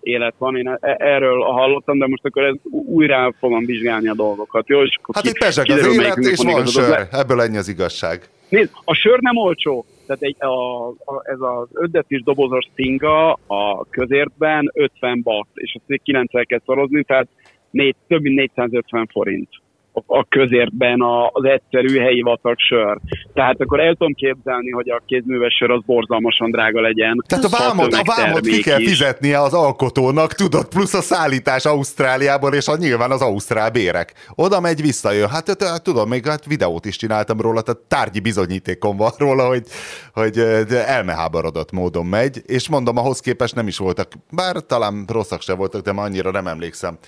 élet 0.00 0.34
van. 0.38 0.56
Én 0.56 0.68
e, 0.68 0.96
erről 0.98 1.40
hallottam, 1.40 1.98
de 1.98 2.06
most 2.06 2.24
akkor 2.24 2.42
ez 2.42 2.54
újra 2.70 3.34
fogom 3.38 3.64
vizsgálni 3.64 4.08
a 4.08 4.14
dolgokat. 4.14 4.68
Jó, 4.68 4.82
és 4.82 4.98
hát 5.12 5.24
itt 5.24 5.38
pesek 5.38 5.68
az 5.68 5.86
élet, 5.86 6.16
és 6.16 6.42
van 6.42 6.66
sör. 6.66 7.06
Ebből 7.10 7.40
ennyi 7.40 7.56
az 7.56 7.68
igazság. 7.68 8.28
Nézd, 8.48 8.70
a 8.84 8.94
sör 8.94 9.18
nem 9.20 9.36
olcsó. 9.36 9.84
Tehát 10.06 10.22
egy, 10.22 10.36
a, 10.38 10.88
a, 10.88 11.22
ez 11.22 11.40
az 11.40 11.68
ötdetis 11.72 12.22
dobozos 12.22 12.66
szinga 12.74 13.32
a 13.32 13.84
közértben 13.90 14.70
50 14.74 15.22
bat, 15.22 15.46
és 15.54 15.76
azt 15.80 16.02
9 16.02 16.46
kell 16.46 16.60
szorozni, 16.64 17.02
tehát 17.02 17.28
négy, 17.70 17.96
több 18.06 18.22
mint 18.22 18.36
450 18.36 19.06
forint 19.06 19.48
a 20.06 20.26
közértben 20.28 21.02
az 21.32 21.44
egyszerű 21.44 21.98
helyi 21.98 22.20
vatak 22.20 22.58
sör. 22.58 22.98
Tehát 23.34 23.60
akkor 23.60 23.80
el 23.80 23.94
tudom 23.94 24.12
képzelni, 24.12 24.70
hogy 24.70 24.90
a 24.90 25.02
kézműves 25.06 25.54
sör 25.54 25.70
az 25.70 25.82
borzalmasan 25.86 26.50
drága 26.50 26.80
legyen. 26.80 27.24
Tehát 27.26 27.44
a 27.44 27.48
vámot, 27.48 27.92
a 27.92 28.02
vámot 28.16 28.40
ki 28.40 28.62
kell 28.62 28.80
is. 28.80 28.88
fizetnie 28.88 29.40
az 29.40 29.54
alkotónak, 29.54 30.32
tudod, 30.32 30.68
plusz 30.68 30.94
a 30.94 31.00
szállítás 31.00 31.64
Ausztráliából, 31.64 32.54
és 32.54 32.68
a 32.68 32.76
nyilván 32.76 33.10
az 33.10 33.22
ausztrál 33.22 33.70
bérek. 33.70 34.12
Oda 34.34 34.60
megy, 34.60 34.80
visszajön. 34.80 35.28
Hát 35.28 35.82
tudom, 35.82 36.08
még 36.08 36.26
hát 36.26 36.44
videót 36.44 36.84
is 36.84 36.96
csináltam 36.96 37.40
róla, 37.40 37.60
tehát 37.60 37.80
tárgyi 37.80 38.20
bizonyítékom 38.20 38.96
van 38.96 39.12
róla, 39.24 39.46
hogy, 39.46 39.64
hogy 40.12 40.38
elmeháborodott 40.86 41.72
módon 41.72 42.06
megy, 42.06 42.42
és 42.46 42.68
mondom, 42.68 42.96
ahhoz 42.96 43.20
képest 43.20 43.54
nem 43.54 43.66
is 43.66 43.78
voltak, 43.78 44.08
bár 44.30 44.56
talán 44.66 45.04
rosszak 45.08 45.40
se 45.40 45.54
voltak, 45.54 45.82
de 45.82 45.92
már 45.92 46.04
annyira 46.04 46.30
nem 46.30 46.46
emlékszem. 46.46 46.98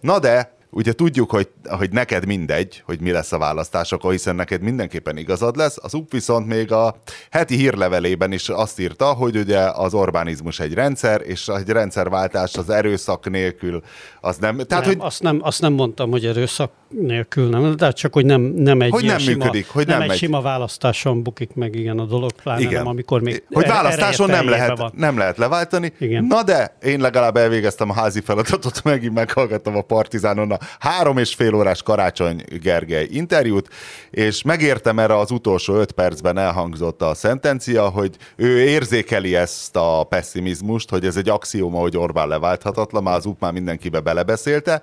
Na 0.00 0.18
de, 0.18 0.60
ugye 0.74 0.92
tudjuk, 0.92 1.30
hogy, 1.30 1.48
hogy 1.68 1.90
neked 1.90 2.26
mindegy, 2.26 2.82
hogy 2.86 3.00
mi 3.00 3.10
lesz 3.10 3.32
a 3.32 3.38
választásokon, 3.38 4.10
hiszen 4.10 4.34
neked 4.34 4.62
mindenképpen 4.62 5.16
igazad 5.16 5.56
lesz. 5.56 5.76
Az 5.82 5.94
UP 5.94 6.10
viszont 6.10 6.46
még 6.46 6.72
a 6.72 6.96
heti 7.30 7.56
hírlevelében 7.56 8.32
is 8.32 8.48
azt 8.48 8.80
írta, 8.80 9.04
hogy 9.04 9.36
ugye 9.36 9.58
az 9.58 9.94
Orbánizmus 9.94 10.60
egy 10.60 10.74
rendszer, 10.74 11.20
és 11.24 11.48
egy 11.48 11.68
rendszerváltás 11.68 12.56
az 12.56 12.70
erőszak 12.70 13.30
nélkül 13.30 13.82
az 14.20 14.36
nem... 14.36 14.56
Tehát, 14.56 14.84
nem, 14.84 14.94
hogy... 14.94 15.06
azt, 15.06 15.22
nem, 15.22 15.38
azt 15.42 15.60
nem 15.60 15.72
mondtam, 15.72 16.10
hogy 16.10 16.26
erőszak 16.26 16.70
nélkül 16.88 17.48
nem, 17.48 17.76
de 17.76 17.92
csak 17.92 18.12
hogy 18.12 18.24
nem, 18.24 18.40
nem 18.40 18.80
egy 18.80 18.90
hogy 18.90 19.04
nem 19.04 19.18
sima, 19.18 19.36
működik, 19.36 19.68
hogy 19.68 19.86
nem, 19.86 19.98
nem 19.98 20.10
egy 20.10 20.16
sima 20.16 20.40
választáson 20.40 21.22
bukik 21.22 21.54
meg 21.54 21.74
igen 21.74 21.98
a 21.98 22.04
dolog, 22.04 22.32
pláne 22.32 22.60
igen. 22.60 22.72
nem, 22.72 22.86
amikor 22.86 23.20
még 23.20 23.44
Hogy 23.52 23.66
választáson 23.66 24.30
nem 24.30 24.48
lehet, 24.48 24.78
van. 24.78 24.92
nem 24.96 25.18
lehet 25.18 25.36
leváltani. 25.36 25.92
Igen. 25.98 26.24
Na 26.24 26.42
de 26.42 26.76
én 26.82 27.00
legalább 27.00 27.36
elvégeztem 27.36 27.90
a 27.90 27.94
házi 27.94 28.20
feladatot, 28.20 28.82
megint 28.84 29.14
meghallgattam 29.14 29.76
a 29.76 29.82
Partizánon 29.82 30.50
a 30.50 30.58
három 30.78 31.18
és 31.18 31.34
fél 31.34 31.54
órás 31.54 31.82
Karácsony 31.82 32.44
Gergely 32.62 33.06
interjút, 33.10 33.68
és 34.10 34.42
megértem 34.42 34.98
erre 34.98 35.18
az 35.18 35.30
utolsó 35.30 35.74
öt 35.74 35.92
percben 35.92 36.38
elhangzott 36.38 37.02
a 37.02 37.14
szentencia, 37.14 37.88
hogy 37.88 38.16
ő 38.36 38.60
érzékeli 38.60 39.34
ezt 39.34 39.76
a 39.76 40.04
pessimizmust, 40.08 40.90
hogy 40.90 41.06
ez 41.06 41.16
egy 41.16 41.28
axióma, 41.28 41.78
hogy 41.78 41.96
Orbán 41.96 42.28
leválthatatlan, 42.28 43.02
már 43.02 43.16
az 43.16 43.26
UP 43.26 43.40
már 43.40 43.52
mindenkibe 43.52 44.00
belebeszélte, 44.00 44.82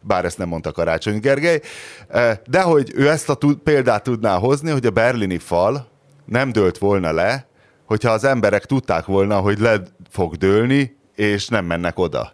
bár 0.00 0.24
ezt 0.24 0.38
nem 0.38 0.48
mondta 0.48 0.72
Karácsony 0.72 1.20
Gergely, 1.20 1.60
e, 2.08 2.40
de 2.46 2.62
hogy 2.62 2.92
ő 2.94 3.08
ezt 3.08 3.28
a 3.28 3.38
példát 3.64 4.02
tudná 4.02 4.38
hozni, 4.38 4.70
hogy 4.70 4.86
a 4.86 4.90
berlini 4.90 5.38
fal 5.38 5.88
nem 6.24 6.52
dőlt 6.52 6.78
volna 6.78 7.12
le, 7.12 7.46
hogyha 7.84 8.10
az 8.10 8.24
emberek 8.24 8.64
tudták 8.64 9.04
volna, 9.04 9.38
hogy 9.38 9.58
le 9.58 9.82
fog 10.10 10.34
dőlni, 10.34 10.96
és 11.14 11.48
nem 11.48 11.64
mennek 11.64 11.98
oda. 11.98 12.32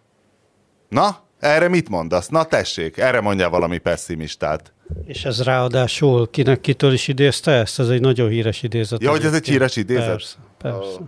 Na, 0.88 1.16
erre 1.42 1.68
mit 1.68 1.88
mondasz? 1.88 2.28
Na 2.28 2.44
tessék, 2.44 2.96
erre 2.96 3.20
mondja 3.20 3.50
valami 3.50 3.78
pessimistát. 3.78 4.72
És 5.06 5.24
ez 5.24 5.42
ráadásul 5.42 6.30
kinek 6.30 6.60
kitől 6.60 6.92
is 6.92 7.08
idézte 7.08 7.50
ezt? 7.50 7.78
Ez 7.78 7.88
egy 7.88 8.00
nagyon 8.00 8.28
híres 8.28 8.62
idézet. 8.62 9.02
Ja, 9.02 9.10
hogy 9.10 9.24
ez 9.24 9.32
egy 9.32 9.46
híres 9.46 9.76
idézet? 9.76 10.06
Persze, 10.06 10.36
persze. 10.58 10.78
Oh. 10.78 11.00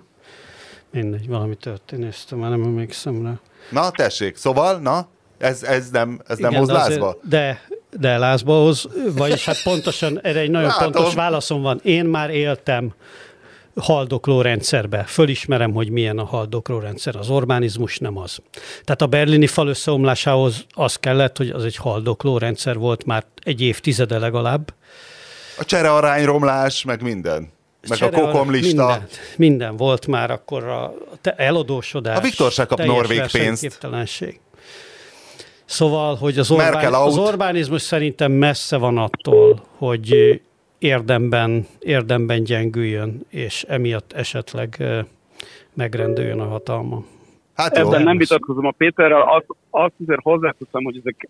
Mindegy, 0.90 1.28
valami 1.28 1.56
történésztem, 1.56 2.38
már 2.38 2.50
nem 2.50 2.62
emlékszem 2.62 3.22
rá. 3.24 3.32
Na, 3.70 3.90
tessék, 3.90 4.36
szóval, 4.36 4.78
na, 4.78 5.08
ez, 5.38 5.62
ez 5.62 5.90
nem, 5.90 6.20
ez 6.26 6.38
Igen, 6.38 6.50
nem 6.50 6.60
hoz 6.60 6.70
lázba? 6.70 7.16
De, 7.28 7.60
de 7.98 8.18
lázba 8.18 8.52
hoz, 8.52 8.88
vagyis 9.14 9.44
hát 9.44 9.62
pontosan, 9.62 10.20
erre 10.22 10.40
egy 10.40 10.50
nagyon 10.50 10.68
Látom. 10.68 10.92
pontos 10.92 11.14
válaszom 11.14 11.62
van. 11.62 11.80
Én 11.82 12.04
már 12.04 12.30
éltem 12.30 12.94
haldokló 13.76 14.40
rendszerbe. 14.40 15.02
Fölismerem, 15.02 15.72
hogy 15.72 15.90
milyen 15.90 16.18
a 16.18 16.24
haldokló 16.24 16.78
rendszer. 16.78 17.16
Az 17.16 17.28
Orbánizmus 17.28 17.98
nem 17.98 18.18
az. 18.18 18.38
Tehát 18.84 19.02
a 19.02 19.06
berlini 19.06 19.46
fal 19.46 19.68
összeomlásához 19.68 20.66
az 20.70 20.96
kellett, 20.96 21.36
hogy 21.36 21.48
az 21.50 21.64
egy 21.64 21.76
haldokló 21.76 22.38
rendszer 22.38 22.78
volt 22.78 23.04
már 23.04 23.24
egy 23.42 23.60
évtizede 23.60 24.18
legalább. 24.18 24.74
A 25.58 25.64
csere 25.64 26.24
romlás, 26.24 26.84
meg 26.84 27.02
minden. 27.02 27.52
Meg 27.88 28.02
a 28.02 28.10
kokomlista. 28.10 28.86
Minden, 28.86 29.08
minden 29.36 29.76
volt 29.76 30.06
már 30.06 30.30
akkor 30.30 30.64
a 30.64 30.94
eladósodás. 31.36 32.16
A 32.16 32.20
Viktor 32.20 32.52
se 32.52 32.64
kap 32.64 32.84
norvég 32.84 33.22
pénzt. 33.32 33.88
Szóval, 35.64 36.14
hogy 36.14 36.38
az, 36.38 36.50
Orbán, 36.50 36.94
az 36.94 37.16
Orbánizmus 37.16 37.82
szerintem 37.82 38.32
messze 38.32 38.76
van 38.76 38.98
attól, 38.98 39.62
hogy 39.78 40.40
érdemben, 40.84 41.66
érdemben 41.78 42.44
gyengüljön, 42.44 43.26
és 43.28 43.64
emiatt 43.68 44.12
esetleg 44.12 44.82
megrendüljön 45.74 46.40
a 46.40 46.46
hatalma. 46.46 47.04
Hát 47.54 47.76
Ebben 47.76 48.02
nem 48.02 48.16
vitatkozom 48.16 48.66
a 48.66 48.70
Péterrel, 48.70 49.20
azt, 49.20 49.46
azt 49.70 49.92
azért 50.02 50.20
hozzáteszem, 50.22 50.84
hogy 50.84 50.96
ezek 50.96 51.28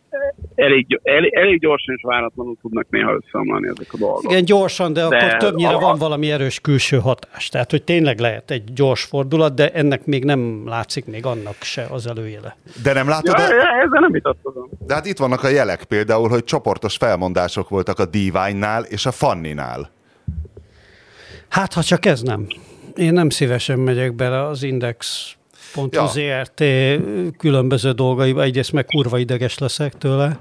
elég, 0.54 1.00
elég, 1.02 1.34
elég 1.34 1.60
gyorsan 1.60 1.94
és 1.94 2.02
váratlanul 2.02 2.56
tudnak 2.62 2.86
néha 2.90 3.12
összeomlani 3.12 3.68
ezek 3.68 3.92
a 3.92 3.96
dolgok. 3.96 4.22
Igen, 4.30 4.44
gyorsan, 4.44 4.92
de, 4.92 5.08
de 5.08 5.16
akkor 5.16 5.36
többnyire 5.36 5.74
a... 5.74 5.78
van 5.78 5.98
valami 5.98 6.30
erős 6.30 6.60
külső 6.60 6.98
hatás. 6.98 7.48
Tehát, 7.48 7.70
hogy 7.70 7.82
tényleg 7.82 8.18
lehet 8.18 8.50
egy 8.50 8.72
gyors 8.72 9.04
fordulat, 9.04 9.54
de 9.54 9.70
ennek 9.70 10.06
még 10.06 10.24
nem 10.24 10.62
látszik 10.66 11.06
még 11.06 11.26
annak 11.26 11.56
se 11.60 11.86
az 11.90 12.06
előjele. 12.06 12.56
De 12.82 12.92
nem 12.92 13.08
látod? 13.08 13.38
Ja, 13.38 13.44
a... 13.44 13.54
ja, 13.54 13.82
ezzel 13.84 14.00
nem 14.00 14.12
vitatkozom. 14.12 14.68
De 14.86 14.94
hát 14.94 15.06
itt 15.06 15.18
vannak 15.18 15.42
a 15.42 15.48
jelek 15.48 15.84
például, 15.84 16.28
hogy 16.28 16.44
csoportos 16.44 16.96
felmondások 16.96 17.68
voltak 17.68 17.98
a 17.98 18.04
Divine-nál 18.04 18.82
és 18.82 19.06
a 19.06 19.10
Fanninál. 19.10 19.90
Hát, 21.48 21.72
ha 21.72 21.82
csak 21.82 22.06
ez 22.06 22.22
nem. 22.22 22.46
Én 22.96 23.12
nem 23.12 23.30
szívesen 23.30 23.78
megyek 23.78 24.14
bele 24.14 24.46
az 24.46 24.62
Index 24.62 25.32
ja. 25.90 26.06
ZRT 26.06 26.64
különböző 27.38 27.92
dolgaiba. 27.92 28.42
Egyrészt 28.42 28.72
meg 28.72 28.84
kurva 28.84 29.18
ideges 29.18 29.58
leszek 29.58 29.98
tőle, 29.98 30.38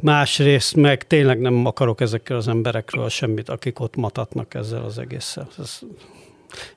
másrészt 0.00 0.76
meg 0.76 1.06
tényleg 1.06 1.40
nem 1.40 1.66
akarok 1.66 2.00
ezekkel 2.00 2.36
az 2.36 2.48
emberekről 2.48 3.08
semmit, 3.08 3.48
akik 3.48 3.80
ott 3.80 3.96
matatnak 3.96 4.54
ezzel 4.54 4.84
az 4.84 4.98
egésszel. 4.98 5.48
Ez, 5.58 5.78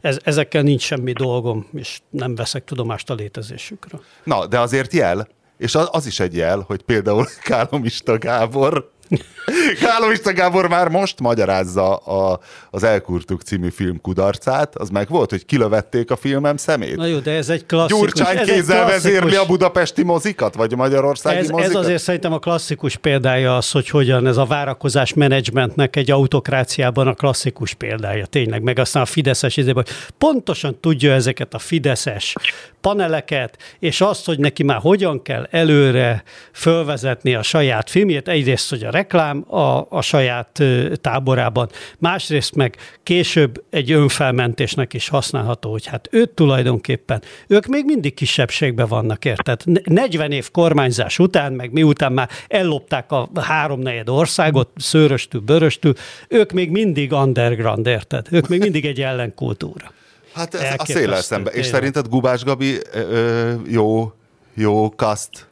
ez, 0.02 0.20
ezekkel 0.24 0.62
nincs 0.62 0.82
semmi 0.82 1.12
dolgom, 1.12 1.68
és 1.74 2.00
nem 2.10 2.36
veszek 2.36 2.64
tudomást 2.64 3.10
a 3.10 3.14
létezésükről. 3.14 4.02
Na, 4.24 4.48
de 4.48 4.60
azért 4.60 4.94
jel, 4.94 5.28
és 5.58 5.76
az, 5.76 5.90
az 5.92 6.06
is 6.06 6.20
egy 6.20 6.36
jel, 6.36 6.64
hogy 6.68 6.82
például 6.82 7.26
Kálomista 7.44 8.18
Gábor 8.18 8.92
Kálomista 9.82 10.34
Gábor 10.34 10.68
már 10.68 10.88
most 10.88 11.20
magyarázza 11.20 11.96
a, 11.96 12.40
az 12.70 12.84
Elkurtuk 12.84 13.42
című 13.42 13.70
film 13.70 14.02
kudarcát, 14.02 14.76
az 14.76 14.90
meg 14.90 15.10
volt, 15.10 15.30
hogy 15.30 15.46
kilövették 15.46 16.12
a 16.12 16.16
filmem 16.16 16.58
szemét. 16.58 16.96
Na 16.96 17.06
jó, 17.06 17.18
de 17.18 17.32
ez 17.32 17.50
egy 17.50 17.66
klasszikus. 17.66 18.00
Gyurcsány 18.00 18.46
kézzel 18.46 18.86
vezérli 18.86 19.36
a 19.36 19.46
budapesti 19.46 20.04
mozikat, 20.04 20.56
vagy 20.56 20.74
a 20.74 20.76
magyarországi 20.76 21.38
ez, 21.38 21.50
mozikat? 21.50 21.76
Ez 21.76 21.82
azért 21.82 22.02
szerintem 22.02 22.34
a 22.34 22.40
klasszikus 22.40 22.96
példája 22.96 23.58
az, 23.58 23.72
hogy 23.72 23.90
hogyan 23.90 24.28
ez 24.28 24.38
a 24.38 24.46
várakozás 24.46 25.14
menedzsmentnek 25.14 25.96
egy 25.96 26.12
autokráciában 26.12 27.08
a 27.08 27.14
klasszikus 27.14 27.74
példája, 27.74 28.26
tényleg, 28.26 28.62
meg 28.62 28.80
aztán 28.80 29.04
a 29.04 29.06
Fideszes 29.06 29.58
izében, 29.58 29.86
pontosan 30.18 30.80
tudja 30.80 31.14
ezeket 31.14 31.54
a 31.54 31.60
Fideszes 31.60 32.36
paneleket, 32.82 33.58
és 33.80 34.02
azt, 34.02 34.26
hogy 34.26 34.40
neki 34.40 34.64
már 34.64 34.78
hogyan 34.78 35.22
kell 35.22 35.48
előre 35.52 36.24
fölvezetni 36.54 37.36
a 37.36 37.42
saját 37.42 37.90
filmjét, 37.90 38.28
egyrészt, 38.28 38.70
hogy 38.70 38.84
a 38.84 38.90
reklám 38.90 39.54
a, 39.54 39.88
a 39.90 40.02
saját 40.02 40.64
táborában, 41.02 41.70
másrészt 42.00 42.56
meg 42.56 42.78
később 43.04 43.64
egy 43.70 43.92
önfelmentésnek 43.92 44.94
is 44.94 45.08
használható, 45.08 45.72
hogy 45.72 45.86
hát 45.86 46.08
őt 46.12 46.30
tulajdonképpen, 46.30 47.22
ők 47.48 47.66
még 47.66 47.86
mindig 47.86 48.14
kisebbségben 48.14 48.88
vannak, 48.88 49.26
érted? 49.26 49.62
40 49.84 50.32
év 50.32 50.52
kormányzás 50.52 51.20
után, 51.20 51.54
meg 51.54 51.72
miután 51.72 52.12
már 52.12 52.30
ellopták 52.48 53.12
a 53.12 53.30
háromnegyed 53.36 54.10
országot, 54.10 54.70
szőröstül, 54.76 55.42
böröstül, 55.42 55.94
ők 56.28 56.52
még 56.52 56.72
mindig 56.72 57.12
underground, 57.12 57.88
érted? 57.88 58.28
Ők 58.32 58.48
még 58.48 58.60
mindig 58.60 58.86
egy 58.86 59.02
ellenkultúra. 59.02 59.92
Hát 60.38 60.54
ez 60.54 60.74
a 60.78 60.86
széles 60.86 61.24
szembe. 61.24 61.50
És 61.50 61.66
szerinted 61.66 62.08
Gubás 62.08 62.44
Gabi 62.44 62.78
ö, 62.94 63.54
jó, 63.68 64.14
jó 64.54 64.90
kaszt 64.96 65.48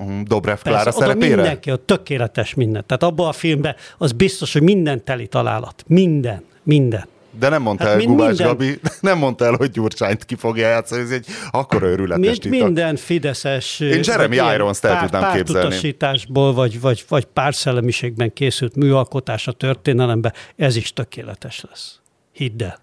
mm, 0.00 0.22
Dobrev 0.22 0.58
Klára 0.62 0.82
Persze, 0.82 0.98
szerepére? 0.98 1.34
mindenki, 1.34 1.72
ott 1.72 1.86
tökéletes 1.86 2.54
minden. 2.54 2.84
Tehát 2.86 3.02
abban 3.02 3.28
a 3.28 3.32
filmben 3.32 3.76
az 3.98 4.12
biztos, 4.12 4.52
hogy 4.52 4.62
minden 4.62 5.04
teli 5.04 5.26
találat. 5.26 5.84
Minden, 5.86 6.44
minden. 6.62 7.06
De 7.38 7.48
nem 7.48 7.62
mondta 7.62 7.84
hát 7.84 7.92
el 7.92 8.00
Gubás 8.00 8.28
minden... 8.28 8.46
Gabi, 8.46 8.80
nem 9.00 9.18
mondta 9.18 9.44
el, 9.44 9.54
hogy 9.54 9.70
Gyurcsányt 9.70 10.24
ki 10.24 10.34
fogja 10.34 10.68
játszani, 10.68 11.02
ez 11.02 11.10
egy 11.10 11.26
akkor 11.50 11.82
őrületes 11.82 12.26
Mint 12.26 12.48
minden 12.48 12.96
fideszes... 12.96 13.80
Én 13.80 14.00
Jeremy 14.04 14.36
Irons-t 14.36 14.84
el 14.84 15.00
tudnám 15.00 15.32
képzelni. 15.32 15.96
vagy, 16.28 16.80
vagy, 16.80 17.04
vagy 17.08 17.24
párszellemiségben 17.24 18.32
készült 18.32 18.76
műalkotás 18.76 19.46
a 19.46 19.52
történelemben, 19.52 20.32
ez 20.56 20.76
is 20.76 20.92
tökéletes 20.92 21.64
lesz. 21.68 22.00
Hidd 22.38 22.62
el. 22.62 22.80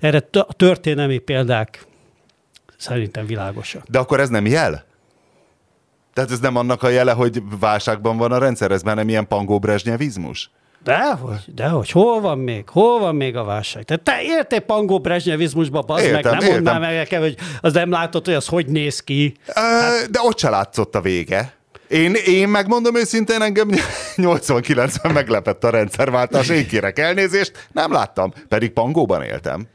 Erre 0.00 0.28
a 0.32 0.52
történelmi 0.52 1.18
példák 1.18 1.86
szerintem 2.76 3.26
világosak. 3.26 3.82
De 3.88 3.98
akkor 3.98 4.20
ez 4.20 4.28
nem 4.28 4.46
jel? 4.46 4.84
Tehát 6.12 6.30
ez 6.30 6.40
nem 6.40 6.56
annak 6.56 6.82
a 6.82 6.88
jele, 6.88 7.12
hogy 7.12 7.42
válságban 7.60 8.16
van 8.16 8.32
a 8.32 8.38
rendszer, 8.38 8.70
ez 8.70 8.82
már 8.82 8.96
nem 8.96 9.08
ilyen 9.08 9.28
pangó 9.28 9.58
brezsnyevizmus? 9.58 10.50
Dehogy, 10.84 11.54
dehogy, 11.54 11.90
hol 11.90 12.20
van 12.20 12.38
még, 12.38 12.68
hol 12.68 12.98
van 12.98 13.14
még 13.14 13.36
a 13.36 13.44
válság? 13.44 13.84
Tehát 13.84 14.02
te 14.02 14.22
értél 14.22 14.60
pangó 14.60 15.00
brezsnyevizmusba, 15.00 15.80
bazd 15.80 16.10
meg, 16.10 16.24
nem 16.24 16.44
mondd 16.44 16.62
már 16.62 16.80
meg 16.80 16.96
nekem, 16.96 17.20
hogy 17.20 17.36
az 17.60 17.72
nem 17.72 17.90
látod, 17.90 18.24
hogy 18.24 18.34
az 18.34 18.46
hogy 18.46 18.66
néz 18.66 19.00
ki. 19.00 19.36
Hát... 19.54 20.10
De 20.10 20.20
ott 20.22 20.38
se 20.38 20.48
látszott 20.48 20.94
a 20.94 21.00
vége. 21.00 21.54
Én, 21.88 22.14
én 22.14 22.48
megmondom 22.48 22.96
őszintén, 22.96 23.42
engem 23.42 23.68
89-ben 24.16 25.12
meglepett 25.12 25.64
a 25.64 25.70
rendszerváltás, 25.70 26.48
én 26.48 26.66
kérek 26.66 26.98
elnézést, 26.98 27.68
nem 27.72 27.92
láttam, 27.92 28.32
pedig 28.48 28.70
pangóban 28.70 29.22
éltem. 29.22 29.66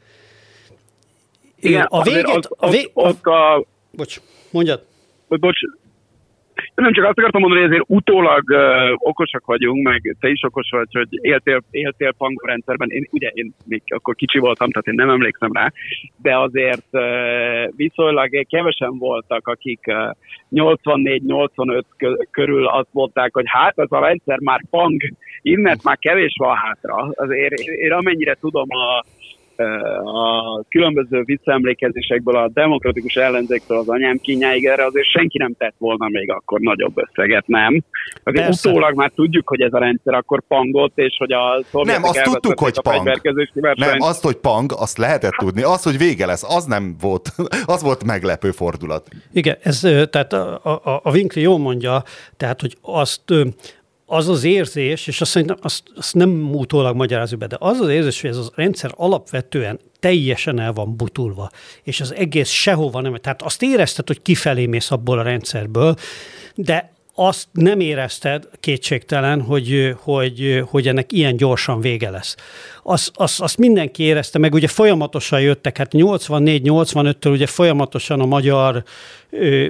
Igen, 1.60 1.86
a 1.88 2.02
végét... 2.02 2.46
A, 2.46 2.66
a, 2.66 2.74
a, 2.94 3.30
a, 3.30 3.30
a, 3.30 3.66
bocs, 3.90 4.20
mondjad. 4.50 4.84
Bocs, 5.28 5.60
Nem 6.80 6.92
csak 6.92 7.04
azt 7.04 7.18
akartam 7.18 7.40
mondani, 7.40 7.62
hogy 7.62 7.70
ezért 7.70 7.84
utólag 7.88 8.42
uh, 8.46 8.58
okosak 8.96 9.46
vagyunk, 9.46 9.82
meg 9.82 10.16
te 10.20 10.28
is 10.28 10.42
okos 10.42 10.68
vagy, 10.70 10.88
hogy 10.92 11.08
éltél, 11.10 11.62
éltél 11.70 12.12
pangó 12.12 12.46
rendszerben. 12.46 12.90
Én, 12.90 13.06
ugye 13.10 13.28
én 13.28 13.54
még 13.66 13.82
akkor 13.86 14.14
kicsi 14.14 14.38
voltam, 14.38 14.70
tehát 14.70 14.86
én 14.86 14.94
nem 14.94 15.10
emlékszem 15.10 15.52
rá, 15.52 15.72
de 16.22 16.38
azért 16.38 16.86
uh, 16.90 17.76
viszonylag 17.76 18.46
kevesen 18.46 18.98
voltak, 18.98 19.48
akik 19.48 19.80
uh, 19.86 20.10
84-85 20.52 21.82
körül 22.30 22.66
azt 22.66 22.92
mondták, 22.92 23.34
hogy 23.34 23.44
hát 23.46 23.78
ez 23.78 23.90
a 23.90 24.00
rendszer 24.00 24.38
már 24.38 24.60
pang, 24.70 25.00
innen 25.42 25.78
már 25.82 25.98
kevés 25.98 26.34
van 26.38 26.56
hátra. 26.56 27.10
Azért 27.14 27.52
én, 27.52 27.74
én 27.74 27.92
amennyire 27.92 28.34
tudom 28.34 28.66
a 28.68 29.04
a 30.04 30.62
különböző 30.68 31.22
visszaemlékezésekből 31.24 32.36
a 32.36 32.48
demokratikus 32.48 33.14
ellenzéktől 33.14 33.78
az 33.78 33.88
anyám 33.88 34.18
kínjáig 34.18 34.64
erre 34.64 34.84
azért 34.84 35.06
senki 35.06 35.38
nem 35.38 35.54
tett 35.58 35.74
volna 35.78 36.08
még 36.08 36.30
akkor 36.30 36.60
nagyobb 36.60 36.92
összeget, 36.98 37.46
nem? 37.46 37.82
Azért 38.24 38.54
utólag 38.54 38.94
már 38.94 39.10
tudjuk, 39.14 39.48
hogy 39.48 39.60
ez 39.60 39.72
a 39.72 39.78
rendszer 39.78 40.14
akkor 40.14 40.42
pangott, 40.48 40.98
és 40.98 41.16
hogy 41.18 41.32
a 41.32 41.64
Nem, 41.72 42.02
azt 42.02 42.22
tudtuk, 42.22 42.58
hogy 42.58 42.80
pang. 42.82 43.20
Nem, 43.74 43.96
azt, 43.98 44.22
hogy 44.22 44.36
pang, 44.36 44.72
azt 44.76 44.98
lehetett 44.98 45.34
tudni. 45.38 45.62
Az, 45.62 45.82
hogy 45.82 45.98
vége 45.98 46.26
lesz, 46.26 46.54
az 46.56 46.64
nem 46.64 46.96
volt, 47.00 47.32
az 47.74 47.82
volt 47.82 48.04
meglepő 48.04 48.50
fordulat. 48.50 49.08
Igen, 49.32 49.56
ez, 49.62 49.80
tehát 50.10 50.32
a, 50.32 50.60
a, 50.62 51.00
a 51.02 51.10
Winkli 51.10 51.40
jól 51.40 51.58
mondja, 51.58 52.02
tehát, 52.36 52.60
hogy 52.60 52.76
azt 52.82 53.32
az 54.12 54.28
az 54.28 54.44
érzés, 54.44 55.06
és 55.06 55.20
azt, 55.20 55.30
szerintem, 55.30 55.56
azt, 55.60 55.82
azt 55.96 56.14
nem 56.14 56.54
utólag 56.54 56.96
magyarázunk 56.96 57.40
be, 57.40 57.46
de 57.46 57.56
az 57.58 57.80
az 57.80 57.88
érzés, 57.88 58.20
hogy 58.20 58.30
ez 58.30 58.36
a 58.36 58.50
rendszer 58.54 58.92
alapvetően 58.96 59.80
teljesen 60.00 60.60
el 60.60 60.72
van 60.72 60.96
butulva, 60.96 61.50
és 61.82 62.00
az 62.00 62.14
egész 62.14 62.48
sehova 62.48 63.00
nem, 63.00 63.14
tehát 63.14 63.42
azt 63.42 63.62
érezted, 63.62 64.06
hogy 64.06 64.22
kifelé 64.22 64.66
mész 64.66 64.90
abból 64.90 65.18
a 65.18 65.22
rendszerből, 65.22 65.94
de 66.54 66.92
azt 67.14 67.48
nem 67.52 67.80
érezted 67.80 68.48
kétségtelen, 68.60 69.40
hogy, 69.40 69.94
hogy, 70.02 70.62
hogy 70.66 70.88
ennek 70.88 71.12
ilyen 71.12 71.36
gyorsan 71.36 71.80
vége 71.80 72.10
lesz. 72.10 72.34
Azt, 72.82 73.10
azt, 73.14 73.40
azt 73.40 73.58
mindenki 73.58 74.02
érezte, 74.02 74.38
meg 74.38 74.54
ugye 74.54 74.68
folyamatosan 74.68 75.40
jöttek, 75.40 75.76
hát 75.76 75.90
84-85-től 75.92 77.30
ugye 77.32 77.46
folyamatosan 77.46 78.20
a 78.20 78.26
magyar, 78.26 78.84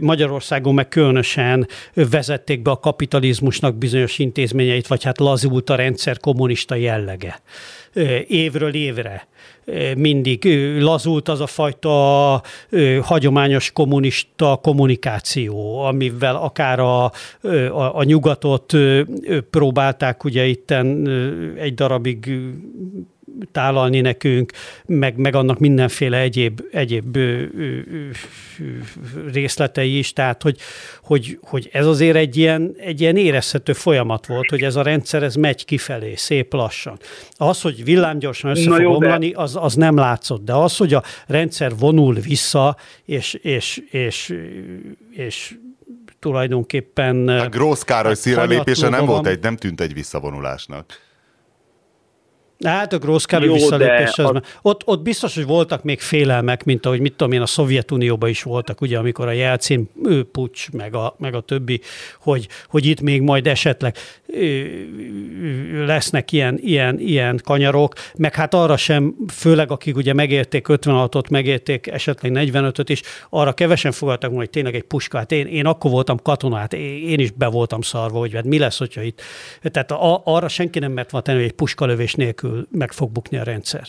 Magyarországon 0.00 0.74
meg 0.74 0.88
különösen 0.88 1.68
vezették 1.94 2.62
be 2.62 2.70
a 2.70 2.76
kapitalizmusnak 2.76 3.76
bizonyos 3.76 4.18
intézményeit, 4.18 4.86
vagy 4.86 5.04
hát 5.04 5.18
lazult 5.18 5.70
a 5.70 5.74
rendszer 5.74 6.18
kommunista 6.18 6.74
jellege. 6.74 7.40
Évről 8.26 8.74
évre 8.74 9.28
mindig 9.96 10.44
lazult 10.80 11.28
az 11.28 11.40
a 11.40 11.46
fajta 11.46 12.42
hagyományos 13.02 13.72
kommunista 13.72 14.58
kommunikáció, 14.62 15.78
amivel 15.80 16.36
akár 16.36 16.78
a, 16.80 17.04
a, 17.04 17.10
a 17.96 18.02
nyugatot 18.04 18.72
próbálták 19.50 20.24
ugye 20.24 20.46
itten 20.46 21.08
egy 21.58 21.74
darabig 21.74 22.38
tálalni 23.52 24.00
nekünk, 24.00 24.52
meg, 24.86 25.16
meg 25.16 25.34
annak 25.34 25.58
mindenféle 25.58 26.18
egyéb, 26.18 26.60
egyéb 26.72 27.16
ö, 27.16 27.42
ö, 27.58 27.78
részletei 29.32 29.98
is, 29.98 30.12
tehát 30.12 30.42
hogy, 30.42 30.56
hogy, 31.02 31.38
hogy 31.42 31.68
ez 31.72 31.86
azért 31.86 32.16
egy 32.16 32.36
ilyen, 32.36 32.74
egy 32.78 33.00
ilyen 33.00 33.16
érezhető 33.16 33.72
folyamat 33.72 34.26
volt, 34.26 34.50
hogy 34.50 34.62
ez 34.62 34.76
a 34.76 34.82
rendszer 34.82 35.22
ez 35.22 35.34
megy 35.34 35.64
kifelé, 35.64 36.14
szép 36.14 36.52
lassan. 36.52 36.98
Az, 37.36 37.60
hogy 37.60 37.84
villámgyorsan 37.84 38.50
össze 38.50 38.70
fog 38.70 38.84
omlani, 38.84 39.32
az, 39.32 39.56
az 39.56 39.74
nem 39.74 39.96
látszott, 39.96 40.44
de 40.44 40.52
az, 40.52 40.76
hogy 40.76 40.94
a 40.94 41.02
rendszer 41.26 41.72
vonul 41.78 42.14
vissza, 42.14 42.76
és, 43.04 43.34
és, 43.34 43.82
és, 43.90 44.34
és 45.10 45.54
tulajdonképpen... 46.18 47.28
A 47.28 47.48
Grósz 47.48 47.82
Károly 47.82 48.14
szíre 48.14 48.44
lépése 48.44 48.88
nem 48.88 49.06
volt 49.06 49.26
egy, 49.26 49.40
nem 49.42 49.56
tűnt 49.56 49.80
egy 49.80 49.94
visszavonulásnak. 49.94 51.08
Hát 52.64 52.92
a 52.92 52.98
Grossz 52.98 53.24
Károly 53.24 53.48
visszalépés, 53.48 54.18
az 54.18 54.30
a... 54.30 54.42
ott, 54.62 54.82
ott 54.84 55.02
biztos, 55.02 55.34
hogy 55.34 55.44
voltak 55.46 55.82
még 55.82 56.00
félelmek, 56.00 56.64
mint 56.64 56.86
ahogy 56.86 57.00
mit 57.00 57.12
tudom 57.12 57.32
én, 57.32 57.40
a 57.40 57.46
Szovjetunióban 57.46 58.28
is 58.28 58.42
voltak, 58.42 58.80
ugye, 58.80 58.98
amikor 58.98 59.28
a 59.28 59.32
Jelcin 59.32 59.90
pucs, 60.32 60.70
meg 60.70 60.94
a, 60.94 61.14
meg 61.18 61.34
a 61.34 61.40
többi, 61.40 61.80
hogy, 62.20 62.48
hogy 62.68 62.86
itt 62.86 63.00
még 63.00 63.20
majd 63.20 63.46
esetleg 63.46 63.96
lesznek 65.86 66.32
ilyen, 66.32 66.58
ilyen, 66.62 66.98
ilyen 66.98 67.40
kanyarok, 67.44 67.94
meg 68.16 68.34
hát 68.34 68.54
arra 68.54 68.76
sem, 68.76 69.14
főleg 69.32 69.70
akik 69.70 69.96
ugye 69.96 70.12
megérték 70.12 70.66
56-ot, 70.68 71.30
megérték 71.30 71.86
esetleg 71.86 72.32
45-öt 72.34 72.88
is, 72.88 73.02
arra 73.30 73.52
kevesen 73.52 73.92
fogadtak 73.92 74.34
hogy 74.34 74.50
tényleg 74.50 74.74
egy 74.74 74.82
puska. 74.82 75.18
Hát 75.18 75.32
én, 75.32 75.46
én 75.46 75.66
akkor 75.66 75.90
voltam 75.90 76.18
katona, 76.22 76.56
hát 76.56 76.72
én 76.72 77.18
is 77.18 77.30
be 77.30 77.46
voltam 77.46 77.80
szarva, 77.80 78.18
hogy 78.18 78.34
hát 78.34 78.44
mi 78.44 78.58
lesz, 78.58 78.78
hogyha 78.78 79.02
itt. 79.02 79.20
Tehát 79.62 79.90
a, 79.90 80.22
arra 80.24 80.48
senki 80.48 80.78
nem 80.78 80.92
mert 80.92 81.10
van 81.10 81.22
tenni, 81.22 81.38
hogy 81.38 81.46
egy 81.46 81.54
puskalövés 81.54 82.14
nélkül 82.14 82.49
nélkül 82.50 82.66
meg 82.78 82.92
fog 82.92 83.12
bukni 83.12 83.38
a 83.38 83.42
rendszer. 83.42 83.84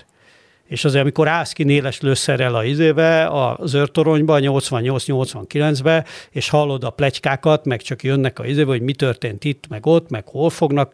És 0.67 0.85
azért, 0.85 1.01
amikor 1.01 1.27
állsz 1.27 1.53
ki 1.53 1.63
néles 1.63 2.01
lőszerrel 2.01 2.55
a 2.55 2.63
izébe, 2.63 3.25
a 3.25 3.57
zörtoronyba, 3.65 4.37
88-89-be, 4.39 6.05
és 6.31 6.49
hallod 6.49 6.83
a 6.83 6.89
pletykákat, 6.89 7.65
meg 7.65 7.81
csak 7.81 8.03
jönnek 8.03 8.39
a 8.39 8.45
izébe, 8.45 8.69
hogy 8.69 8.81
mi 8.81 8.93
történt 8.93 9.43
itt, 9.43 9.67
meg 9.69 9.85
ott, 9.85 10.09
meg 10.09 10.27
hol 10.27 10.49
fognak 10.49 10.93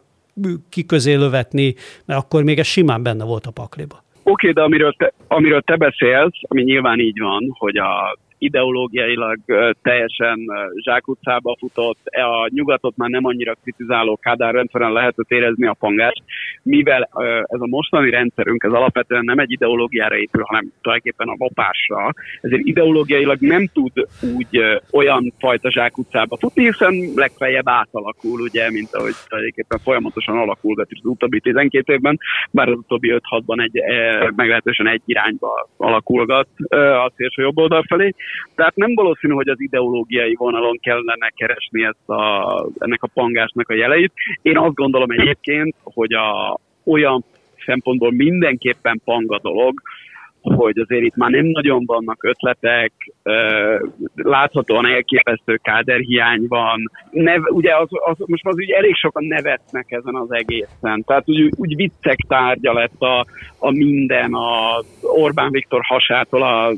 ki 0.70 0.84
lövetni, 1.04 1.74
mert 2.06 2.20
akkor 2.20 2.42
még 2.42 2.58
ez 2.58 2.66
simán 2.66 3.02
benne 3.02 3.24
volt 3.24 3.46
a 3.46 3.50
pakliba. 3.50 4.04
Oké, 4.22 4.30
okay, 4.30 4.52
de 4.52 4.62
amiről 4.62 4.92
te, 4.92 5.12
amiről 5.28 5.62
te 5.62 5.76
beszélsz, 5.76 6.38
ami 6.42 6.62
nyilván 6.62 6.98
így 6.98 7.18
van, 7.18 7.54
hogy 7.58 7.76
a 7.76 8.18
ideológiailag 8.38 9.38
teljesen 9.82 10.38
zsákutcába 10.84 11.56
futott, 11.58 11.98
e 12.04 12.26
a 12.26 12.48
nyugatot 12.52 12.96
már 12.96 13.08
nem 13.08 13.24
annyira 13.24 13.56
kritizáló 13.62 14.16
Kádár 14.16 14.54
rendszeren 14.54 14.92
lehetett 14.92 15.30
érezni 15.30 15.66
a 15.66 15.76
pangást, 15.78 16.22
mivel 16.62 17.08
ez 17.42 17.60
a 17.60 17.66
mostani 17.66 18.10
rendszerünk, 18.10 18.62
ez 18.62 18.72
alapvetően 18.72 19.24
nem 19.24 19.38
egy 19.38 19.50
ideológiára 19.50 20.16
épül, 20.16 20.42
hanem 20.42 20.72
tulajdonképpen 20.82 21.28
a 21.28 21.34
lopásra, 21.38 22.12
ezért 22.40 22.62
ideológiailag 22.64 23.38
nem 23.40 23.66
tud 23.72 23.92
úgy 24.36 24.60
olyan 24.92 25.32
fajta 25.38 25.70
zsákutcába 25.70 26.36
futni, 26.36 26.64
hiszen 26.64 26.94
legfeljebb 27.14 27.68
átalakul, 27.68 28.40
ugye, 28.40 28.70
mint 28.70 28.94
ahogy 28.94 29.14
tulajdonképpen 29.28 29.78
folyamatosan 29.78 30.38
alakul 30.38 30.80
az 30.80 30.86
utóbbi 31.02 31.40
12 31.40 31.92
évben, 31.92 32.18
bár 32.50 32.68
az 32.68 32.76
utóbbi 32.76 33.20
5-6-ban 33.30 33.62
egy, 33.62 33.82
meglehetősen 34.36 34.88
egy 34.88 35.02
irányba 35.04 35.68
alakulgat 35.76 36.48
a 37.04 37.12
szélső 37.16 37.42
jobb 37.42 37.58
oldal 37.58 37.84
felé, 37.88 38.14
tehát 38.54 38.76
nem 38.76 38.94
valószínű, 38.94 39.32
hogy 39.32 39.48
az 39.48 39.60
ideológiai 39.60 40.34
vonalon 40.34 40.78
kellene 40.82 41.28
keresni 41.36 41.84
ezt 41.84 42.08
a, 42.08 42.66
ennek 42.78 43.02
a 43.02 43.10
pangásnak 43.14 43.68
a 43.68 43.74
jeleit. 43.74 44.12
Én 44.42 44.58
azt 44.58 44.74
gondolom 44.74 45.10
egyébként, 45.10 45.74
hogy 45.82 46.12
a, 46.12 46.58
olyan 46.84 47.24
szempontból 47.64 48.12
mindenképpen 48.12 49.00
pang 49.04 49.32
a 49.32 49.38
dolog, 49.42 49.80
hogy 50.40 50.78
azért 50.78 51.02
itt 51.02 51.16
már 51.16 51.30
nem 51.30 51.44
nagyon 51.44 51.84
vannak 51.86 52.24
ötletek, 52.24 52.92
láthatóan 54.14 54.86
elképesztő 54.86 55.56
káderhiány 55.62 56.44
van. 56.48 56.90
Nev, 57.10 57.42
ugye 57.48 57.76
az, 57.76 57.88
az, 57.90 58.16
most 58.26 58.46
az 58.46 58.54
úgy 58.54 58.70
elég 58.70 58.94
sokan 58.94 59.24
nevetnek 59.24 59.90
ezen 59.90 60.14
az 60.14 60.32
egészen. 60.32 61.04
Tehát 61.06 61.28
úgy, 61.28 61.52
úgy 61.56 61.76
viccek 61.76 62.18
tárgya 62.28 62.72
lett 62.72 63.00
a, 63.00 63.26
a 63.58 63.70
minden, 63.70 64.32
a 64.32 64.80
Orbán 65.00 65.50
Viktor 65.50 65.80
hasától 65.84 66.42
a 66.42 66.72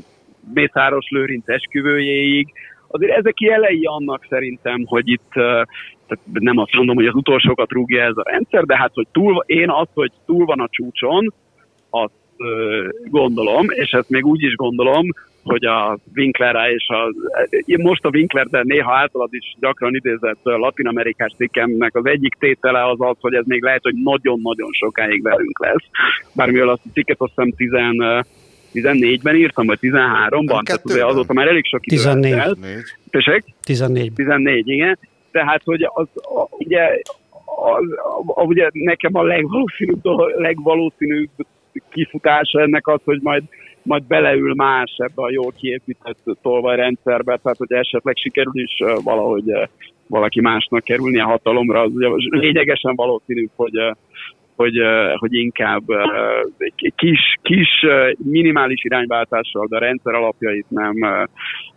Mészáros 0.53 1.05
Lőrinc 1.09 1.49
esküvőjéig. 1.49 2.53
Azért 2.87 3.17
ezek 3.17 3.39
jelei 3.39 3.81
annak 3.83 4.25
szerintem, 4.29 4.83
hogy 4.85 5.09
itt 5.09 5.29
tehát 5.31 6.25
nem 6.31 6.57
azt 6.57 6.75
mondom, 6.75 6.95
hogy 6.95 7.05
az 7.05 7.15
utolsókat 7.15 7.71
rúgja 7.71 8.03
ez 8.03 8.17
a 8.17 8.29
rendszer, 8.29 8.63
de 8.63 8.77
hát, 8.77 8.91
hogy 8.93 9.07
túl, 9.11 9.43
én 9.45 9.69
azt, 9.69 9.91
hogy 9.93 10.11
túl 10.25 10.45
van 10.45 10.59
a 10.59 10.67
csúcson, 10.69 11.33
azt 11.89 12.13
gondolom, 13.09 13.65
és 13.69 13.91
ezt 13.91 14.09
még 14.09 14.25
úgy 14.25 14.43
is 14.43 14.55
gondolom, 14.55 15.05
hogy 15.43 15.65
a 15.65 15.97
Winklerre 16.15 16.71
és 16.71 16.87
a, 16.87 17.13
most 17.81 18.05
a 18.05 18.09
Winkler, 18.13 18.47
de 18.47 18.61
néha 18.63 18.95
általad 18.95 19.33
is 19.33 19.55
gyakran 19.59 19.95
idézett 19.95 20.39
latin-amerikás 20.43 21.33
cikkemnek 21.37 21.95
az 21.95 22.05
egyik 22.05 22.35
tétele 22.39 22.89
az 22.89 22.97
az, 22.99 23.15
hogy 23.19 23.33
ez 23.33 23.45
még 23.45 23.63
lehet, 23.63 23.83
hogy 23.83 23.95
nagyon-nagyon 24.03 24.69
sokáig 24.71 25.23
velünk 25.23 25.59
lesz. 25.59 25.85
Bármivel 26.35 26.69
azt 26.69 26.85
a 26.85 26.91
cikket 26.93 27.19
azt 27.19 27.31
hiszem 27.35 27.51
10, 27.51 27.71
14-ben 28.73 29.35
írtam, 29.35 29.65
vagy 29.65 29.77
13-ban, 29.81 30.63
tehát 30.63 30.81
ugye 30.85 31.05
azóta 31.05 31.33
már 31.33 31.47
elég 31.47 31.65
sok 31.65 31.85
idő 31.85 31.95
14. 31.95 32.31
El. 32.31 32.57
Tessék? 33.09 33.43
14. 33.63 34.13
14, 34.13 34.69
igen. 34.69 34.99
Tehát, 35.31 35.61
hogy 35.65 35.83
az, 35.83 36.07
a, 36.13 36.47
ugye, 36.49 36.81
az, 37.45 37.83
a, 38.25 38.43
ugye 38.43 38.69
nekem 38.71 39.15
a 39.15 39.23
legvalószínűbb, 39.23 40.03
legvalószínűbb 40.37 41.29
kifutása 41.89 42.61
ennek 42.61 42.87
az, 42.87 42.99
hogy 43.03 43.19
majd 43.21 43.43
majd 43.83 44.03
beleül 44.03 44.53
más 44.53 44.95
ebbe 44.97 45.21
a 45.23 45.31
jól 45.31 45.53
kiépített 45.57 46.17
tolvajrendszerbe, 46.41 47.39
tehát 47.43 47.57
hogy 47.57 47.71
esetleg 47.71 48.15
sikerül 48.17 48.61
is 48.61 48.77
valahogy 49.03 49.43
valaki 50.07 50.41
másnak 50.41 50.83
kerülni 50.83 51.19
a 51.19 51.25
hatalomra, 51.25 51.81
az 51.81 51.91
ugye 51.93 52.07
lényegesen 52.29 52.95
valószínű, 52.95 53.47
hogy 53.55 53.73
hogy, 54.61 54.77
hogy 55.15 55.33
inkább 55.33 55.83
kis, 56.95 57.37
kis 57.41 57.85
minimális 58.17 58.83
irányváltással, 58.83 59.67
de 59.69 59.75
a 59.75 59.79
rendszer 59.79 60.13
alapjait 60.13 60.65
nem, 60.69 60.95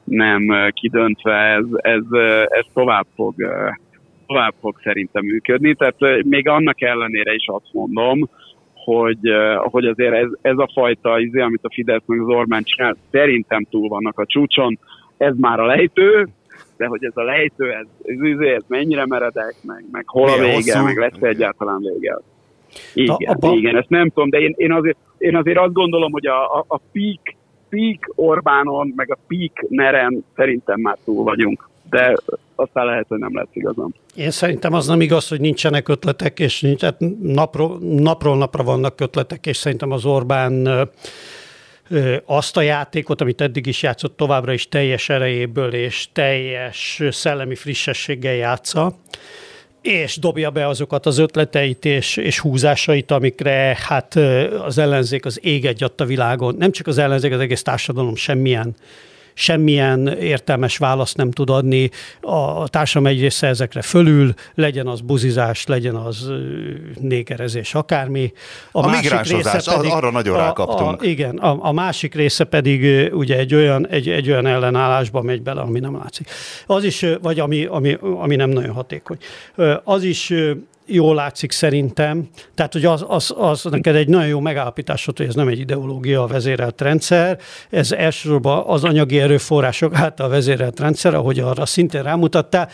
nem 0.05 0.71
kidöntve, 0.73 1.35
ez, 1.35 1.65
ez, 1.71 2.03
ez 2.49 2.65
tovább 2.73 3.07
fog 3.15 3.35
tovább 4.27 4.55
fog 4.61 4.81
szerintem 4.83 5.25
működni. 5.25 5.75
Tehát 5.75 6.23
még 6.23 6.49
annak 6.49 6.83
ellenére 6.83 7.35
is 7.35 7.47
azt 7.47 7.73
mondom, 7.73 8.29
hogy, 8.75 9.19
hogy 9.57 9.85
azért 9.85 10.15
ez, 10.15 10.29
ez 10.43 10.59
a 10.59 10.71
fajta 10.73 11.21
izé, 11.21 11.41
amit 11.41 11.65
a 11.65 11.73
Fidesz 11.73 12.03
meg 12.07 12.21
az 12.21 12.29
Orbán 12.29 12.63
csinál, 12.63 12.97
szerintem 13.11 13.67
túl 13.71 13.89
vannak 13.89 14.19
a 14.19 14.27
csúcson. 14.27 14.79
Ez 15.17 15.35
már 15.37 15.61
a 15.61 15.67
lejtő, 15.67 16.29
de 16.77 16.87
hogy 16.87 17.05
ez 17.05 17.17
a 17.17 17.23
lejtő, 17.23 17.73
ez, 17.73 17.87
ez, 18.03 18.23
izé, 18.23 18.55
ez 18.55 18.63
mennyire 18.67 19.07
meredek, 19.07 19.55
meg, 19.63 19.85
meg 19.93 20.05
hol 20.07 20.29
a 20.29 20.39
vége, 20.39 20.83
meg 20.83 20.97
lesz 20.97 21.23
egyáltalán 21.23 21.81
vége. 21.81 22.19
Igen, 22.95 23.17
abba... 23.25 23.53
igen, 23.53 23.77
ezt 23.77 23.89
nem 23.89 24.09
tudom, 24.09 24.31
de 24.31 24.39
én, 24.39 24.55
én, 24.57 24.73
azért, 24.73 24.97
én 25.19 25.37
azért 25.37 25.59
azt 25.59 25.73
gondolom, 25.73 26.13
hogy 26.13 26.27
a, 26.27 26.59
a, 26.59 26.65
a 26.69 26.81
peak, 26.93 27.35
peak 27.69 28.13
Orbánon, 28.15 28.93
meg 28.97 29.11
a 29.13 29.19
peak 29.29 29.69
Neren 29.69 30.25
szerintem 30.37 30.81
már 30.81 30.99
túl 31.05 31.25
vagyunk. 31.25 31.69
De 31.91 32.17
aztán 32.55 32.87
lehet, 32.87 33.07
hogy 33.09 33.19
nem 33.19 33.37
lesz 33.37 33.49
igazam. 33.53 33.95
Én 34.15 34.31
szerintem 34.31 34.73
az 34.73 34.87
nem 34.87 35.01
igaz, 35.01 35.29
hogy 35.29 35.41
nincsenek 35.41 35.89
ötletek, 35.89 36.41
és 36.41 36.61
nincs, 36.61 36.83
hát 36.83 36.97
napról, 37.23 37.79
napról 37.81 38.37
napra 38.37 38.63
vannak 38.63 39.01
ötletek, 39.01 39.47
és 39.47 39.57
szerintem 39.57 39.91
az 39.91 40.05
Orbán 40.05 40.69
azt 42.25 42.57
a 42.57 42.61
játékot, 42.61 43.21
amit 43.21 43.41
eddig 43.41 43.67
is 43.67 43.83
játszott, 43.83 44.17
továbbra 44.17 44.53
is 44.53 44.69
teljes 44.69 45.09
erejéből 45.09 45.75
és 45.75 46.09
teljes 46.13 47.03
szellemi 47.11 47.55
frissességgel 47.55 48.35
játsza, 48.35 48.93
és 49.85 50.17
dobja 50.17 50.51
be 50.51 50.67
azokat 50.69 51.07
az 51.07 51.19
ötleteit 51.19 51.85
és, 51.85 52.17
és 52.17 52.39
húzásait, 52.39 53.11
amikre 53.11 53.79
hát 53.87 54.15
az 54.65 54.79
ellenzék 54.79 55.25
az 55.25 55.39
ég 55.43 55.65
egy 55.65 55.85
a 55.97 56.05
világon. 56.05 56.55
Nem 56.59 56.73
csak 56.73 56.87
az 56.87 56.99
ellenzék, 56.99 57.33
az 57.33 57.41
egész 57.41 57.63
társadalom 57.63 58.17
semmilyen 58.17 58.75
semmilyen 59.35 60.09
értelmes 60.09 60.77
választ 60.77 61.17
nem 61.17 61.31
tud 61.31 61.51
adni. 61.51 61.91
A 62.21 62.69
társadalom 62.69 63.17
egy 63.17 63.21
része 63.21 63.47
ezekre 63.47 63.83
fölül, 63.83 64.35
legyen 64.55 64.87
az 64.87 65.01
buzizás, 65.01 65.67
legyen 65.67 65.95
az 65.95 66.31
négerezés, 67.01 67.75
akármi. 67.75 68.33
A, 68.73 68.87
a 68.87 68.91
migránsozás, 68.91 69.65
pedig, 69.65 69.91
arra 69.91 70.11
nagyon 70.11 70.35
a, 70.35 70.39
rákaptunk. 70.39 71.03
A, 71.03 71.05
igen, 71.05 71.37
a, 71.37 71.59
a 71.61 71.73
másik 71.73 72.15
része 72.15 72.45
pedig 72.45 73.13
ugye 73.15 73.37
egy 73.39 73.55
olyan, 73.55 73.89
egy, 73.89 74.09
egy 74.09 74.31
olyan 74.31 74.47
ellenállásba 74.47 75.23
megy 75.23 75.43
bele, 75.43 75.61
ami 75.61 75.81
nem 75.81 75.97
látszik. 75.97 76.31
Az 76.67 76.85
is, 76.85 77.05
vagy 77.23 77.41
ami, 77.41 77.65
ami, 77.65 77.97
ami 78.01 78.37
nem 78.37 78.51
nagyon 78.51 78.73
hatékony. 78.73 79.19
Az 79.85 80.03
is 80.03 80.33
jól 80.87 81.15
látszik 81.15 81.53
szerintem. 81.53 82.29
Tehát, 82.55 82.73
hogy 82.73 82.85
az, 82.85 83.05
az, 83.09 83.35
az 83.37 83.65
neked 83.65 83.95
egy 83.95 84.09
nagyon 84.09 84.29
jó 84.29 84.41
megállapítás 84.41 85.05
hogy 85.05 85.27
ez 85.27 85.35
nem 85.35 85.49
egy 85.49 85.59
ideológia 85.59 86.23
a 86.23 86.27
vezérelt 86.27 86.81
rendszer, 86.81 87.39
ez 87.71 87.93
elsősorban 87.93 88.65
az 88.67 88.85
anyagi 88.85 89.21
erőforrások 89.21 89.95
által 89.95 90.29
vezérelt 90.29 90.81
rendszer, 90.81 91.15
ahogy 91.15 91.39
arra 91.39 91.67
szintén 91.67 92.03
rámutattál, 92.03 92.69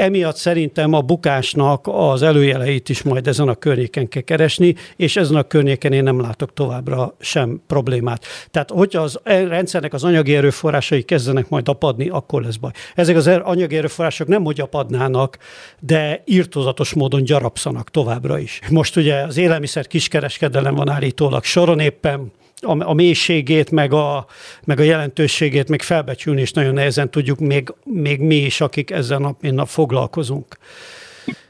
Emiatt 0.00 0.36
szerintem 0.36 0.92
a 0.92 1.00
bukásnak 1.00 1.86
az 1.92 2.22
előjeleit 2.22 2.88
is 2.88 3.02
majd 3.02 3.26
ezen 3.26 3.48
a 3.48 3.54
környéken 3.54 4.08
kell 4.08 4.22
keresni, 4.22 4.74
és 4.96 5.16
ezen 5.16 5.36
a 5.36 5.42
környéken 5.42 5.92
én 5.92 6.02
nem 6.02 6.20
látok 6.20 6.52
továbbra 6.54 7.14
sem 7.20 7.62
problémát. 7.66 8.24
Tehát, 8.50 8.70
hogyha 8.70 9.02
az 9.02 9.20
e- 9.22 9.46
rendszernek 9.46 9.92
az 9.92 10.04
anyagi 10.04 10.36
erőforrásai 10.36 11.02
kezdenek 11.02 11.48
majd 11.48 11.68
apadni, 11.68 12.08
akkor 12.08 12.42
lesz 12.42 12.56
baj. 12.56 12.70
Ezek 12.94 13.16
az 13.16 13.26
er- 13.26 13.44
anyagi 13.44 13.76
erőforrások 13.76 14.28
nem 14.28 14.44
hogy 14.44 14.60
apadnának, 14.60 15.38
de 15.80 16.22
írtozatos 16.24 16.94
módon 16.94 17.24
gyarapszanak 17.24 17.90
továbbra 17.90 18.38
is. 18.38 18.60
Most 18.70 18.96
ugye 18.96 19.14
az 19.14 19.36
élelmiszer 19.36 19.86
kiskereskedelem 19.86 20.74
van 20.74 20.88
állítólag 20.88 21.44
soron 21.44 21.78
éppen 21.78 22.32
a, 22.60 22.88
a 22.88 22.94
mélységét, 22.94 23.70
meg 23.70 23.92
a, 23.92 24.26
meg 24.64 24.80
a 24.80 24.82
jelentőségét 24.82 25.68
még 25.68 25.82
felbecsülni, 25.82 26.40
és 26.40 26.52
nagyon 26.52 26.74
nehezen 26.74 27.10
tudjuk 27.10 27.38
még, 27.38 27.74
még 27.84 28.20
mi 28.20 28.36
is, 28.36 28.60
akik 28.60 28.90
ezzel 28.90 29.18
nap, 29.18 29.40
mint 29.40 29.54
nap 29.54 29.68
foglalkozunk. 29.68 30.58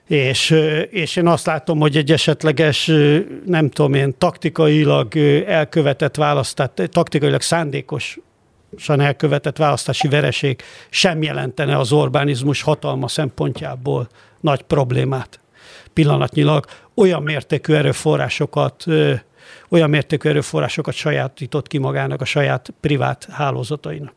És, 0.07 0.57
és 0.91 1.17
én 1.17 1.27
azt 1.27 1.47
látom, 1.47 1.79
hogy 1.79 1.97
egy 1.97 2.13
esetleges, 2.13 2.91
nem 3.47 3.69
tudom 3.69 3.95
én, 3.95 4.15
taktikailag 4.19 5.17
elkövetett 5.47 6.17
választ, 6.17 6.57
tehát 6.57 6.91
taktikailag 6.91 7.41
szándékos 7.41 8.19
elkövetett 8.87 9.57
választási 9.57 10.09
vereség 10.09 10.63
sem 10.91 11.23
jelentene 11.23 11.79
az 11.79 11.93
Orbánizmus 11.93 12.63
hatalma 12.63 13.09
szempontjából 13.09 14.09
nagy 14.41 14.63
problémát. 14.63 15.41
Pillanatnyilag 15.93 16.67
olyan 16.95 17.23
mértékű 17.23 17.75
erőforrásokat 17.75 18.85
olyan 19.69 19.91
mértékű 19.91 20.29
erőforrásokat 20.29 20.95
sajátított 20.95 21.67
ki 21.67 21.79
magának 21.79 22.21
a 22.21 22.25
saját 22.25 22.73
privát 22.81 23.29
hálózatainak. 23.31 24.13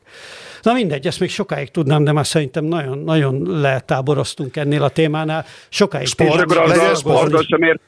Na 0.61 0.74
mindegy, 0.74 1.07
ezt 1.07 1.19
még 1.19 1.30
sokáig 1.30 1.71
tudnám, 1.71 2.03
de 2.03 2.11
már 2.11 2.26
szerintem 2.26 2.63
nagyon, 2.63 2.97
nagyon 2.97 3.61
letáboroztunk 3.61 4.55
ennél 4.55 4.84
a 4.84 4.89
témánál. 4.89 5.45
Sokáig 5.69 6.07
sport, 6.07 6.55
legyen 6.55 6.95
sport, 6.95 7.47
sem 7.47 7.61
ért. 7.61 7.80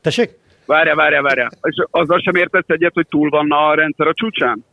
Tessék? 0.00 0.30
Várja, 0.66 0.94
várja, 0.94 1.22
várja. 1.22 1.48
És 1.62 1.84
azzal 1.90 2.20
sem 2.20 2.34
értesz 2.34 2.64
egyet, 2.66 2.94
hogy 2.94 3.06
túl 3.08 3.28
van 3.28 3.50
a 3.50 3.74
rendszer 3.74 4.06
a 4.06 4.12
csúcsán? 4.14 4.64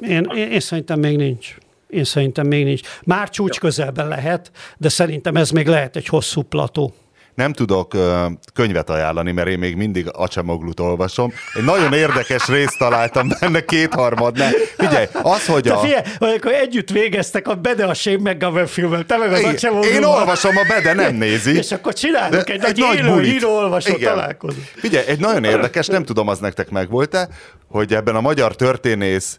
Én, 0.00 0.30
én, 0.34 0.50
én 0.50 0.60
szerintem 0.60 0.98
még 0.98 1.16
nincs. 1.16 1.56
Én 1.88 2.04
szerintem 2.04 2.46
még 2.46 2.64
nincs. 2.64 2.80
Már 3.04 3.28
csúcs 3.30 3.58
közelben 3.58 4.08
lehet, 4.08 4.50
de 4.76 4.88
szerintem 4.88 5.36
ez 5.36 5.50
még 5.50 5.66
lehet 5.66 5.96
egy 5.96 6.06
hosszú 6.06 6.42
plató 6.42 6.94
nem 7.34 7.52
tudok 7.52 7.96
könyvet 8.54 8.90
ajánlani, 8.90 9.32
mert 9.32 9.48
én 9.48 9.58
még 9.58 9.76
mindig 9.76 10.06
Acsemoglut 10.12 10.80
olvasom. 10.80 11.32
Egy 11.54 11.64
nagyon 11.64 11.92
érdekes 11.92 12.48
részt 12.48 12.78
találtam 12.78 13.28
benne 13.40 13.64
kétharmadnál. 13.64 14.52
Figyelj, 14.76 15.06
az, 15.22 15.46
hogy 15.46 15.68
a... 15.68 15.78
figyelj, 15.78 16.02
amikor 16.18 16.52
együtt 16.52 16.90
végeztek 16.90 17.48
a 17.48 17.54
Bede 17.54 17.84
a 17.84 17.94
Shane 17.94 18.32
McGovern 18.32 18.66
filmet, 18.66 19.06
te 19.06 19.16
meg 19.16 19.32
az 19.32 19.44
Acsemoglu. 19.44 19.90
Én 19.90 20.04
olvasom, 20.04 20.56
a 20.56 20.64
Bede 20.68 20.92
nem 20.92 21.14
nézi. 21.14 21.56
És 21.56 21.72
akkor 21.72 21.92
csinálunk 21.92 22.50
egy, 22.50 22.64
egy 22.64 22.78
nagy 22.78 22.96
élő 22.96 23.22
író-olvasó 23.22 23.94
találkozó. 23.94 24.58
Figyelj, 24.74 25.06
egy 25.06 25.20
nagyon 25.20 25.44
érdekes, 25.44 25.86
nem 25.86 26.04
tudom, 26.04 26.28
az 26.28 26.38
nektek 26.38 26.70
megvolt-e, 26.70 27.28
hogy 27.68 27.94
ebben 27.94 28.14
a 28.14 28.20
magyar 28.20 28.56
történész 28.56 29.38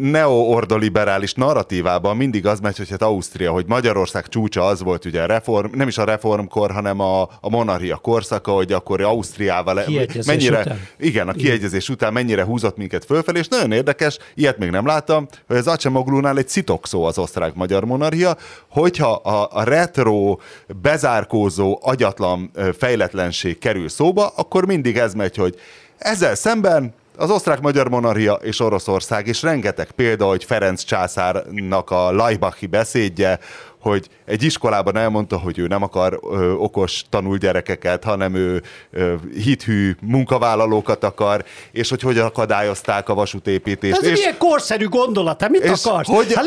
neo-ordoliberális 0.00 1.34
narratívában 1.34 2.16
mindig 2.16 2.46
az 2.46 2.60
megy, 2.60 2.76
hogy 2.76 2.90
hát 2.90 3.02
Ausztria, 3.02 3.52
hogy 3.52 3.64
Magyarország 3.66 4.28
csúcsa 4.28 4.66
az 4.66 4.82
volt 4.82 5.04
ugye 5.04 5.22
a 5.22 5.26
reform, 5.26 5.76
nem 5.76 5.88
is 5.88 5.98
a 5.98 6.04
reformkor, 6.04 6.70
hanem 6.70 7.00
a, 7.00 7.07
a 7.40 7.48
monarchia 7.48 7.96
korszaka, 7.96 8.52
hogy 8.52 8.72
akkor 8.72 9.00
Ausztriával 9.00 9.84
mennyire, 10.26 10.60
után. 10.60 10.88
igen, 10.98 11.28
a 11.28 11.32
kiegyezés 11.32 11.88
után 11.88 12.12
mennyire 12.12 12.44
húzott 12.44 12.76
minket 12.76 13.04
fölfelé, 13.04 13.38
és 13.38 13.48
nagyon 13.48 13.72
érdekes, 13.72 14.18
ilyet 14.34 14.58
még 14.58 14.70
nem 14.70 14.86
láttam, 14.86 15.28
hogy 15.46 15.56
az 15.56 15.66
Acemoglunál 15.66 16.38
egy 16.38 16.64
szó 16.82 17.04
az 17.04 17.18
osztrák-magyar 17.18 17.84
monarchia, 17.84 18.36
hogyha 18.68 19.12
a, 19.12 19.48
a 19.52 19.62
retro, 19.62 20.36
bezárkózó, 20.82 21.78
agyatlan 21.82 22.50
fejletlenség 22.78 23.58
kerül 23.58 23.88
szóba, 23.88 24.26
akkor 24.26 24.66
mindig 24.66 24.96
ez 24.96 25.14
megy, 25.14 25.36
hogy 25.36 25.54
ezzel 25.98 26.34
szemben 26.34 26.94
az 27.18 27.30
osztrák-magyar 27.30 27.88
monarchia 27.88 28.32
és 28.32 28.60
Oroszország, 28.60 29.26
és 29.26 29.42
rengeteg 29.42 29.90
példa, 29.90 30.26
hogy 30.26 30.44
Ferenc 30.44 30.82
császárnak 30.82 31.90
a 31.90 32.12
Lajbachi 32.12 32.66
beszédje, 32.66 33.38
hogy 33.80 34.08
egy 34.24 34.42
iskolában 34.42 34.96
elmondta, 34.96 35.38
hogy 35.38 35.58
ő 35.58 35.66
nem 35.66 35.82
akar 35.82 36.18
ö, 36.22 36.50
okos 36.52 37.04
tanulgyerekeket, 37.08 38.04
hanem 38.04 38.34
ő 38.34 38.62
ö, 38.90 39.14
hithű 39.34 39.96
munkavállalókat 40.00 41.04
akar, 41.04 41.44
és 41.72 41.88
hogy 41.88 42.00
hogy 42.00 42.18
akadályozták 42.18 43.08
a 43.08 43.14
vasútépítést. 43.14 43.96
Ez 43.96 44.04
és, 44.04 44.18
milyen 44.18 44.38
korszerű 44.38 44.88
gondolat, 44.88 45.40
hát 45.40 45.50
mit 45.50 45.64
és 45.64 45.84
akarsz? 45.84 46.08
Hogy, 46.08 46.34
hát 46.34 46.44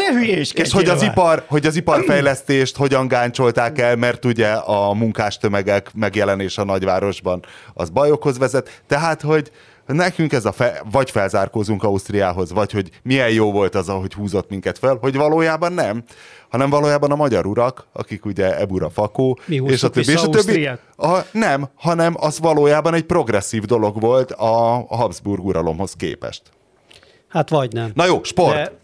És 0.54 0.72
hogy 0.72 0.90
az, 0.90 1.02
ipar, 1.02 1.44
hogy 1.48 1.66
az 1.66 1.76
iparfejlesztést 1.76 2.76
hogyan 2.78 3.08
gáncsolták 3.08 3.80
el, 3.80 3.96
mert 3.96 4.26
ugye 4.26 4.52
a 4.52 4.94
munkástömegek 4.94 5.90
megjelenése 5.94 6.62
a 6.62 6.66
nagyvárosban 6.66 7.46
az 7.74 7.90
bajokhoz 7.90 8.38
vezet. 8.38 8.82
Tehát, 8.88 9.22
hogy 9.22 9.52
nekünk 9.86 10.34
ez 10.34 10.46
a 10.46 10.52
fe, 10.52 10.82
vagy 10.92 11.12
felzárkózunk 11.12 11.84
Ausztriához, 11.84 12.52
vagy 12.52 12.72
hogy 12.72 12.90
milyen 13.04 13.30
jó 13.30 13.52
volt 13.52 13.76
az, 13.76 13.90
ahogy 13.90 14.14
húzott 14.14 14.50
minket 14.50 14.78
fel, 14.78 14.98
hogy 15.02 15.16
valójában 15.16 15.74
nem, 15.74 16.04
hanem 16.52 16.70
valójában 16.70 17.12
a 17.12 17.16
magyar 17.16 17.46
urak, 17.46 17.88
akik 17.94 18.26
ugye 18.26 18.60
Ebura 18.60 18.90
Fakó, 18.90 19.38
és 19.48 19.84
a 19.84 19.90
többi, 19.90 20.12
és 20.12 20.22
a 20.22 20.30
többi. 20.30 20.70
A, 20.98 21.20
nem, 21.32 21.70
hanem 21.76 22.14
az 22.18 22.40
valójában 22.40 22.94
egy 22.94 23.04
progresszív 23.04 23.64
dolog 23.64 24.02
volt 24.02 24.32
a, 24.32 24.76
a 24.76 24.96
Habsburg 24.96 25.46
uralomhoz 25.46 25.94
képest. 25.94 26.42
Hát 27.28 27.50
vagy 27.50 27.74
nem. 27.74 27.92
Na 27.94 28.06
jó, 28.06 28.24
sport. 28.24 28.56
De 28.56 28.80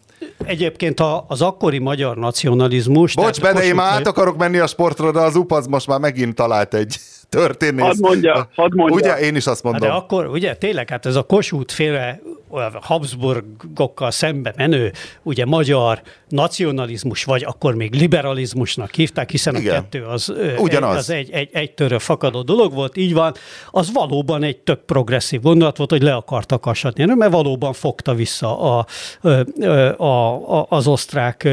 Egyébként 0.46 1.02
az 1.28 1.42
akkori 1.42 1.78
magyar 1.78 2.18
nacionalizmus... 2.18 3.14
Bocs, 3.14 3.42
Bene, 3.42 3.64
én 3.64 3.76
már 3.76 3.94
át 3.94 4.08
akarok 4.08 4.38
menni 4.38 4.58
a 4.58 4.68
sportra, 4.68 5.12
de 5.12 5.20
az 5.20 5.36
UPAZ 5.36 5.68
most 5.68 5.88
már 5.88 6.00
megint 6.00 6.36
talált 6.36 6.74
egy 6.74 6.98
történész. 7.30 7.86
Hadd 7.86 8.00
mondja, 8.00 8.50
hadd 8.56 8.76
mondja. 8.76 8.96
Ugye, 8.96 9.20
én 9.20 9.36
is 9.36 9.48
azt 9.48 9.64
mondom. 9.64 9.82
Hát 9.82 9.92
de 9.92 10.04
akkor, 10.04 10.28
ugye, 10.28 10.56
tényleg, 10.56 10.90
hát 10.90 11.06
ez 11.06 11.16
a 11.16 11.24
Kossuth 11.24 11.74
féle 11.74 12.20
Habsburgokkal 12.82 14.12
szembe 14.12 14.54
menő, 14.58 14.92
ugye 15.24 15.46
magyar 15.46 16.02
nacionalizmus, 16.28 17.24
vagy 17.24 17.44
akkor 17.44 17.76
még 17.76 17.94
liberalizmusnak 17.94 18.96
hívták, 18.96 19.30
hiszen 19.30 19.56
Igen. 19.56 19.76
a 19.76 19.80
kettő 19.80 20.04
az, 20.04 20.34
Ugyanaz. 20.58 20.92
Egy, 20.92 20.98
az 20.98 21.10
egy, 21.10 21.32
egy, 21.32 21.50
egy 21.54 21.72
törő 21.72 21.98
fakadó 21.98 22.42
dolog 22.42 22.74
volt, 22.74 22.98
így 22.98 23.14
van, 23.14 23.34
az 23.72 23.92
valóban 23.94 24.44
egy 24.44 24.58
tök 24.58 24.80
progresszív 24.80 25.42
gondolat 25.42 25.78
volt, 25.78 25.92
hogy 25.92 26.02
le 26.02 26.14
akartak 26.14 26.66
asatni, 26.66 27.06
mert 27.06 27.32
valóban 27.32 27.74
fogta 27.74 28.14
vissza 28.14 28.60
a, 28.60 28.86
a, 29.98 30.04
a, 30.04 30.66
az, 30.70 30.88
osztrák, 30.88 31.48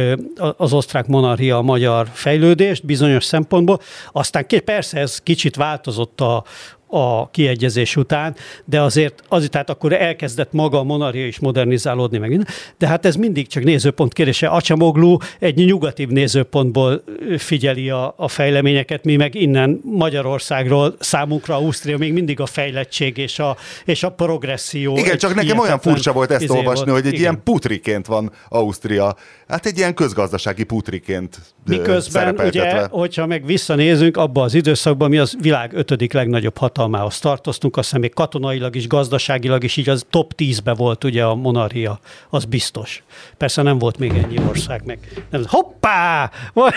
az 0.56 0.72
osztrák 0.72 1.06
monarchia 1.06 1.56
a 1.56 1.62
magyar 1.62 2.08
fejlődést 2.12 2.84
bizonyos 2.84 3.24
szempontból. 3.24 3.80
Aztán 4.12 4.46
persze 4.64 4.98
ez 4.98 5.18
kicsit 5.18 5.56
változott 5.56 6.20
a, 6.20 6.44
a 6.86 7.30
kiegyezés 7.30 7.96
után, 7.96 8.34
de 8.64 8.80
azért, 8.80 9.22
azért 9.28 9.50
tehát 9.50 9.70
akkor 9.70 9.92
elkezdett 9.92 10.52
maga 10.52 10.78
a 10.78 10.82
monarchia 10.82 11.26
is 11.26 11.38
modernizálódni 11.38 12.18
meg. 12.18 12.46
De 12.78 12.86
hát 12.86 13.06
ez 13.06 13.16
mindig 13.16 13.46
csak 13.46 13.62
nézőpont 13.62 14.12
kérdése. 14.12 14.46
Acsamoglu 14.46 15.16
egy 15.38 15.54
nyugatív 15.54 16.08
nézőpontból 16.08 17.04
figyeli 17.38 17.90
a, 17.90 18.14
a 18.16 18.28
fejleményeket, 18.28 19.04
mi 19.04 19.16
meg 19.16 19.34
innen 19.34 19.80
Magyarországról 19.84 20.94
számunkra 20.98 21.54
Ausztria 21.54 21.98
még 21.98 22.12
mindig 22.12 22.40
a 22.40 22.46
fejlettség 22.46 23.16
és 23.16 23.38
a, 23.38 23.56
és 23.84 24.02
a 24.02 24.10
progresszió. 24.10 24.96
Igen, 24.96 25.18
csak 25.18 25.34
nekem 25.34 25.58
olyan 25.58 25.78
furcsa 25.78 26.12
volt 26.12 26.30
ezt 26.30 26.42
izé 26.42 26.56
olvasni, 26.56 26.90
volt. 26.90 27.00
hogy 27.00 27.06
egy 27.06 27.18
Igen. 27.18 27.20
ilyen 27.20 27.42
putriként 27.44 28.06
van 28.06 28.32
Ausztria. 28.48 29.16
Hát 29.48 29.66
egy 29.66 29.78
ilyen 29.78 29.94
közgazdasági 29.94 30.64
putriként 30.64 31.38
Miközben 31.66 32.38
ugye, 32.38 32.86
hogyha 32.90 33.26
meg 33.26 33.46
visszanézünk 33.46 34.16
abba 34.16 34.42
az 34.42 34.54
időszakban, 34.54 35.08
mi 35.08 35.18
az 35.18 35.36
világ 35.40 35.72
ötödik 35.72 36.12
legnagyobb 36.12 36.58
hatalma 36.58 36.83
hatalmához 36.84 37.18
tartoztunk, 37.18 37.76
azt 37.76 37.86
hiszem 37.86 38.00
még 38.00 38.14
katonailag 38.14 38.76
is, 38.76 38.86
gazdaságilag 38.86 39.64
is, 39.64 39.76
így 39.76 39.88
az 39.88 40.06
top 40.10 40.32
10-be 40.36 40.74
volt 40.74 41.04
ugye 41.04 41.24
a 41.24 41.34
monarchia, 41.34 41.98
az 42.30 42.44
biztos. 42.44 43.02
Persze 43.36 43.62
nem 43.62 43.78
volt 43.78 43.98
még 43.98 44.10
ennyi 44.10 44.38
ország 44.48 44.84
meg. 44.84 45.24
Nem, 45.30 45.44
hoppá! 45.46 46.30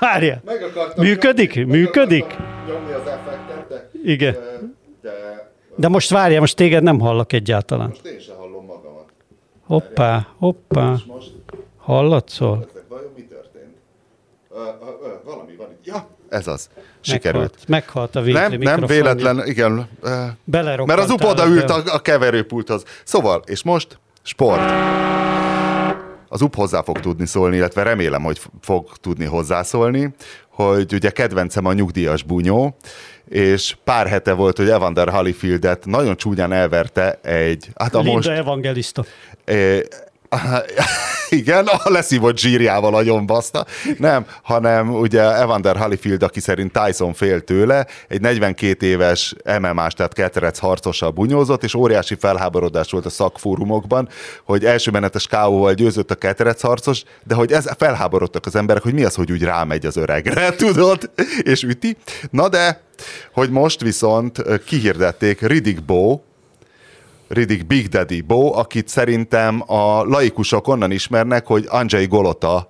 Várja! 0.00 0.42
Működik? 0.96 1.54
Nyomni, 1.54 1.78
Működik? 1.78 2.36
Nyomni 2.68 2.92
az 2.92 3.06
effektet, 3.06 3.68
de, 3.68 3.90
Igen. 4.04 4.36
De, 5.02 5.10
de 5.76 5.88
most 5.88 6.10
várja, 6.10 6.40
most 6.40 6.56
téged 6.56 6.82
nem 6.82 7.00
hallok 7.00 7.32
egyáltalán. 7.32 7.88
Most 7.88 8.04
én 8.04 8.20
sem 8.20 8.36
hallom 8.36 8.64
magamat. 8.64 9.12
Hoppá, 9.66 10.26
hoppá. 10.38 10.94
Hallatszol? 11.76 12.68
Vajon 12.88 13.12
mi 13.16 13.22
történt? 13.22 13.74
valami 15.24 15.56
van 15.56 15.70
itt. 15.70 15.86
Ja, 15.86 16.08
ez 16.28 16.46
az. 16.46 16.70
Sikerült. 17.02 17.54
Meghalt, 17.66 18.14
meghalt 18.14 18.16
a 18.16 18.48
Nem, 18.48 18.78
nem 18.78 18.86
véletlen, 18.86 19.46
igen. 19.46 19.88
Mert 20.44 20.98
az 20.98 21.10
UP 21.10 21.24
oda 21.24 21.46
ült 21.46 21.70
a, 21.70 21.82
a 21.86 21.98
keverőpulthoz. 22.00 22.82
Szóval, 23.04 23.42
és 23.46 23.62
most 23.62 23.98
sport. 24.22 24.72
Az 26.28 26.42
UP 26.42 26.54
hozzá 26.54 26.82
fog 26.82 27.00
tudni 27.00 27.26
szólni, 27.26 27.56
illetve 27.56 27.82
remélem, 27.82 28.22
hogy 28.22 28.40
fog 28.60 28.88
tudni 29.00 29.24
hozzászólni, 29.24 30.14
hogy 30.48 30.94
ugye 30.94 31.10
kedvencem 31.10 31.66
a 31.66 31.72
nyugdíjas 31.72 32.22
bunyó, 32.22 32.76
és 33.28 33.76
pár 33.84 34.06
hete 34.06 34.32
volt, 34.32 34.56
hogy 34.56 34.68
Evander 34.68 35.08
Holyfieldet 35.08 35.86
nagyon 35.86 36.16
csúnyán 36.16 36.52
elverte 36.52 37.18
egy... 37.22 37.68
Hát 37.74 37.94
a 37.94 37.98
Linda 37.98 38.14
most, 38.14 38.28
evangelista. 38.28 39.04
Igen, 41.28 41.66
a 41.66 41.90
leszívott 41.90 42.38
zsírjával 42.38 42.94
agyon 42.94 43.26
baszta. 43.26 43.66
Nem, 43.98 44.26
hanem 44.42 44.94
ugye 44.94 45.40
Evander 45.40 45.76
Holyfield, 45.76 46.22
aki 46.22 46.40
szerint 46.40 46.72
Tyson 46.72 47.12
fél 47.12 47.40
tőle, 47.40 47.86
egy 48.08 48.20
42 48.20 48.86
éves 48.86 49.34
MMA-s, 49.60 49.94
tehát 49.94 50.12
keterec 50.12 50.58
harcossal 50.58 51.10
bunyózott, 51.10 51.64
és 51.64 51.74
óriási 51.74 52.14
felháborodás 52.14 52.90
volt 52.90 53.06
a 53.06 53.10
szakfórumokban, 53.10 54.08
hogy 54.44 54.64
első 54.64 54.90
menetes 54.90 55.26
káóval 55.26 55.74
győzött 55.74 56.10
a 56.10 56.14
keterec 56.14 56.60
harcos, 56.60 57.02
de 57.24 57.34
hogy 57.34 57.52
ez 57.52 57.66
felháborodtak 57.78 58.46
az 58.46 58.56
emberek, 58.56 58.82
hogy 58.82 58.94
mi 58.94 59.04
az, 59.04 59.14
hogy 59.14 59.32
úgy 59.32 59.42
rámegy 59.42 59.86
az 59.86 59.96
öregre, 59.96 60.50
tudod, 60.56 61.10
és 61.42 61.62
üti. 61.62 61.96
Na 62.30 62.48
de, 62.48 62.80
hogy 63.32 63.50
most 63.50 63.80
viszont 63.80 64.64
kihirdették 64.64 65.40
Riddick 65.40 65.84
Bowe, 65.84 66.20
Riddick 67.32 67.66
Big 67.66 67.88
Daddy 67.88 68.20
Bo, 68.20 68.58
akit 68.58 68.88
szerintem 68.88 69.62
a 69.66 70.04
laikusok 70.04 70.68
onnan 70.68 70.90
ismernek, 70.90 71.46
hogy 71.46 71.64
Andrzej 71.68 72.06
Golota 72.06 72.68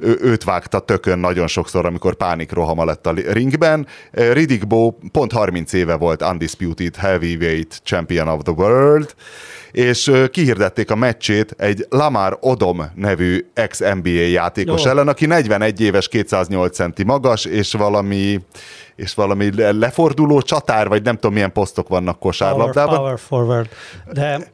ő, 0.00 0.18
őt 0.20 0.44
vágta 0.44 0.78
tökön 0.78 1.18
nagyon 1.18 1.46
sokszor, 1.46 1.86
amikor 1.86 2.14
pánikrohama 2.14 2.84
lett 2.84 3.06
a 3.06 3.12
ringben. 3.12 3.86
Riddick 4.10 4.66
Bowe 4.66 4.92
pont 5.12 5.32
30 5.32 5.72
éve 5.72 5.94
volt 5.94 6.22
Undisputed 6.22 6.96
Heavyweight 6.96 7.80
Champion 7.84 8.28
of 8.28 8.42
the 8.42 8.52
World, 8.52 9.14
és 9.70 10.12
kihirdették 10.30 10.90
a 10.90 10.94
meccsét 10.94 11.54
egy 11.58 11.86
Lamar 11.88 12.38
Odom 12.40 12.82
nevű 12.94 13.46
ex-NBA 13.54 14.08
játékos 14.08 14.84
oh. 14.84 14.90
ellen, 14.90 15.08
aki 15.08 15.26
41 15.26 15.80
éves, 15.80 16.08
208 16.08 16.74
centi 16.74 17.04
magas, 17.04 17.44
és 17.44 17.72
valami 17.72 18.40
és 18.96 19.14
valami 19.14 19.50
leforduló 19.78 20.40
csatár, 20.40 20.88
vagy 20.88 21.02
nem 21.02 21.14
tudom 21.14 21.32
milyen 21.32 21.52
posztok 21.52 21.88
vannak 21.88 22.18
kosárlabdában. 22.18 22.96
Power, 22.96 23.00
power 23.00 23.18
forward. 23.18 23.68
De 24.12 24.52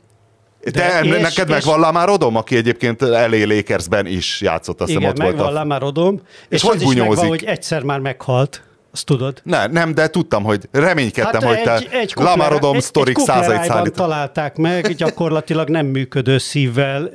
de, 0.72 1.00
de 1.02 1.16
és, 1.16 1.22
neked 1.22 1.48
és, 1.48 1.54
megvan 1.54 1.80
Lamar 1.80 2.08
Odom, 2.08 2.36
aki 2.36 2.56
egyébként 2.56 3.00
LA 3.00 3.46
Lakersben 3.46 4.06
is 4.06 4.40
játszott, 4.40 4.80
azt 4.80 4.90
hiszem 4.90 5.08
ott 5.08 5.18
volt. 5.18 5.36
megvan 5.36 5.52
Lamar 5.52 5.82
Odom, 5.82 6.20
és, 6.48 6.56
és 6.56 6.62
hogy 6.62 6.76
az 6.76 6.82
is 6.82 6.94
megvan, 6.94 7.26
hogy 7.26 7.44
egyszer 7.44 7.82
már 7.82 7.98
meghalt. 7.98 8.62
Azt 8.96 9.06
tudod? 9.06 9.40
Ne, 9.42 9.66
nem, 9.66 9.94
de 9.94 10.08
tudtam, 10.08 10.42
hogy 10.42 10.68
reménykedtem, 10.70 11.40
hát 11.40 11.54
hogy 11.54 11.62
te 11.62 11.74
egy, 11.74 11.88
egy 11.90 12.12
Lamarodom 12.14 12.80
sztorik 12.80 13.18
százait 13.18 13.64
szállít. 13.64 13.92
találták 13.92 14.56
meg, 14.56 14.92
gyakorlatilag 14.94 15.68
nem 15.68 15.86
működő 15.86 16.38
szívvel, 16.38 17.10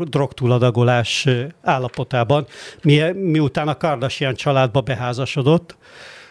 drogtúladagolás 0.00 1.28
állapotában, 1.62 2.46
mi, 2.82 3.02
miután 3.12 3.68
a 3.68 3.76
Kardashian 3.76 4.34
családba 4.34 4.80
beházasodott, 4.80 5.76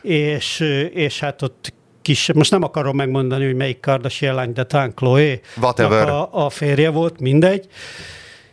és, 0.01 0.59
és 0.93 1.19
hát 1.19 1.41
ott 1.41 1.73
kis, 2.03 2.31
most 2.33 2.51
nem 2.51 2.63
akarom 2.63 2.95
megmondani, 2.95 3.45
hogy 3.45 3.55
melyik 3.55 3.79
Kardashian 3.79 4.35
lány, 4.35 4.53
de 4.53 4.63
talán 4.63 4.93
Chloe. 4.93 5.39
A, 6.09 6.45
a 6.45 6.49
férje 6.49 6.89
volt, 6.89 7.19
mindegy. 7.19 7.67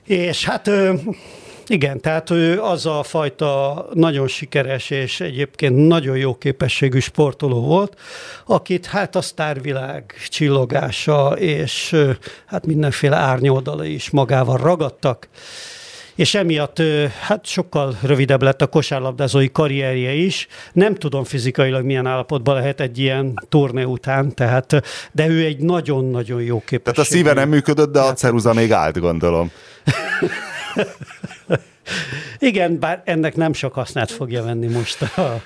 És 0.05 0.45
hát 0.45 0.71
igen, 1.71 2.01
tehát 2.01 2.31
ő 2.31 2.61
az 2.61 2.87
a 2.87 3.03
fajta 3.03 3.87
nagyon 3.93 4.29
sikeres 4.29 4.91
és 4.91 5.21
egyébként 5.21 5.87
nagyon 5.87 6.17
jó 6.17 6.35
képességű 6.35 6.99
sportoló 6.99 7.61
volt, 7.61 7.99
akit 8.47 8.87
hát 8.87 9.17
a 9.17 9.21
sztárvilág 9.21 10.15
csillogása 10.29 11.29
és 11.39 11.97
hát 12.47 12.67
mindenféle 12.67 13.17
árnyoldala 13.17 13.85
is 13.85 14.11
magával 14.11 14.57
ragadtak 14.57 15.29
és 16.21 16.35
emiatt 16.35 16.83
hát 17.21 17.47
sokkal 17.47 17.97
rövidebb 18.03 18.43
lett 18.43 18.63
a 18.63 18.67
kosárlabdázói 18.67 19.53
karrierje 19.53 20.13
is. 20.13 20.47
Nem 20.73 20.95
tudom 20.95 21.25
fizikailag 21.25 21.85
milyen 21.85 22.07
állapotban 22.07 22.55
lehet 22.55 22.81
egy 22.81 22.99
ilyen 22.99 23.35
turné 23.49 23.83
után, 23.83 24.35
tehát, 24.35 24.83
de 25.13 25.27
ő 25.27 25.45
egy 25.45 25.59
nagyon-nagyon 25.59 26.43
jó 26.43 26.59
képesség. 26.59 26.83
Tehát 26.83 26.99
a 26.99 27.05
szíve 27.05 27.33
nem 27.33 27.49
működött, 27.49 27.93
de 27.93 28.01
a 28.01 28.13
ceruza 28.13 28.53
még 28.53 28.73
állt, 28.73 28.99
gondolom. 28.99 29.51
Igen, 32.39 32.79
bár 32.79 33.03
ennek 33.05 33.37
nem 33.37 33.53
sok 33.53 33.75
hasznát 33.75 34.11
fogja 34.11 34.43
venni 34.43 34.67
most 34.67 35.03
a... 35.03 35.43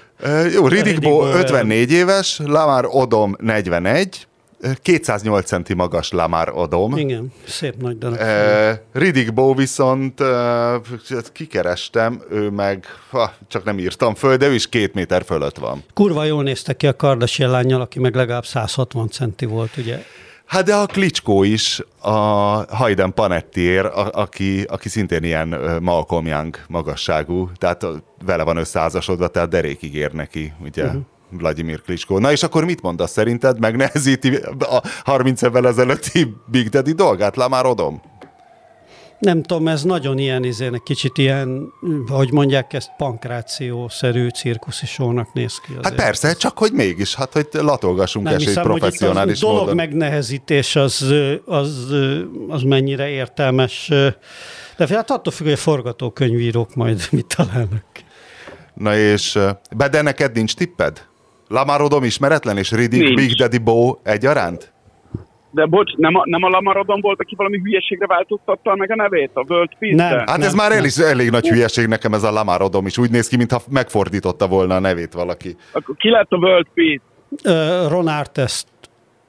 Jó, 0.52 0.68
Ridikbo 0.68 1.26
54 1.26 1.92
éves, 1.92 2.40
Lamar 2.44 2.86
Odom 2.90 3.36
41, 3.38 4.26
208 4.82 5.46
centi 5.46 5.74
magas 5.74 6.10
Lamar 6.10 6.52
Odom. 6.54 6.96
Igen, 6.96 7.32
szép 7.46 7.74
nagy 7.76 7.98
darab. 7.98 8.18
Uh, 8.18 8.78
Riddick 9.02 9.34
Bow 9.34 9.54
viszont 9.54 10.20
uh, 10.20 10.28
kikerestem, 11.32 12.22
ő 12.30 12.50
meg, 12.50 12.86
ha, 13.10 13.32
csak 13.48 13.64
nem 13.64 13.78
írtam 13.78 14.14
föl, 14.14 14.36
de 14.36 14.46
ő 14.46 14.54
is 14.54 14.68
két 14.68 14.94
méter 14.94 15.24
fölött 15.24 15.58
van. 15.58 15.84
Kurva 15.94 16.24
jól 16.24 16.42
néztek 16.42 16.76
ki 16.76 16.86
a 16.86 16.96
Kardashian 16.96 17.50
lányjal, 17.50 17.80
aki 17.80 17.98
meg 17.98 18.14
legalább 18.14 18.44
160 18.44 19.08
centi 19.08 19.44
volt, 19.44 19.76
ugye? 19.76 20.02
Hát 20.44 20.64
de 20.64 20.74
a 20.74 20.86
Klicskó 20.86 21.42
is, 21.42 21.82
a 22.00 22.10
Hayden 22.76 23.14
Panettier, 23.14 23.86
a, 23.86 24.10
aki, 24.12 24.62
aki 24.62 24.88
szintén 24.88 25.22
ilyen 25.22 25.78
Malcolm 25.82 26.26
Young 26.26 26.56
magasságú, 26.68 27.50
tehát 27.58 27.86
vele 28.24 28.42
van 28.42 28.56
összeházasodva, 28.56 29.28
tehát 29.28 29.48
derékig 29.48 29.94
ér 29.94 30.12
neki, 30.12 30.52
ugye? 30.60 30.84
Uh-huh. 30.84 31.02
Vladimir 31.30 31.82
Klitschko. 31.82 32.18
Na 32.18 32.32
és 32.32 32.42
akkor 32.42 32.64
mit 32.64 32.82
mondasz 32.82 33.12
szerinted? 33.12 33.58
Megnehezíti 33.58 34.36
a 34.58 34.82
30 35.04 35.42
évvel 35.42 35.66
ezelőtti 35.66 36.34
Big 36.46 36.68
Daddy 36.68 36.92
dolgát? 36.92 37.36
Lamar 37.36 37.66
Odom? 37.66 38.02
Nem 39.18 39.42
tudom, 39.42 39.68
ez 39.68 39.82
nagyon 39.82 40.18
ilyen, 40.18 40.44
izének, 40.44 40.82
kicsit 40.82 41.18
ilyen, 41.18 41.72
hogy 42.06 42.32
mondják 42.32 42.72
ezt, 42.72 42.90
pankrációszerű 42.96 44.28
cirkuszi 44.28 44.86
sónak 44.86 45.32
néz 45.32 45.58
ki. 45.58 45.70
Azért. 45.70 45.84
Hát 45.84 45.94
persze, 45.94 46.34
csak 46.34 46.58
hogy 46.58 46.72
mégis, 46.72 47.14
hát 47.14 47.32
hogy 47.32 47.48
latolgassunk 47.52 48.26
Nem 48.26 48.38
hiszem, 48.38 48.62
professzionális 48.62 49.40
hogy 49.40 49.48
a 49.48 49.52
dolog 49.52 49.74
megnehezítés 49.74 50.76
az, 50.76 51.14
az, 51.44 51.86
az 52.48 52.62
mennyire 52.62 53.08
értelmes. 53.08 53.88
De 54.76 54.86
hát 54.88 55.10
attól 55.10 55.32
függ, 55.32 55.44
hogy 55.44 55.54
a 55.54 55.56
forgatókönyvírók 55.56 56.74
majd 56.74 57.08
mit 57.10 57.26
találnak. 57.36 57.84
Na 58.74 58.96
és, 58.96 59.38
de 59.90 60.02
neked 60.02 60.34
nincs 60.34 60.54
tipped? 60.54 61.06
Lamarodom 61.54 62.04
ismeretlen, 62.04 62.56
és 62.56 62.70
Riddick 62.70 63.14
Big 63.14 63.32
Daddy 63.32 63.58
Bo 63.58 63.98
egyaránt? 64.02 64.72
De 65.50 65.66
bocs, 65.66 65.96
nem 65.96 66.14
a, 66.14 66.22
nem 66.24 66.42
a 66.42 66.48
Lamarodon 66.48 67.00
volt, 67.00 67.20
aki 67.20 67.34
valami 67.34 67.58
hülyeségre 67.58 68.06
változtatta 68.06 68.76
meg 68.76 68.90
a 68.90 68.94
nevét, 68.94 69.30
a 69.34 69.44
World 69.48 69.70
Peace 69.78 69.96
Nem, 69.96 70.18
hát 70.18 70.38
ez 70.38 70.46
nem, 70.46 70.56
már 70.56 70.70
nem. 70.70 70.84
El 70.98 71.06
elég 71.06 71.30
nagy 71.30 71.48
hülyeség 71.48 71.86
nekem 71.86 72.14
ez 72.14 72.22
a 72.22 72.30
Lamarodom 72.30 72.86
is. 72.86 72.98
Úgy 72.98 73.10
néz 73.10 73.28
ki, 73.28 73.36
mintha 73.36 73.62
megfordította 73.70 74.48
volna 74.48 74.74
a 74.74 74.78
nevét 74.78 75.12
valaki. 75.12 75.56
Akkor 75.72 75.96
ki 75.96 76.10
lett 76.10 76.30
a 76.30 76.36
World 76.36 76.66
Peace? 76.74 77.02
Uh, 77.84 77.90
Ron 77.90 78.08
Artest 78.08 78.66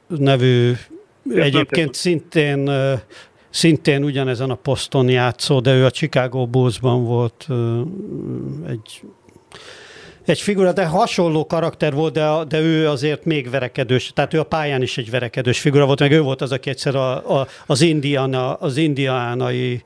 nevű, 0.08 0.72
ez 1.30 1.38
egyébként 1.38 1.94
szintén 1.94 2.70
szintén 3.50 4.04
ugyanezen 4.04 4.50
a 4.50 4.56
poszton 4.56 5.10
játszó, 5.10 5.60
de 5.60 5.76
ő 5.76 5.86
a 5.86 5.92
Chicago 5.92 6.46
Bulls-ban 6.48 7.06
volt 7.06 7.48
egy 8.68 9.02
egy 10.30 10.42
figura, 10.42 10.74
de 10.74 10.86
hasonló 10.86 11.46
karakter 11.46 11.94
volt, 11.94 12.14
de, 12.14 12.30
de 12.48 12.60
ő 12.60 12.90
azért 12.90 13.26
még 13.26 13.50
verekedős, 13.50 14.12
tehát 14.14 14.34
ő 14.34 14.40
a 14.40 14.44
pályán 14.44 14.82
is 14.82 14.98
egy 14.98 15.10
verekedős 15.10 15.60
figura 15.60 15.86
volt, 15.86 16.00
meg 16.00 16.12
ő 16.12 16.22
volt 16.22 16.42
az, 16.42 16.52
aki 16.52 16.70
egyszer 16.70 16.96
a, 16.96 17.40
a, 17.40 17.48
az, 17.66 17.82
indiana, 17.82 18.54
az 18.54 18.78
indiánai 18.78 19.84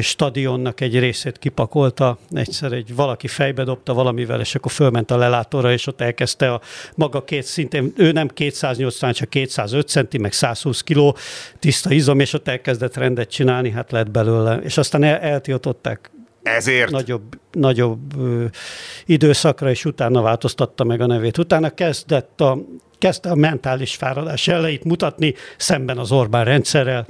stadionnak 0.00 0.80
egy 0.80 0.98
részét 0.98 1.38
kipakolta, 1.38 2.18
egyszer 2.30 2.72
egy 2.72 2.94
valaki 2.94 3.26
fejbe 3.26 3.64
dobta 3.64 3.94
valamivel, 3.94 4.40
és 4.40 4.54
akkor 4.54 4.72
fölment 4.72 5.10
a 5.10 5.16
lelátóra, 5.16 5.72
és 5.72 5.86
ott 5.86 6.00
elkezdte 6.00 6.52
a 6.52 6.60
maga 6.94 7.24
két 7.24 7.42
szintén, 7.42 7.92
ő 7.96 8.12
nem 8.12 8.28
280, 8.28 9.12
csak 9.12 9.28
205 9.28 9.88
centi, 9.88 10.18
meg 10.18 10.32
120 10.32 10.82
kiló 10.82 11.16
tiszta 11.58 11.92
izom, 11.92 12.20
és 12.20 12.32
ott 12.32 12.48
elkezdett 12.48 12.96
rendet 12.96 13.30
csinálni, 13.30 13.70
hát 13.70 13.92
lett 13.92 14.10
belőle, 14.10 14.56
és 14.56 14.76
aztán 14.76 15.02
el, 15.02 15.18
eltiltották 15.18 16.10
ezért? 16.44 16.90
Nagyobb, 16.90 17.38
nagyobb 17.52 18.20
ö, 18.20 18.44
időszakra, 19.04 19.70
és 19.70 19.84
utána 19.84 20.22
változtatta 20.22 20.84
meg 20.84 21.00
a 21.00 21.06
nevét. 21.06 21.38
Utána 21.38 21.70
kezdett 21.70 22.40
a, 22.40 22.58
kezdte 22.98 23.30
a 23.30 23.34
mentális 23.34 23.94
fáradás 23.94 24.48
elejét 24.48 24.84
mutatni 24.84 25.34
szemben 25.56 25.98
az 25.98 26.12
Orbán 26.12 26.44
rendszerrel. 26.44 27.06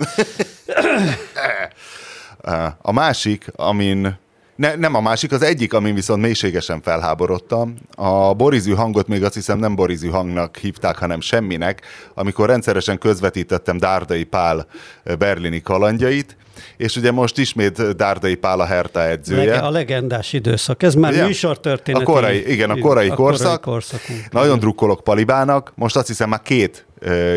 a 2.82 2.92
másik, 2.92 3.46
amin 3.56 4.18
ne, 4.56 4.74
nem 4.74 4.94
a 4.94 5.00
másik, 5.00 5.32
az 5.32 5.42
egyik, 5.42 5.72
amin 5.72 5.94
viszont 5.94 6.22
mélységesen 6.22 6.80
felháborodtam. 6.82 7.74
A 7.94 8.34
borizű 8.34 8.72
hangot 8.72 9.08
még 9.08 9.24
azt 9.24 9.34
hiszem 9.34 9.58
nem 9.58 9.74
borizű 9.74 10.08
hangnak 10.08 10.56
hívták, 10.56 10.96
hanem 10.96 11.20
semminek, 11.20 11.82
amikor 12.14 12.48
rendszeresen 12.48 12.98
közvetítettem 12.98 13.76
Dárdai 13.76 14.24
Pál 14.24 14.66
berlini 15.18 15.60
kalandjait, 15.60 16.36
és 16.76 16.96
ugye 16.96 17.10
most 17.10 17.38
ismét 17.38 17.96
Dárdai 17.96 18.34
Pál 18.34 18.60
a 18.60 18.64
Herta 18.64 19.02
edzője. 19.02 19.44
Lege, 19.44 19.58
a 19.58 19.70
legendás 19.70 20.32
időszak, 20.32 20.82
ez 20.82 20.94
már 20.94 21.14
ja. 21.14 21.26
műsortörténet. 21.26 22.00
A 22.00 22.04
korai, 22.04 22.50
igen, 22.52 22.70
a 22.70 22.78
korai, 22.78 23.08
a 23.08 23.14
korszak. 23.14 23.60
Korai 23.60 23.74
korszakunk. 23.74 24.32
Nagyon 24.32 24.58
drukkolok 24.58 25.04
Palibának, 25.04 25.72
most 25.74 25.96
azt 25.96 26.06
hiszem 26.06 26.28
már 26.28 26.42
két 26.42 26.86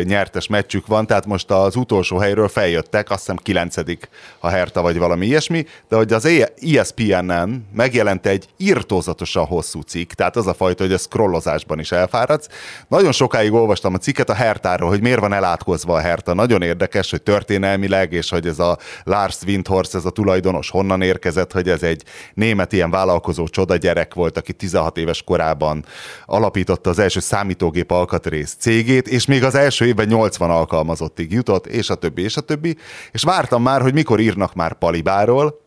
nyertes 0.02 0.46
meccsük 0.46 0.86
van, 0.86 1.06
tehát 1.06 1.26
most 1.26 1.50
az 1.50 1.76
utolsó 1.76 2.18
helyről 2.18 2.48
feljöttek, 2.48 3.10
azt 3.10 3.20
hiszem 3.20 3.36
kilencedik 3.36 4.08
a 4.38 4.48
Herta 4.48 4.82
vagy 4.82 4.98
valami 4.98 5.26
ilyesmi, 5.26 5.66
de 5.88 5.96
hogy 5.96 6.12
az 6.12 6.28
ESPN-en 6.60 7.68
megjelent 7.72 8.26
egy 8.26 8.48
írtózatosan 8.56 9.44
hosszú 9.44 9.80
cikk, 9.80 10.12
tehát 10.12 10.36
az 10.36 10.46
a 10.46 10.54
fajta, 10.54 10.82
hogy 10.82 10.92
a 10.92 10.98
scrollozásban 10.98 11.78
is 11.78 11.92
elfáradsz. 11.92 12.48
Nagyon 12.88 13.12
sokáig 13.12 13.52
olvastam 13.52 13.94
a 13.94 13.98
cikket 13.98 14.30
a 14.30 14.34
Hertáról, 14.34 14.88
hogy 14.88 15.00
miért 15.00 15.20
van 15.20 15.32
elátkozva 15.32 15.94
a 15.94 16.00
Herta. 16.00 16.34
Nagyon 16.34 16.62
érdekes, 16.62 17.10
hogy 17.10 17.22
történelmileg, 17.22 18.12
és 18.12 18.30
hogy 18.30 18.46
ez 18.46 18.58
a 18.58 18.78
Lars 19.04 19.38
Windhorst, 19.46 19.94
ez 19.94 20.04
a 20.04 20.10
tulajdonos 20.10 20.70
honnan 20.70 21.02
érkezett, 21.02 21.52
hogy 21.52 21.68
ez 21.68 21.82
egy 21.82 22.02
német 22.34 22.72
ilyen 22.72 22.90
vállalkozó 22.90 23.48
csoda 23.48 23.76
gyerek 23.76 24.14
volt, 24.14 24.36
aki 24.38 24.52
16 24.52 24.96
éves 24.96 25.22
korában 25.22 25.84
alapította 26.26 26.90
az 26.90 26.98
első 26.98 27.20
számítógép 27.20 27.90
alkatrész 27.90 28.56
cégét, 28.58 29.08
és 29.08 29.26
még 29.26 29.44
az 29.44 29.54
első 29.58 29.86
évben 29.86 30.06
80 30.06 30.50
alkalmazottig 30.50 31.32
jutott, 31.32 31.66
és 31.66 31.90
a 31.90 31.94
többi, 31.94 32.22
és 32.22 32.36
a 32.36 32.40
többi, 32.40 32.76
és 33.12 33.22
vártam 33.22 33.62
már, 33.62 33.80
hogy 33.80 33.92
mikor 33.92 34.20
írnak 34.20 34.54
már 34.54 34.72
Palibáról, 34.72 35.60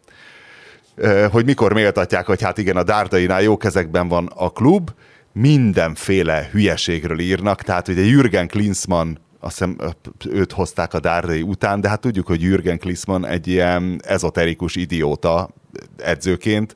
hogy 1.32 1.46
mikor 1.46 1.74
méltatják, 1.74 2.26
hogy 2.26 2.42
hát 2.42 2.58
igen, 2.58 2.78
a 2.78 2.84
Dárdainál 2.84 3.42
jó 3.42 3.58
kezekben 3.58 4.08
van 4.08 4.30
a 4.36 4.50
klub, 4.50 4.90
mindenféle 5.34 6.50
hülyeségről 6.52 7.20
írnak, 7.20 7.62
tehát 7.62 7.88
ugye 7.88 8.02
Jürgen 8.02 8.48
Klinsmann 8.48 9.18
azt 9.40 9.58
hiszem 9.58 9.78
őt 10.30 10.52
hozták 10.52 10.94
a 10.94 11.00
Dárdai 11.00 11.42
után, 11.42 11.82
de 11.82 11.90
hát 11.90 12.02
tudjuk, 12.02 12.28
hogy 12.28 12.42
Jürgen 12.42 12.80
Klinsmann 12.80 13.26
egy 13.26 13.48
ilyen 13.48 14.02
ezoterikus 14.04 14.76
idióta 14.76 15.50
edzőként, 15.98 16.76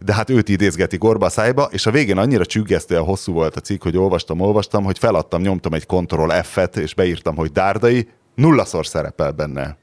de 0.00 0.14
hát 0.14 0.30
őt 0.30 0.48
idézgeti 0.48 0.96
gorba 0.96 1.28
szájba, 1.28 1.68
és 1.70 1.86
a 1.86 1.90
végén 1.90 2.18
annyira 2.18 2.46
csüggesztően 2.46 3.04
hosszú 3.04 3.32
volt 3.32 3.56
a 3.56 3.60
cikk, 3.60 3.82
hogy 3.82 3.96
olvastam, 3.96 4.40
olvastam, 4.40 4.84
hogy 4.84 4.98
feladtam, 4.98 5.40
nyomtam 5.40 5.72
egy 5.72 5.86
Ctrl 5.86 6.32
F-et, 6.42 6.76
és 6.76 6.94
beírtam, 6.94 7.36
hogy 7.36 7.52
Dárdai, 7.52 8.08
nullaszor 8.34 8.86
szerepel 8.86 9.32
benne 9.32 9.76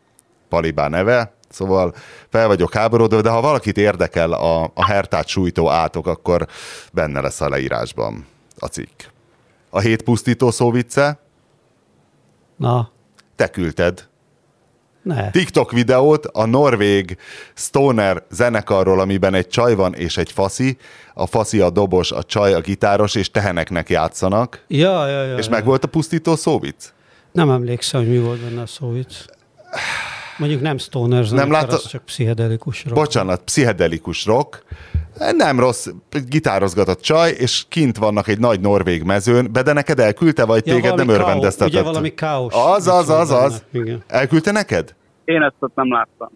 Palibá 0.50 0.88
neve, 0.88 1.34
Szóval 1.54 1.94
fel 2.30 2.48
vagyok 2.48 2.74
háborodva, 2.74 3.22
de 3.22 3.30
ha 3.30 3.42
valakit 3.42 3.78
érdekel 3.78 4.32
a, 4.32 4.72
a 4.74 4.86
hertát 4.86 5.28
sújtó 5.28 5.70
átok, 5.70 6.08
akkor 6.08 6.48
benne 6.94 7.22
lesz 7.22 7.42
a 7.42 7.50
leírásban 7.50 8.26
a 8.58 8.66
cikk. 8.66 9.02
A 9.70 9.80
hét 9.80 10.02
pusztító 10.02 10.52
szóvice? 10.52 11.20
Na. 12.56 12.92
Te 13.36 13.50
küldted. 13.50 14.08
Ne. 15.04 15.30
TikTok 15.30 15.72
videót 15.72 16.26
a 16.26 16.46
norvég 16.46 17.18
stoner 17.54 18.24
zenekarról, 18.32 19.00
amiben 19.00 19.34
egy 19.34 19.48
csaj 19.48 19.76
van 19.76 19.94
és 19.94 20.18
egy 20.18 20.32
faszi. 20.32 20.78
A 21.14 21.26
faszi 21.26 21.60
a 21.60 21.70
dobos, 21.70 22.12
a 22.12 22.24
csaj 22.24 22.54
a 22.54 22.62
gitáros, 22.62 23.16
és 23.16 23.32
teheneknek 23.32 23.90
játszanak. 23.90 24.64
Ja, 24.68 25.08
ja, 25.08 25.24
ja. 25.24 25.38
És 25.38 25.46
ja. 25.46 25.52
meg 25.52 25.66
volt 25.66 25.84
a 25.84 25.88
pusztító 25.88 26.36
szóvic? 26.36 26.94
Nem 27.32 27.50
emlékszem, 27.50 28.00
hogy 28.00 28.10
mi 28.10 28.18
volt 28.18 28.40
benne 28.40 28.62
a 28.62 28.66
szóvic. 28.66 29.26
Mondjuk 30.38 30.62
nem 30.62 30.78
stoner 30.78 31.24
zenekar, 31.24 31.52
nem 31.52 31.62
látta... 31.62 31.76
az 31.76 31.88
csak 31.88 32.04
pszichedelikus 32.04 32.84
rock. 32.84 32.96
Bocsánat, 32.96 33.42
pszichedelikus 33.42 34.26
rock. 34.26 34.64
Nem 35.18 35.60
rossz, 35.60 35.88
gitározgatott 36.28 37.02
csaj, 37.02 37.32
és 37.32 37.66
kint 37.70 37.98
vannak 37.98 38.28
egy 38.28 38.40
nagy 38.40 38.60
norvég 38.60 39.04
mezőn, 39.04 39.52
be 39.52 39.62
de 39.62 39.74
neked 39.74 40.00
elküldte, 40.00 40.46
vagy 40.46 40.68
ja, 40.68 40.74
téged 40.74 40.96
nem 40.96 41.08
örvendeztetett? 41.08 41.74
Ugye 41.74 41.82
valami 41.82 42.14
káos. 42.14 42.54
Az, 42.54 42.88
az, 42.88 43.10
az, 43.10 43.32
az. 43.32 43.64
Igen. 43.72 44.04
Elküldte 44.08 44.52
neked? 44.52 44.96
Én 45.26 45.42
ezt 45.42 45.56
ott 45.60 45.76
nem 45.76 45.92
láttam. 45.92 46.30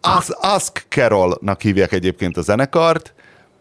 Az, 0.00 0.36
Ask 0.40 0.84
Carol-nak 0.88 1.60
hívják 1.60 1.92
egyébként 1.92 2.36
a 2.36 2.42
zenekart, 2.42 3.14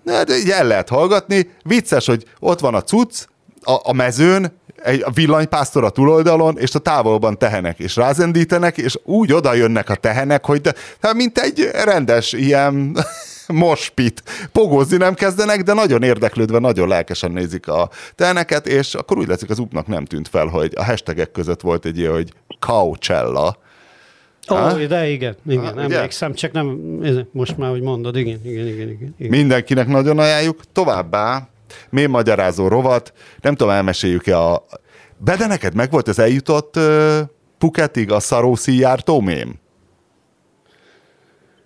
de 0.03 0.37
így 0.37 0.49
el 0.49 0.67
lehet 0.67 0.89
hallgatni. 0.89 1.49
Vicces, 1.63 2.05
hogy 2.05 2.25
ott 2.39 2.59
van 2.59 2.75
a 2.75 2.81
cucc, 2.81 3.25
a, 3.63 3.79
a 3.83 3.93
mezőn, 3.93 4.57
egy 4.83 5.01
a 5.05 5.11
villanypásztor 5.11 5.83
a 5.83 5.89
túloldalon, 5.89 6.57
és 6.57 6.75
a 6.75 6.79
távolban 6.79 7.37
tehenek, 7.37 7.79
és 7.79 7.95
rázendítenek, 7.95 8.77
és 8.77 8.99
úgy 9.03 9.33
oda 9.33 9.53
jönnek 9.53 9.89
a 9.89 9.95
tehenek, 9.95 10.45
hogy 10.45 10.61
de, 10.61 10.73
hát 11.01 11.13
mint 11.13 11.37
egy 11.37 11.69
rendes 11.83 12.33
ilyen 12.33 12.97
mospit. 13.53 14.23
Pogózni 14.51 14.97
nem 14.97 15.13
kezdenek, 15.13 15.63
de 15.63 15.73
nagyon 15.73 16.03
érdeklődve, 16.03 16.59
nagyon 16.59 16.87
lelkesen 16.87 17.31
nézik 17.31 17.67
a 17.67 17.89
teheneket, 18.15 18.67
és 18.67 18.95
akkor 18.95 19.17
úgy 19.17 19.27
látszik, 19.27 19.49
az 19.49 19.59
upnak 19.59 19.87
nem 19.87 20.05
tűnt 20.05 20.27
fel, 20.27 20.45
hogy 20.45 20.73
a 20.75 20.83
hashtagek 20.83 21.31
között 21.31 21.61
volt 21.61 21.85
egy 21.85 21.97
ilyen, 21.97 22.11
hogy 22.13 22.33
Coachella, 22.59 23.57
Ó, 24.51 24.55
oh, 24.55 24.83
de 24.83 25.09
igen, 25.09 25.35
igen, 25.47 25.73
ha, 25.73 25.81
emlékszem, 25.81 26.33
csak 26.33 26.51
nem, 26.51 26.67
most 27.31 27.57
már, 27.57 27.69
hogy 27.69 27.81
mondod, 27.81 28.15
igen, 28.15 28.39
igen, 28.43 28.67
igen, 28.67 28.89
igen, 28.89 29.15
igen. 29.17 29.29
Mindenkinek 29.29 29.87
nagyon 29.87 30.19
ajánljuk. 30.19 30.59
Továbbá, 30.73 31.47
mély 31.89 32.05
magyarázó 32.05 32.67
rovat, 32.67 33.13
nem 33.41 33.55
tudom, 33.55 33.73
elmeséljük-e 33.73 34.37
a... 34.37 34.65
De, 35.23 35.35
de 35.35 35.47
neked 35.47 35.75
meg 35.75 35.91
volt 35.91 36.07
az 36.07 36.19
eljutott 36.19 36.75
uh, 36.75 37.19
Puketig 37.57 38.11
a 38.11 38.19
Szarószi 38.19 38.77
jártó 38.77 39.19
mém? 39.21 39.59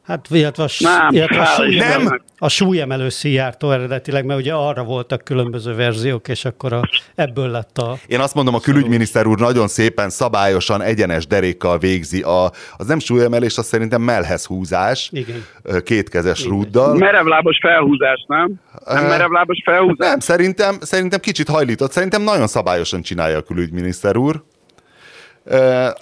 Hát, 0.04 0.28
illetve 0.30 0.64
a, 0.64 0.68
nem, 0.80 1.14
illetve 1.14 1.42
a, 1.42 1.46
súlyemelő, 1.46 2.04
nem. 2.04 2.22
a 2.38 2.50
súlyemelő 2.50 3.10
szijártó 3.10 3.72
eredetileg, 3.72 4.26
mert 4.26 4.40
ugye 4.40 4.54
arra 4.54 4.84
voltak 4.84 5.24
különböző 5.24 5.76
verziók, 5.76 6.28
és 6.28 6.46
akkor 6.46 6.74
a, 6.74 6.90
ebből 7.16 7.50
lett 7.50 7.78
a... 7.78 7.98
Én 8.08 8.20
azt 8.20 8.36
mondom, 8.36 8.56
a 8.56 8.60
külügyminiszter 8.60 9.26
úr 9.26 9.40
nagyon 9.40 9.68
szépen, 9.68 10.10
szabályosan, 10.10 10.82
egyenes 10.82 11.28
derékkal 11.28 11.78
végzi 11.78 12.22
a, 12.22 12.52
az 12.78 12.88
nem 12.88 13.00
súlyemelés, 13.00 13.58
az 13.58 13.66
szerintem 13.66 14.02
melhez 14.02 14.46
húzás, 14.46 15.10
Igen. 15.12 15.46
kétkezes 15.84 16.40
Igen. 16.40 16.52
rúddal. 16.52 16.96
Merevlábos 16.96 17.58
felhúzás, 17.62 18.26
nem? 18.28 18.54
Nem 18.86 19.06
merevlábos 19.06 19.62
felhúzás? 19.66 20.08
Nem, 20.08 20.20
szerintem, 20.20 20.78
szerintem 20.82 21.20
kicsit 21.20 21.50
hajlított, 21.50 21.92
szerintem 21.92 22.22
nagyon 22.22 22.48
szabályosan 22.48 23.02
csinálja 23.02 23.38
a 23.38 23.42
külügyminiszter 23.42 24.18
úr. 24.18 24.44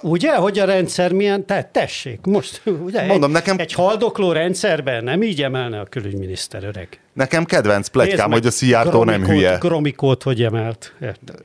Ugye, 0.01 0.35
hogy 0.35 0.59
a 0.59 0.65
rendszer 0.65 1.11
milyen? 1.11 1.45
Te, 1.45 1.69
tessék, 1.71 2.19
most 2.25 2.61
ugye, 2.85 3.05
mondom, 3.05 3.29
egy, 3.29 3.35
nekem... 3.35 3.55
egy 3.59 3.73
haldokló 3.73 4.31
rendszerben 4.31 5.03
nem 5.03 5.23
így 5.23 5.43
emelne 5.43 5.79
a 5.79 5.85
külügyminiszter 5.85 6.63
öreg. 6.63 6.99
Nekem 7.13 7.45
kedvenc 7.45 7.87
plegykám, 7.87 8.31
hogy 8.31 8.45
a 8.45 8.51
Szijjártó 8.51 9.03
nem 9.03 9.25
hülye. 9.25 9.57
Gromikót 9.57 10.23
hogy 10.23 10.43
emelt? 10.43 10.93
Érted? 11.01 11.43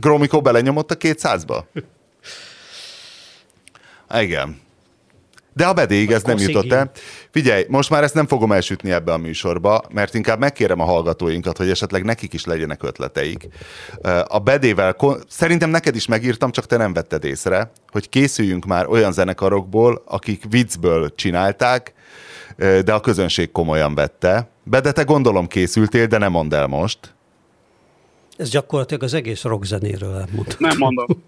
Gromikó 0.00 0.40
belenyomott 0.40 0.90
a 0.90 0.96
200-ba? 0.96 1.62
Igen. 4.14 4.60
De 5.54 5.66
a 5.66 5.72
bedéig 5.72 6.10
ez 6.10 6.22
nem 6.22 6.38
jutott 6.38 6.72
el. 6.72 6.90
Figyelj, 7.30 7.64
most 7.68 7.90
már 7.90 8.02
ezt 8.02 8.14
nem 8.14 8.26
fogom 8.26 8.52
elsütni 8.52 8.90
ebbe 8.90 9.12
a 9.12 9.16
műsorba, 9.16 9.82
mert 9.90 10.14
inkább 10.14 10.38
megkérem 10.38 10.80
a 10.80 10.84
hallgatóinkat, 10.84 11.56
hogy 11.56 11.70
esetleg 11.70 12.04
nekik 12.04 12.32
is 12.32 12.44
legyenek 12.44 12.82
ötleteik. 12.82 13.48
A 14.26 14.38
bedével, 14.38 14.96
szerintem 15.28 15.70
neked 15.70 15.96
is 15.96 16.06
megírtam, 16.06 16.50
csak 16.50 16.66
te 16.66 16.76
nem 16.76 16.92
vetted 16.92 17.24
észre, 17.24 17.72
hogy 17.88 18.08
készüljünk 18.08 18.64
már 18.64 18.86
olyan 18.86 19.12
zenekarokból, 19.12 20.02
akik 20.06 20.44
viccből 20.48 21.14
csinálták, 21.14 21.94
de 22.56 22.92
a 22.92 23.00
közönség 23.00 23.50
komolyan 23.50 23.94
vette. 23.94 24.50
Bede, 24.64 24.92
te 24.92 25.02
gondolom 25.02 25.46
készültél, 25.46 26.06
de 26.06 26.18
nem 26.18 26.30
mondd 26.30 26.54
el 26.54 26.66
most. 26.66 26.98
Ez 28.36 28.50
gyakorlatilag 28.50 29.02
az 29.02 29.14
egész 29.14 29.42
rockzenéről 29.42 30.14
elmondtam. 30.14 30.56
Nem 30.58 30.76
mondom. 30.78 31.06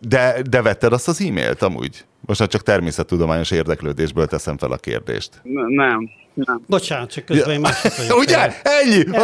De, 0.00 0.42
de 0.50 0.62
vetted 0.62 0.92
azt 0.92 1.08
az 1.08 1.20
e-mailt 1.20 1.62
amúgy? 1.62 2.04
Most 2.20 2.40
már 2.40 2.48
csak 2.48 2.62
természettudományos 2.62 3.50
érdeklődésből 3.50 4.26
teszem 4.26 4.58
fel 4.58 4.72
a 4.72 4.76
kérdést. 4.76 5.30
Nem. 5.68 6.10
Nem. 6.36 6.62
Bocsánat, 6.66 7.10
csak 7.10 7.24
közben 7.24 7.50
én 7.50 7.60
másik 7.60 7.92
Ugye? 8.18 8.60
Ennyi? 8.62 9.16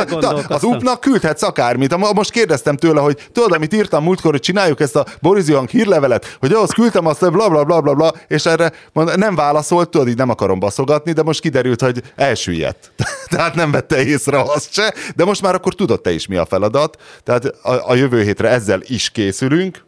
Az 0.48 0.64
UP-nak 0.64 1.00
küldhetsz 1.00 1.42
akármit. 1.42 2.14
Most 2.14 2.30
kérdeztem 2.30 2.76
tőle, 2.76 3.00
hogy 3.00 3.28
tudod, 3.32 3.52
amit 3.52 3.74
írtam 3.74 4.04
múltkor, 4.04 4.30
hogy 4.30 4.40
csináljuk 4.40 4.80
ezt 4.80 4.96
a 4.96 5.06
Boris 5.20 5.46
Young 5.46 5.68
hírlevelet, 5.68 6.36
hogy 6.40 6.52
ahhoz 6.52 6.70
küldtem 6.70 7.06
azt, 7.06 7.32
bla 7.32 7.48
bla 7.48 7.64
bla 7.64 7.80
bla 7.80 7.94
bla, 7.94 8.12
és 8.28 8.46
erre 8.46 8.72
nem 9.16 9.34
válaszolt, 9.34 9.88
tudod, 9.88 10.08
így 10.08 10.16
nem 10.16 10.30
akarom 10.30 10.58
baszogatni, 10.58 11.12
de 11.12 11.22
most 11.22 11.40
kiderült, 11.40 11.80
hogy 11.80 12.02
elsüllyedt. 12.16 12.92
Tehát 13.30 13.54
nem 13.54 13.70
vette 13.70 14.04
észre 14.04 14.40
azt 14.40 14.72
se, 14.72 14.94
de 15.16 15.24
most 15.24 15.42
már 15.42 15.54
akkor 15.54 15.74
tudod 15.74 16.00
te 16.00 16.12
is 16.12 16.26
mi 16.26 16.36
a 16.36 16.46
feladat. 16.46 17.02
Tehát 17.24 17.44
a, 17.44 17.90
a 17.90 17.94
jövő 17.94 18.22
hétre 18.22 18.48
ezzel 18.48 18.80
is 18.86 19.10
készülünk, 19.10 19.84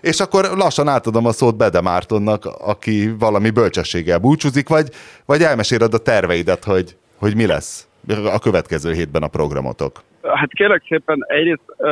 és 0.00 0.20
akkor 0.20 0.50
lassan 0.56 0.88
átadom 0.88 1.26
a 1.26 1.32
szót 1.32 1.56
Bede 1.56 1.80
Mártonnak, 1.80 2.44
aki 2.44 3.14
valami 3.18 3.50
bölcsességgel 3.50 4.18
búcsúzik, 4.18 4.68
vagy, 4.68 4.88
vagy 5.26 5.42
elmeséled 5.42 5.94
a 5.94 5.98
terveidet, 5.98 6.64
hogy, 6.64 6.96
hogy 7.18 7.36
mi 7.36 7.46
lesz 7.46 7.88
a 8.32 8.38
következő 8.38 8.92
hétben 8.92 9.22
a 9.22 9.28
programotok. 9.28 10.02
Hát 10.22 10.52
kérlek 10.52 10.82
szépen, 10.88 11.24
egyrészt 11.28 11.62
uh, 11.76 11.88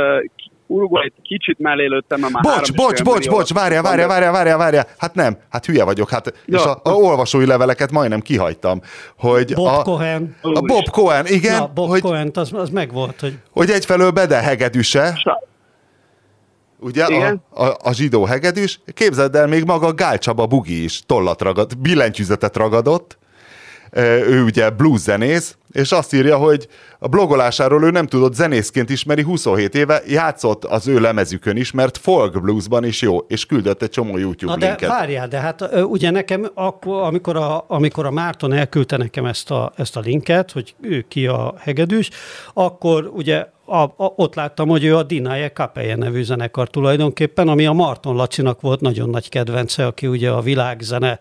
Uruguay 0.68 1.12
kicsit 1.22 1.58
mellé 1.58 1.86
lőttem, 1.86 2.20
már 2.20 2.42
Bocs, 2.42 2.72
bocs, 2.72 3.02
bocs, 3.02 3.28
bocs, 3.28 3.52
várjál, 3.52 3.82
várjál, 3.82 4.08
várjál, 4.08 4.32
várjál, 4.32 4.58
várjál. 4.58 4.86
Hát 4.98 5.14
nem, 5.14 5.36
hát 5.50 5.66
hülye 5.66 5.84
vagyok, 5.84 6.10
hát, 6.10 6.32
ja. 6.46 6.58
és 6.58 6.64
a, 6.64 6.80
a, 6.82 6.90
olvasói 6.90 7.46
leveleket 7.46 7.90
majdnem 7.90 8.20
kihagytam. 8.20 8.80
Hogy 9.18 9.54
Bob 9.54 9.66
a, 9.66 9.82
Cohen. 9.82 10.36
A 10.42 10.60
Bob 10.60 10.90
Cohen, 10.90 11.26
igen. 11.26 11.58
Na, 11.58 11.70
Bob 11.74 11.88
hogy, 11.88 12.00
Cohen, 12.00 12.30
az, 12.34 12.52
az 12.52 12.70
megvolt. 12.70 13.20
Hogy... 13.20 13.38
hogy 13.50 13.70
egyfelől 13.70 14.10
Bede 14.10 14.36
hegedűse, 14.36 15.18
ugye, 16.80 17.04
a, 17.04 17.40
a, 17.64 17.76
a 17.82 17.92
zsidó 17.92 18.24
hegedűs, 18.24 18.80
képzeld 18.94 19.34
el, 19.34 19.46
még 19.46 19.64
maga 19.64 19.94
Gál 19.94 20.18
Csaba 20.18 20.46
Bugi 20.46 20.82
is 20.84 21.02
tollat 21.06 21.42
ragad, 21.42 21.78
billentyűzetet 21.78 22.56
ragadott, 22.56 23.18
ő 24.26 24.42
ugye 24.42 24.70
blues 24.70 25.00
zenész, 25.00 25.56
és 25.72 25.92
azt 25.92 26.14
írja, 26.14 26.36
hogy 26.36 26.68
a 26.98 27.08
blogolásáról 27.08 27.84
ő 27.84 27.90
nem 27.90 28.06
tudott 28.06 28.34
zenészként 28.34 28.90
ismeri, 28.90 29.22
27 29.22 29.74
éve 29.74 30.02
játszott 30.06 30.64
az 30.64 30.88
ő 30.88 31.00
lemezükön 31.00 31.56
is, 31.56 31.70
mert 31.70 31.98
folk 31.98 32.40
bluesban 32.42 32.84
is 32.84 33.02
jó, 33.02 33.18
és 33.18 33.46
küldött 33.46 33.82
egy 33.82 33.90
csomó 33.90 34.18
YouTube 34.18 34.52
Na 34.52 34.58
linket. 34.58 34.80
de 34.80 34.88
várjál, 34.88 35.28
de 35.28 35.38
hát 35.38 35.74
ugye 35.84 36.10
nekem, 36.10 36.50
akkor, 36.54 37.02
amikor, 37.02 37.36
a, 37.36 37.64
amikor 37.68 38.06
a 38.06 38.10
Márton 38.10 38.52
elküldte 38.52 38.96
nekem 38.96 39.24
ezt 39.24 39.50
a, 39.50 39.72
ezt 39.76 39.96
a 39.96 40.00
linket, 40.00 40.52
hogy 40.52 40.74
ő 40.80 41.04
ki 41.08 41.26
a 41.26 41.54
hegedűs, 41.58 42.10
akkor 42.54 43.10
ugye 43.14 43.46
a, 43.68 43.82
a, 43.82 44.12
ott 44.16 44.34
láttam, 44.34 44.68
hogy 44.68 44.84
ő 44.84 44.96
a 44.96 45.02
Dinaje 45.02 45.48
Kapeje 45.48 45.96
nevű 45.96 46.22
zenekar 46.22 46.68
tulajdonképpen, 46.68 47.48
ami 47.48 47.66
a 47.66 47.72
Marton 47.72 48.16
Lacinak 48.16 48.60
volt 48.60 48.80
nagyon 48.80 49.10
nagy 49.10 49.28
kedvence, 49.28 49.86
aki 49.86 50.06
ugye 50.06 50.30
a 50.30 50.40
világzene 50.40 51.20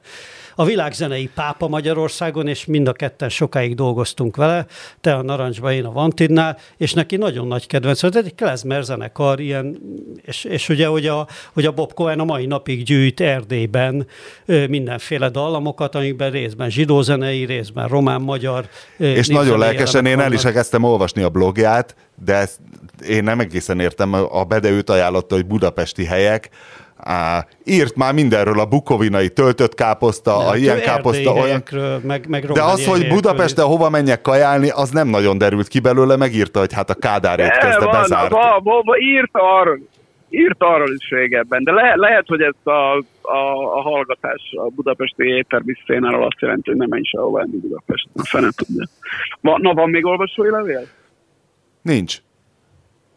a 0.59 0.65
világzenei 0.65 1.29
pápa 1.35 1.67
Magyarországon, 1.67 2.47
és 2.47 2.65
mind 2.65 2.87
a 2.87 2.93
ketten 2.93 3.29
sokáig 3.29 3.75
dolgoztunk 3.75 4.35
vele, 4.35 4.65
te 5.01 5.13
a 5.13 5.21
Narancsba, 5.21 5.71
én 5.71 5.85
a 5.85 5.91
Vantidnál, 5.91 6.57
és 6.77 6.93
neki 6.93 7.15
nagyon 7.15 7.47
nagy 7.47 7.67
kedvenc 7.67 8.01
volt, 8.01 8.15
egy 8.15 8.35
klezmer 8.35 8.83
zenekar, 8.83 9.39
ilyen, 9.39 9.77
és, 10.21 10.43
és 10.43 10.69
ugye, 10.69 10.87
hogy 10.87 11.07
a, 11.07 11.27
hogy 11.53 11.65
a 11.65 11.71
Bob 11.71 11.93
Cohen 11.93 12.19
a 12.19 12.23
mai 12.23 12.45
napig 12.45 12.83
gyűjt 12.83 13.21
Erdélyben 13.21 14.07
mindenféle 14.45 15.29
dallamokat, 15.29 15.95
amikben 15.95 16.31
részben 16.31 16.69
zsidózenei, 16.69 17.45
részben 17.45 17.87
román-magyar. 17.87 18.67
És 18.97 19.27
nagyon 19.27 19.59
lelkesen 19.59 20.05
én 20.05 20.19
el 20.19 20.31
is 20.31 20.45
elkezdtem 20.45 20.83
olvasni 20.83 21.21
a 21.21 21.29
blogját, 21.29 21.95
de 22.23 22.36
ezt 22.37 22.59
én 23.07 23.23
nem 23.23 23.39
egészen 23.39 23.79
értem, 23.79 24.13
a 24.13 24.43
Bedeőt 24.43 24.89
ajánlotta, 24.89 25.35
hogy 25.35 25.45
budapesti 25.45 26.05
helyek, 26.05 26.49
Á, 26.99 27.45
írt 27.63 27.95
már 27.95 28.13
mindenről, 28.13 28.59
a 28.59 28.65
bukovinai 28.65 29.29
töltött 29.29 29.73
káposzta, 29.73 30.37
nem, 30.37 30.47
a 30.47 30.55
ilyen 30.55 30.79
káposzta, 30.79 31.31
olyan... 31.31 31.63
Meg, 32.03 32.27
meg 32.27 32.45
De 32.45 32.63
az, 32.63 32.85
hogy 32.87 33.07
Budapesten 33.07 33.65
hova 33.65 33.89
menjek 33.89 34.21
kajálni, 34.21 34.69
az 34.69 34.89
nem 34.89 35.07
nagyon 35.07 35.37
derült 35.37 35.67
ki 35.67 35.79
belőle, 35.79 36.15
megírta, 36.15 36.59
hogy 36.59 36.73
hát 36.73 36.89
a 36.89 36.93
Kádár 36.93 37.57
kezdte 37.57 37.87
bezárt. 37.91 38.29
Ba, 38.29 38.59
ba, 38.63 38.81
ba, 38.81 38.97
írt 38.97 39.29
arról, 39.31 39.79
írt 40.29 40.63
arról 40.63 40.93
is 40.97 41.09
régebben, 41.09 41.63
de 41.63 41.71
le, 41.71 41.95
lehet, 41.95 42.27
hogy 42.27 42.41
ez 42.41 42.53
a, 42.63 42.95
a, 43.21 43.75
a 43.77 43.81
hallgatás 43.81 44.41
a 44.55 44.69
budapesti 44.69 45.23
éttermiszténáról 45.23 46.25
azt 46.25 46.39
jelenti, 46.39 46.69
hogy 46.69 46.79
nem 46.79 46.89
menj 46.89 47.03
sehova 47.03 47.41
enni 47.41 47.57
Budapesten. 47.57 48.11
A 48.15 48.25
fene 48.25 48.49
tudja. 48.55 48.85
Na, 49.41 49.73
van 49.73 49.89
még 49.89 50.05
olvasói 50.05 50.49
levél? 50.49 50.87
Nincs. 51.81 52.17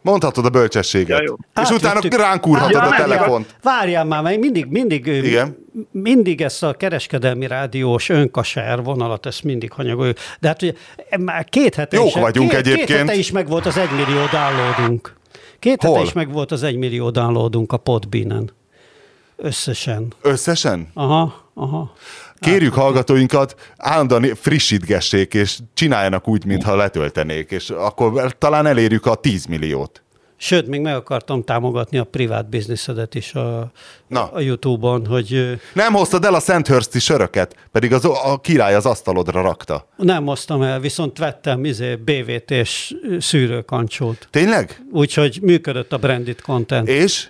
Mondhatod 0.01 0.45
a 0.45 0.49
bölcsességet. 0.49 1.17
Ja, 1.17 1.23
jó. 1.27 1.33
És 1.33 1.39
hát, 1.53 1.71
utána 1.71 1.99
ránk 2.17 2.47
úrhatod 2.47 2.71
ja, 2.71 2.81
a 2.81 2.95
telefont. 2.95 3.55
Várjál 3.61 4.05
már, 4.05 4.23
mert 4.23 4.39
mindig, 4.39 4.65
mindig, 4.65 5.05
Igen. 5.05 5.57
mindig 5.91 6.41
ezt 6.41 6.63
a 6.63 6.73
kereskedelmi 6.73 7.47
rádiós 7.47 8.09
önkaser 8.09 8.83
vonalat, 8.83 9.25
ezt 9.25 9.43
mindig 9.43 9.71
hanyagoljuk. 9.71 10.17
De 10.39 10.47
hát 10.47 10.61
ugye 10.61 10.73
már 11.19 11.45
két 11.45 11.75
hete 11.75 11.97
Jók 11.97 12.07
is, 12.07 12.13
vagyunk 12.13 12.49
két, 12.49 12.59
egyébként. 12.59 12.87
Két 12.87 12.97
hete 12.97 13.15
is 13.15 13.31
meg 13.31 13.47
volt 13.47 13.65
az 13.65 13.77
egymillió 13.77 14.25
downloadunk. 14.31 15.15
Két 15.59 15.81
Hol? 15.81 15.93
hete 15.93 16.05
is 16.05 16.13
meg 16.13 16.31
volt 16.31 16.51
az 16.51 16.63
egymillió 16.63 17.09
downloadunk 17.09 17.71
a 17.71 17.77
Podbean-en. 17.77 18.51
Összesen. 19.35 20.13
Összesen? 20.21 20.89
Aha, 20.93 21.49
aha. 21.53 21.93
Kérjük 22.41 22.73
hallgatóinkat, 22.73 23.73
állandóan 23.77 24.35
frissítgessék, 24.35 25.33
és 25.33 25.59
csináljanak 25.73 26.27
úgy, 26.27 26.45
mintha 26.45 26.75
letöltenék, 26.75 27.51
és 27.51 27.69
akkor 27.69 28.37
talán 28.37 28.65
elérjük 28.65 29.05
a 29.05 29.15
10 29.15 29.45
milliót. 29.45 30.01
Sőt, 30.37 30.67
még 30.67 30.81
meg 30.81 30.95
akartam 30.95 31.43
támogatni 31.43 31.97
a 31.97 32.03
privát 32.03 32.49
bizniszedet 32.49 33.15
is 33.15 33.33
a, 33.33 33.71
Na. 34.07 34.31
a 34.31 34.39
YouTube-on, 34.39 35.05
hogy... 35.05 35.59
Nem 35.73 35.93
hoztad 35.93 36.25
el 36.25 36.33
a 36.33 36.39
Szenthörszti 36.39 36.99
söröket, 36.99 37.55
pedig 37.71 37.93
az, 37.93 38.05
a 38.05 38.39
király 38.41 38.75
az 38.75 38.85
asztalodra 38.85 39.41
rakta. 39.41 39.87
Nem 39.97 40.25
hoztam 40.25 40.61
el, 40.61 40.79
viszont 40.79 41.17
vettem 41.17 41.65
izé, 41.65 41.95
BVT-s 41.95 42.95
szűrőkancsót. 43.19 44.27
Tényleg? 44.29 44.85
Úgyhogy 44.91 45.39
működött 45.41 45.93
a 45.93 45.97
branded 45.97 46.41
content. 46.41 46.87
És? 46.87 47.29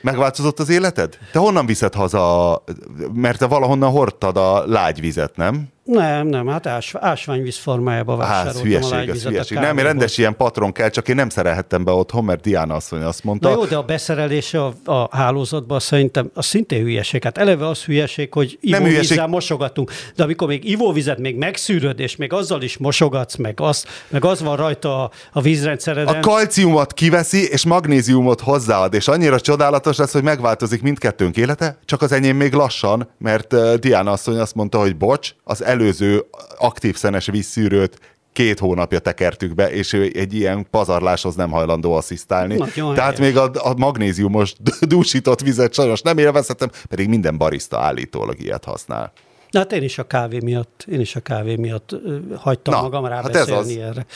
Megváltozott 0.00 0.58
az 0.58 0.68
életed? 0.68 1.18
Te 1.32 1.38
honnan 1.38 1.66
viszed 1.66 1.94
haza? 1.94 2.64
Mert 3.12 3.38
te 3.38 3.46
valahonnan 3.46 3.90
hordtad 3.90 4.36
a 4.36 4.66
lágyvizet, 4.66 5.36
nem? 5.36 5.68
Nem, 5.86 6.26
nem, 6.26 6.46
hát 6.46 6.66
ás, 6.66 6.94
ásványvíz 6.94 7.56
formájába 7.56 8.16
vásároltam 8.16 8.54
hát, 8.54 8.62
hülyeség, 8.62 9.08
a 9.08 9.12
ez 9.12 9.22
hülyeség. 9.22 9.58
Nem, 9.58 9.78
rendes 9.78 10.18
ilyen 10.18 10.36
patron 10.36 10.72
kell, 10.72 10.88
csak 10.88 11.08
én 11.08 11.14
nem 11.14 11.28
szerelhettem 11.28 11.84
be 11.84 11.92
otthon, 11.92 12.24
mert 12.24 12.40
Diana 12.40 12.74
asszony 12.74 13.02
azt 13.02 13.24
mondta. 13.24 13.48
Na 13.48 13.54
jó, 13.54 13.64
de 13.64 13.76
a 13.76 13.82
beszerelése 13.82 14.64
a, 14.64 14.74
a 14.84 15.16
hálózatban 15.16 15.80
szerintem 15.80 16.30
az 16.34 16.46
szintén 16.46 16.82
hülyeség. 16.82 17.22
Hát 17.22 17.38
eleve 17.38 17.66
az 17.66 17.84
hülyeség, 17.84 18.32
hogy 18.32 18.58
ivóvízzel 18.60 18.90
hülyeség... 18.90 19.28
mosogatunk, 19.28 19.90
de 20.16 20.22
amikor 20.22 20.48
még 20.48 20.70
ivóvizet 20.70 21.18
még 21.18 21.36
megszűröd, 21.36 22.00
és 22.00 22.16
még 22.16 22.32
azzal 22.32 22.62
is 22.62 22.76
mosogatsz, 22.76 23.36
meg 23.36 23.60
az, 23.60 23.84
meg 24.08 24.24
az 24.24 24.42
van 24.42 24.56
rajta 24.56 25.02
a, 25.02 25.10
a 25.32 25.40
vízrendszereden. 25.40 26.14
A 26.14 26.20
kalciumot 26.20 26.92
kiveszi, 26.92 27.48
és 27.50 27.64
magnéziumot 27.64 28.40
hozzáad, 28.40 28.94
és 28.94 29.08
annyira 29.08 29.40
csodálatos 29.40 29.96
lesz, 29.96 30.12
hogy 30.12 30.22
megváltozik 30.22 30.82
mindkettőnk 30.82 31.36
élete, 31.36 31.78
csak 31.84 32.02
az 32.02 32.12
enyém 32.12 32.36
még 32.36 32.52
lassan, 32.52 33.08
mert 33.18 33.78
Diana 33.80 34.10
asszony 34.10 34.38
azt 34.38 34.54
mondta, 34.54 34.78
hogy 34.78 34.96
bocs, 34.96 35.34
az 35.44 35.62
előző 35.76 36.24
aktív 36.58 36.96
szenes 36.96 37.26
vízszűrőt 37.26 37.98
két 38.32 38.58
hónapja 38.58 38.98
tekertük 38.98 39.54
be, 39.54 39.70
és 39.72 39.92
ő 39.92 40.10
egy 40.14 40.34
ilyen 40.34 40.66
pazarláshoz 40.70 41.34
nem 41.34 41.50
hajlandó 41.50 41.92
asszisztálni. 41.92 42.56
Nagyon 42.56 42.94
Tehát 42.94 43.18
helyes. 43.18 43.34
még 43.34 43.42
a, 43.42 43.68
a 43.68 43.74
magnéziumos 43.76 44.54
dúsított 44.80 45.40
vizet 45.40 45.74
sajnos 45.74 46.02
nem 46.02 46.18
élvezhetem, 46.18 46.70
pedig 46.88 47.08
minden 47.08 47.38
barista 47.38 47.78
állítólag 47.78 48.40
ilyet 48.40 48.64
használ. 48.64 49.12
Na 49.50 49.58
hát 49.58 49.72
én 49.72 49.82
is 49.82 49.98
a 49.98 50.06
kávé 50.06 50.38
miatt, 50.42 50.84
én 50.90 51.00
is 51.00 51.16
a 51.16 51.20
kávé 51.20 51.56
miatt 51.56 51.96
hagytam 52.36 52.74
Na, 52.74 52.82
magam 52.82 53.06
rá 53.06 53.22
hát 53.22 53.36
ez 53.36 53.48
az. 53.48 53.76
erre. 53.76 54.06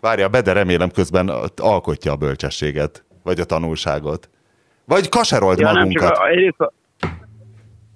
Várja, 0.00 0.28
Bede 0.28 0.52
remélem 0.52 0.90
közben 0.90 1.28
alkotja 1.56 2.12
a 2.12 2.16
bölcsességet, 2.16 3.04
vagy 3.22 3.40
a 3.40 3.44
tanulságot. 3.44 4.28
Vagy 4.84 5.08
kaserolt 5.08 5.58
ja, 5.58 5.72
magunkat. 5.72 6.02
Nem 6.02 6.10
csak 6.10 6.20
a, 6.20 6.28
egyrészt 6.28 6.60
a, 6.60 6.72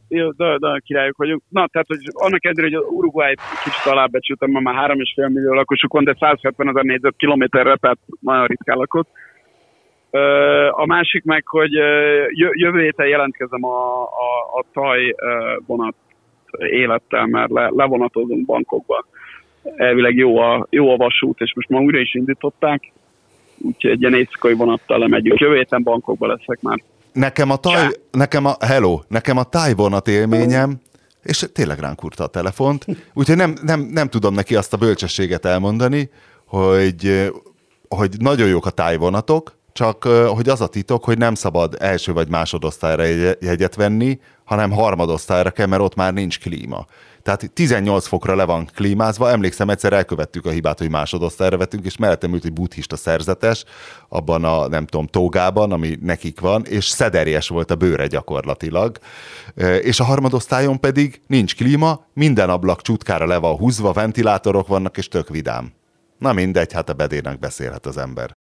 de 0.09 0.81
királyok 0.85 1.17
vagyunk. 1.17 1.43
Na, 1.49 1.67
tehát, 1.67 1.87
hogy 1.87 1.99
annak 2.13 2.45
ellenére, 2.45 2.77
hogy 2.77 2.87
Uruguay 2.97 3.35
kicsit 3.65 3.87
alábecsültem, 3.87 4.51
ma 4.51 4.61
már 4.61 4.91
3,5 4.91 5.33
millió 5.33 5.53
lakosuk 5.53 5.93
van, 5.93 6.05
de 6.05 6.17
170 6.19 6.69
ezer 6.69 6.83
négyzetkilométerre, 6.83 7.77
tehát 7.77 7.99
nagyon 8.21 8.47
ritkán 8.47 8.77
lakott. 8.77 9.09
A 10.71 10.87
másik 10.87 11.25
meg, 11.25 11.47
hogy 11.47 11.73
jövő 12.53 12.83
héten 12.83 13.07
jelentkezem 13.07 13.65
a, 13.65 14.03
a, 14.03 14.59
a 14.59 14.65
taj 14.73 15.15
vonat 15.67 15.95
élettel, 16.59 17.27
mert 17.27 17.51
le, 17.51 17.71
levonatozunk 17.75 18.47
bankokba. 18.47 19.05
Elvileg 19.77 20.17
jó 20.17 20.39
a, 20.39 20.67
jó 20.71 20.93
a 20.93 20.97
vasút, 20.97 21.41
és 21.41 21.55
most 21.55 21.69
már 21.69 21.83
újra 21.83 21.99
is 21.99 22.15
indították, 22.15 22.93
úgyhogy 23.59 23.91
egy 23.91 24.01
ilyen 24.01 24.15
éjszakai 24.15 24.55
vonattal 24.55 24.99
lemegyünk. 24.99 25.41
Jövő 25.41 25.57
héten 25.57 25.83
bankokba 25.83 26.27
leszek 26.27 26.61
már. 26.61 26.79
Nekem 27.13 27.51
a 27.51 27.57
taj, 27.57 27.89
nekem 28.11 28.45
a, 28.45 28.57
hello, 28.61 29.01
nekem 29.09 29.37
a 29.37 29.43
tájvonat 29.43 30.09
élményem, 30.09 30.81
és 31.23 31.47
tényleg 31.53 31.79
ránk 31.79 31.97
kurta 31.97 32.25
a 32.25 32.27
telefont, 32.27 32.87
úgyhogy 33.15 33.37
nem, 33.37 33.57
nem, 33.63 33.81
nem 33.81 34.09
tudom 34.09 34.35
neki 34.35 34.57
azt 34.57 34.73
a 34.73 34.77
bölcsességet 34.77 35.45
elmondani, 35.45 36.11
hogy, 36.47 37.33
hogy 37.89 38.15
nagyon 38.19 38.49
jók 38.49 38.67
a 38.67 38.71
tájvonatok, 38.71 39.57
csak 39.73 40.05
hogy 40.29 40.49
az 40.49 40.61
a 40.61 40.67
titok, 40.67 41.05
hogy 41.05 41.19
nem 41.19 41.35
szabad 41.35 41.77
első 41.79 42.13
vagy 42.13 42.29
másodosztályra 42.29 43.05
jegyet 43.41 43.75
venni, 43.75 44.21
hanem 44.45 44.71
harmadosztályra 44.71 45.51
kell, 45.51 45.67
mert 45.67 45.83
ott 45.83 45.95
már 45.95 46.13
nincs 46.13 46.39
klíma. 46.39 46.87
Tehát 47.23 47.51
18 47.53 48.07
fokra 48.07 48.35
le 48.35 48.45
van 48.45 48.69
klímázva. 48.75 49.31
Emlékszem, 49.31 49.71
egyszer 49.71 49.93
elkövettük 49.93 50.47
a 50.47 50.51
hibát, 50.51 50.79
hogy 50.79 50.91
másodosztályra 50.91 51.57
vettünk, 51.57 51.85
és 51.85 51.97
mellettem 51.97 52.33
ült 52.33 52.45
egy 52.45 52.53
buddhista 52.53 52.97
szerzetes, 52.97 53.65
abban 54.09 54.45
a, 54.45 54.69
nem 54.69 54.87
tudom, 54.87 55.07
tógában, 55.07 55.73
ami 55.73 55.99
nekik 56.03 56.41
van, 56.41 56.65
és 56.65 56.87
szederjes 56.87 57.49
volt 57.49 57.71
a 57.71 57.77
bőre 57.77 58.07
gyakorlatilag. 58.07 58.99
És 59.81 60.01
a 60.01 60.05
harmadosztályon 60.05 60.81
pedig 60.81 61.21
nincs 61.27 61.57
klíma, 61.57 62.05
minden 62.15 62.51
ablak 62.51 62.83
csutkára 62.83 63.27
le 63.27 63.37
van 63.37 63.57
húzva, 63.57 63.93
ventilátorok 63.93 64.67
vannak, 64.67 64.97
és 64.97 65.09
tök 65.09 65.29
vidám. 65.29 65.73
Na 66.19 66.33
mindegy, 66.33 66.73
hát 66.73 66.89
a 66.89 66.93
bedének 66.93 67.39
beszélhet 67.39 67.87
az 67.87 67.97
ember. 67.97 68.37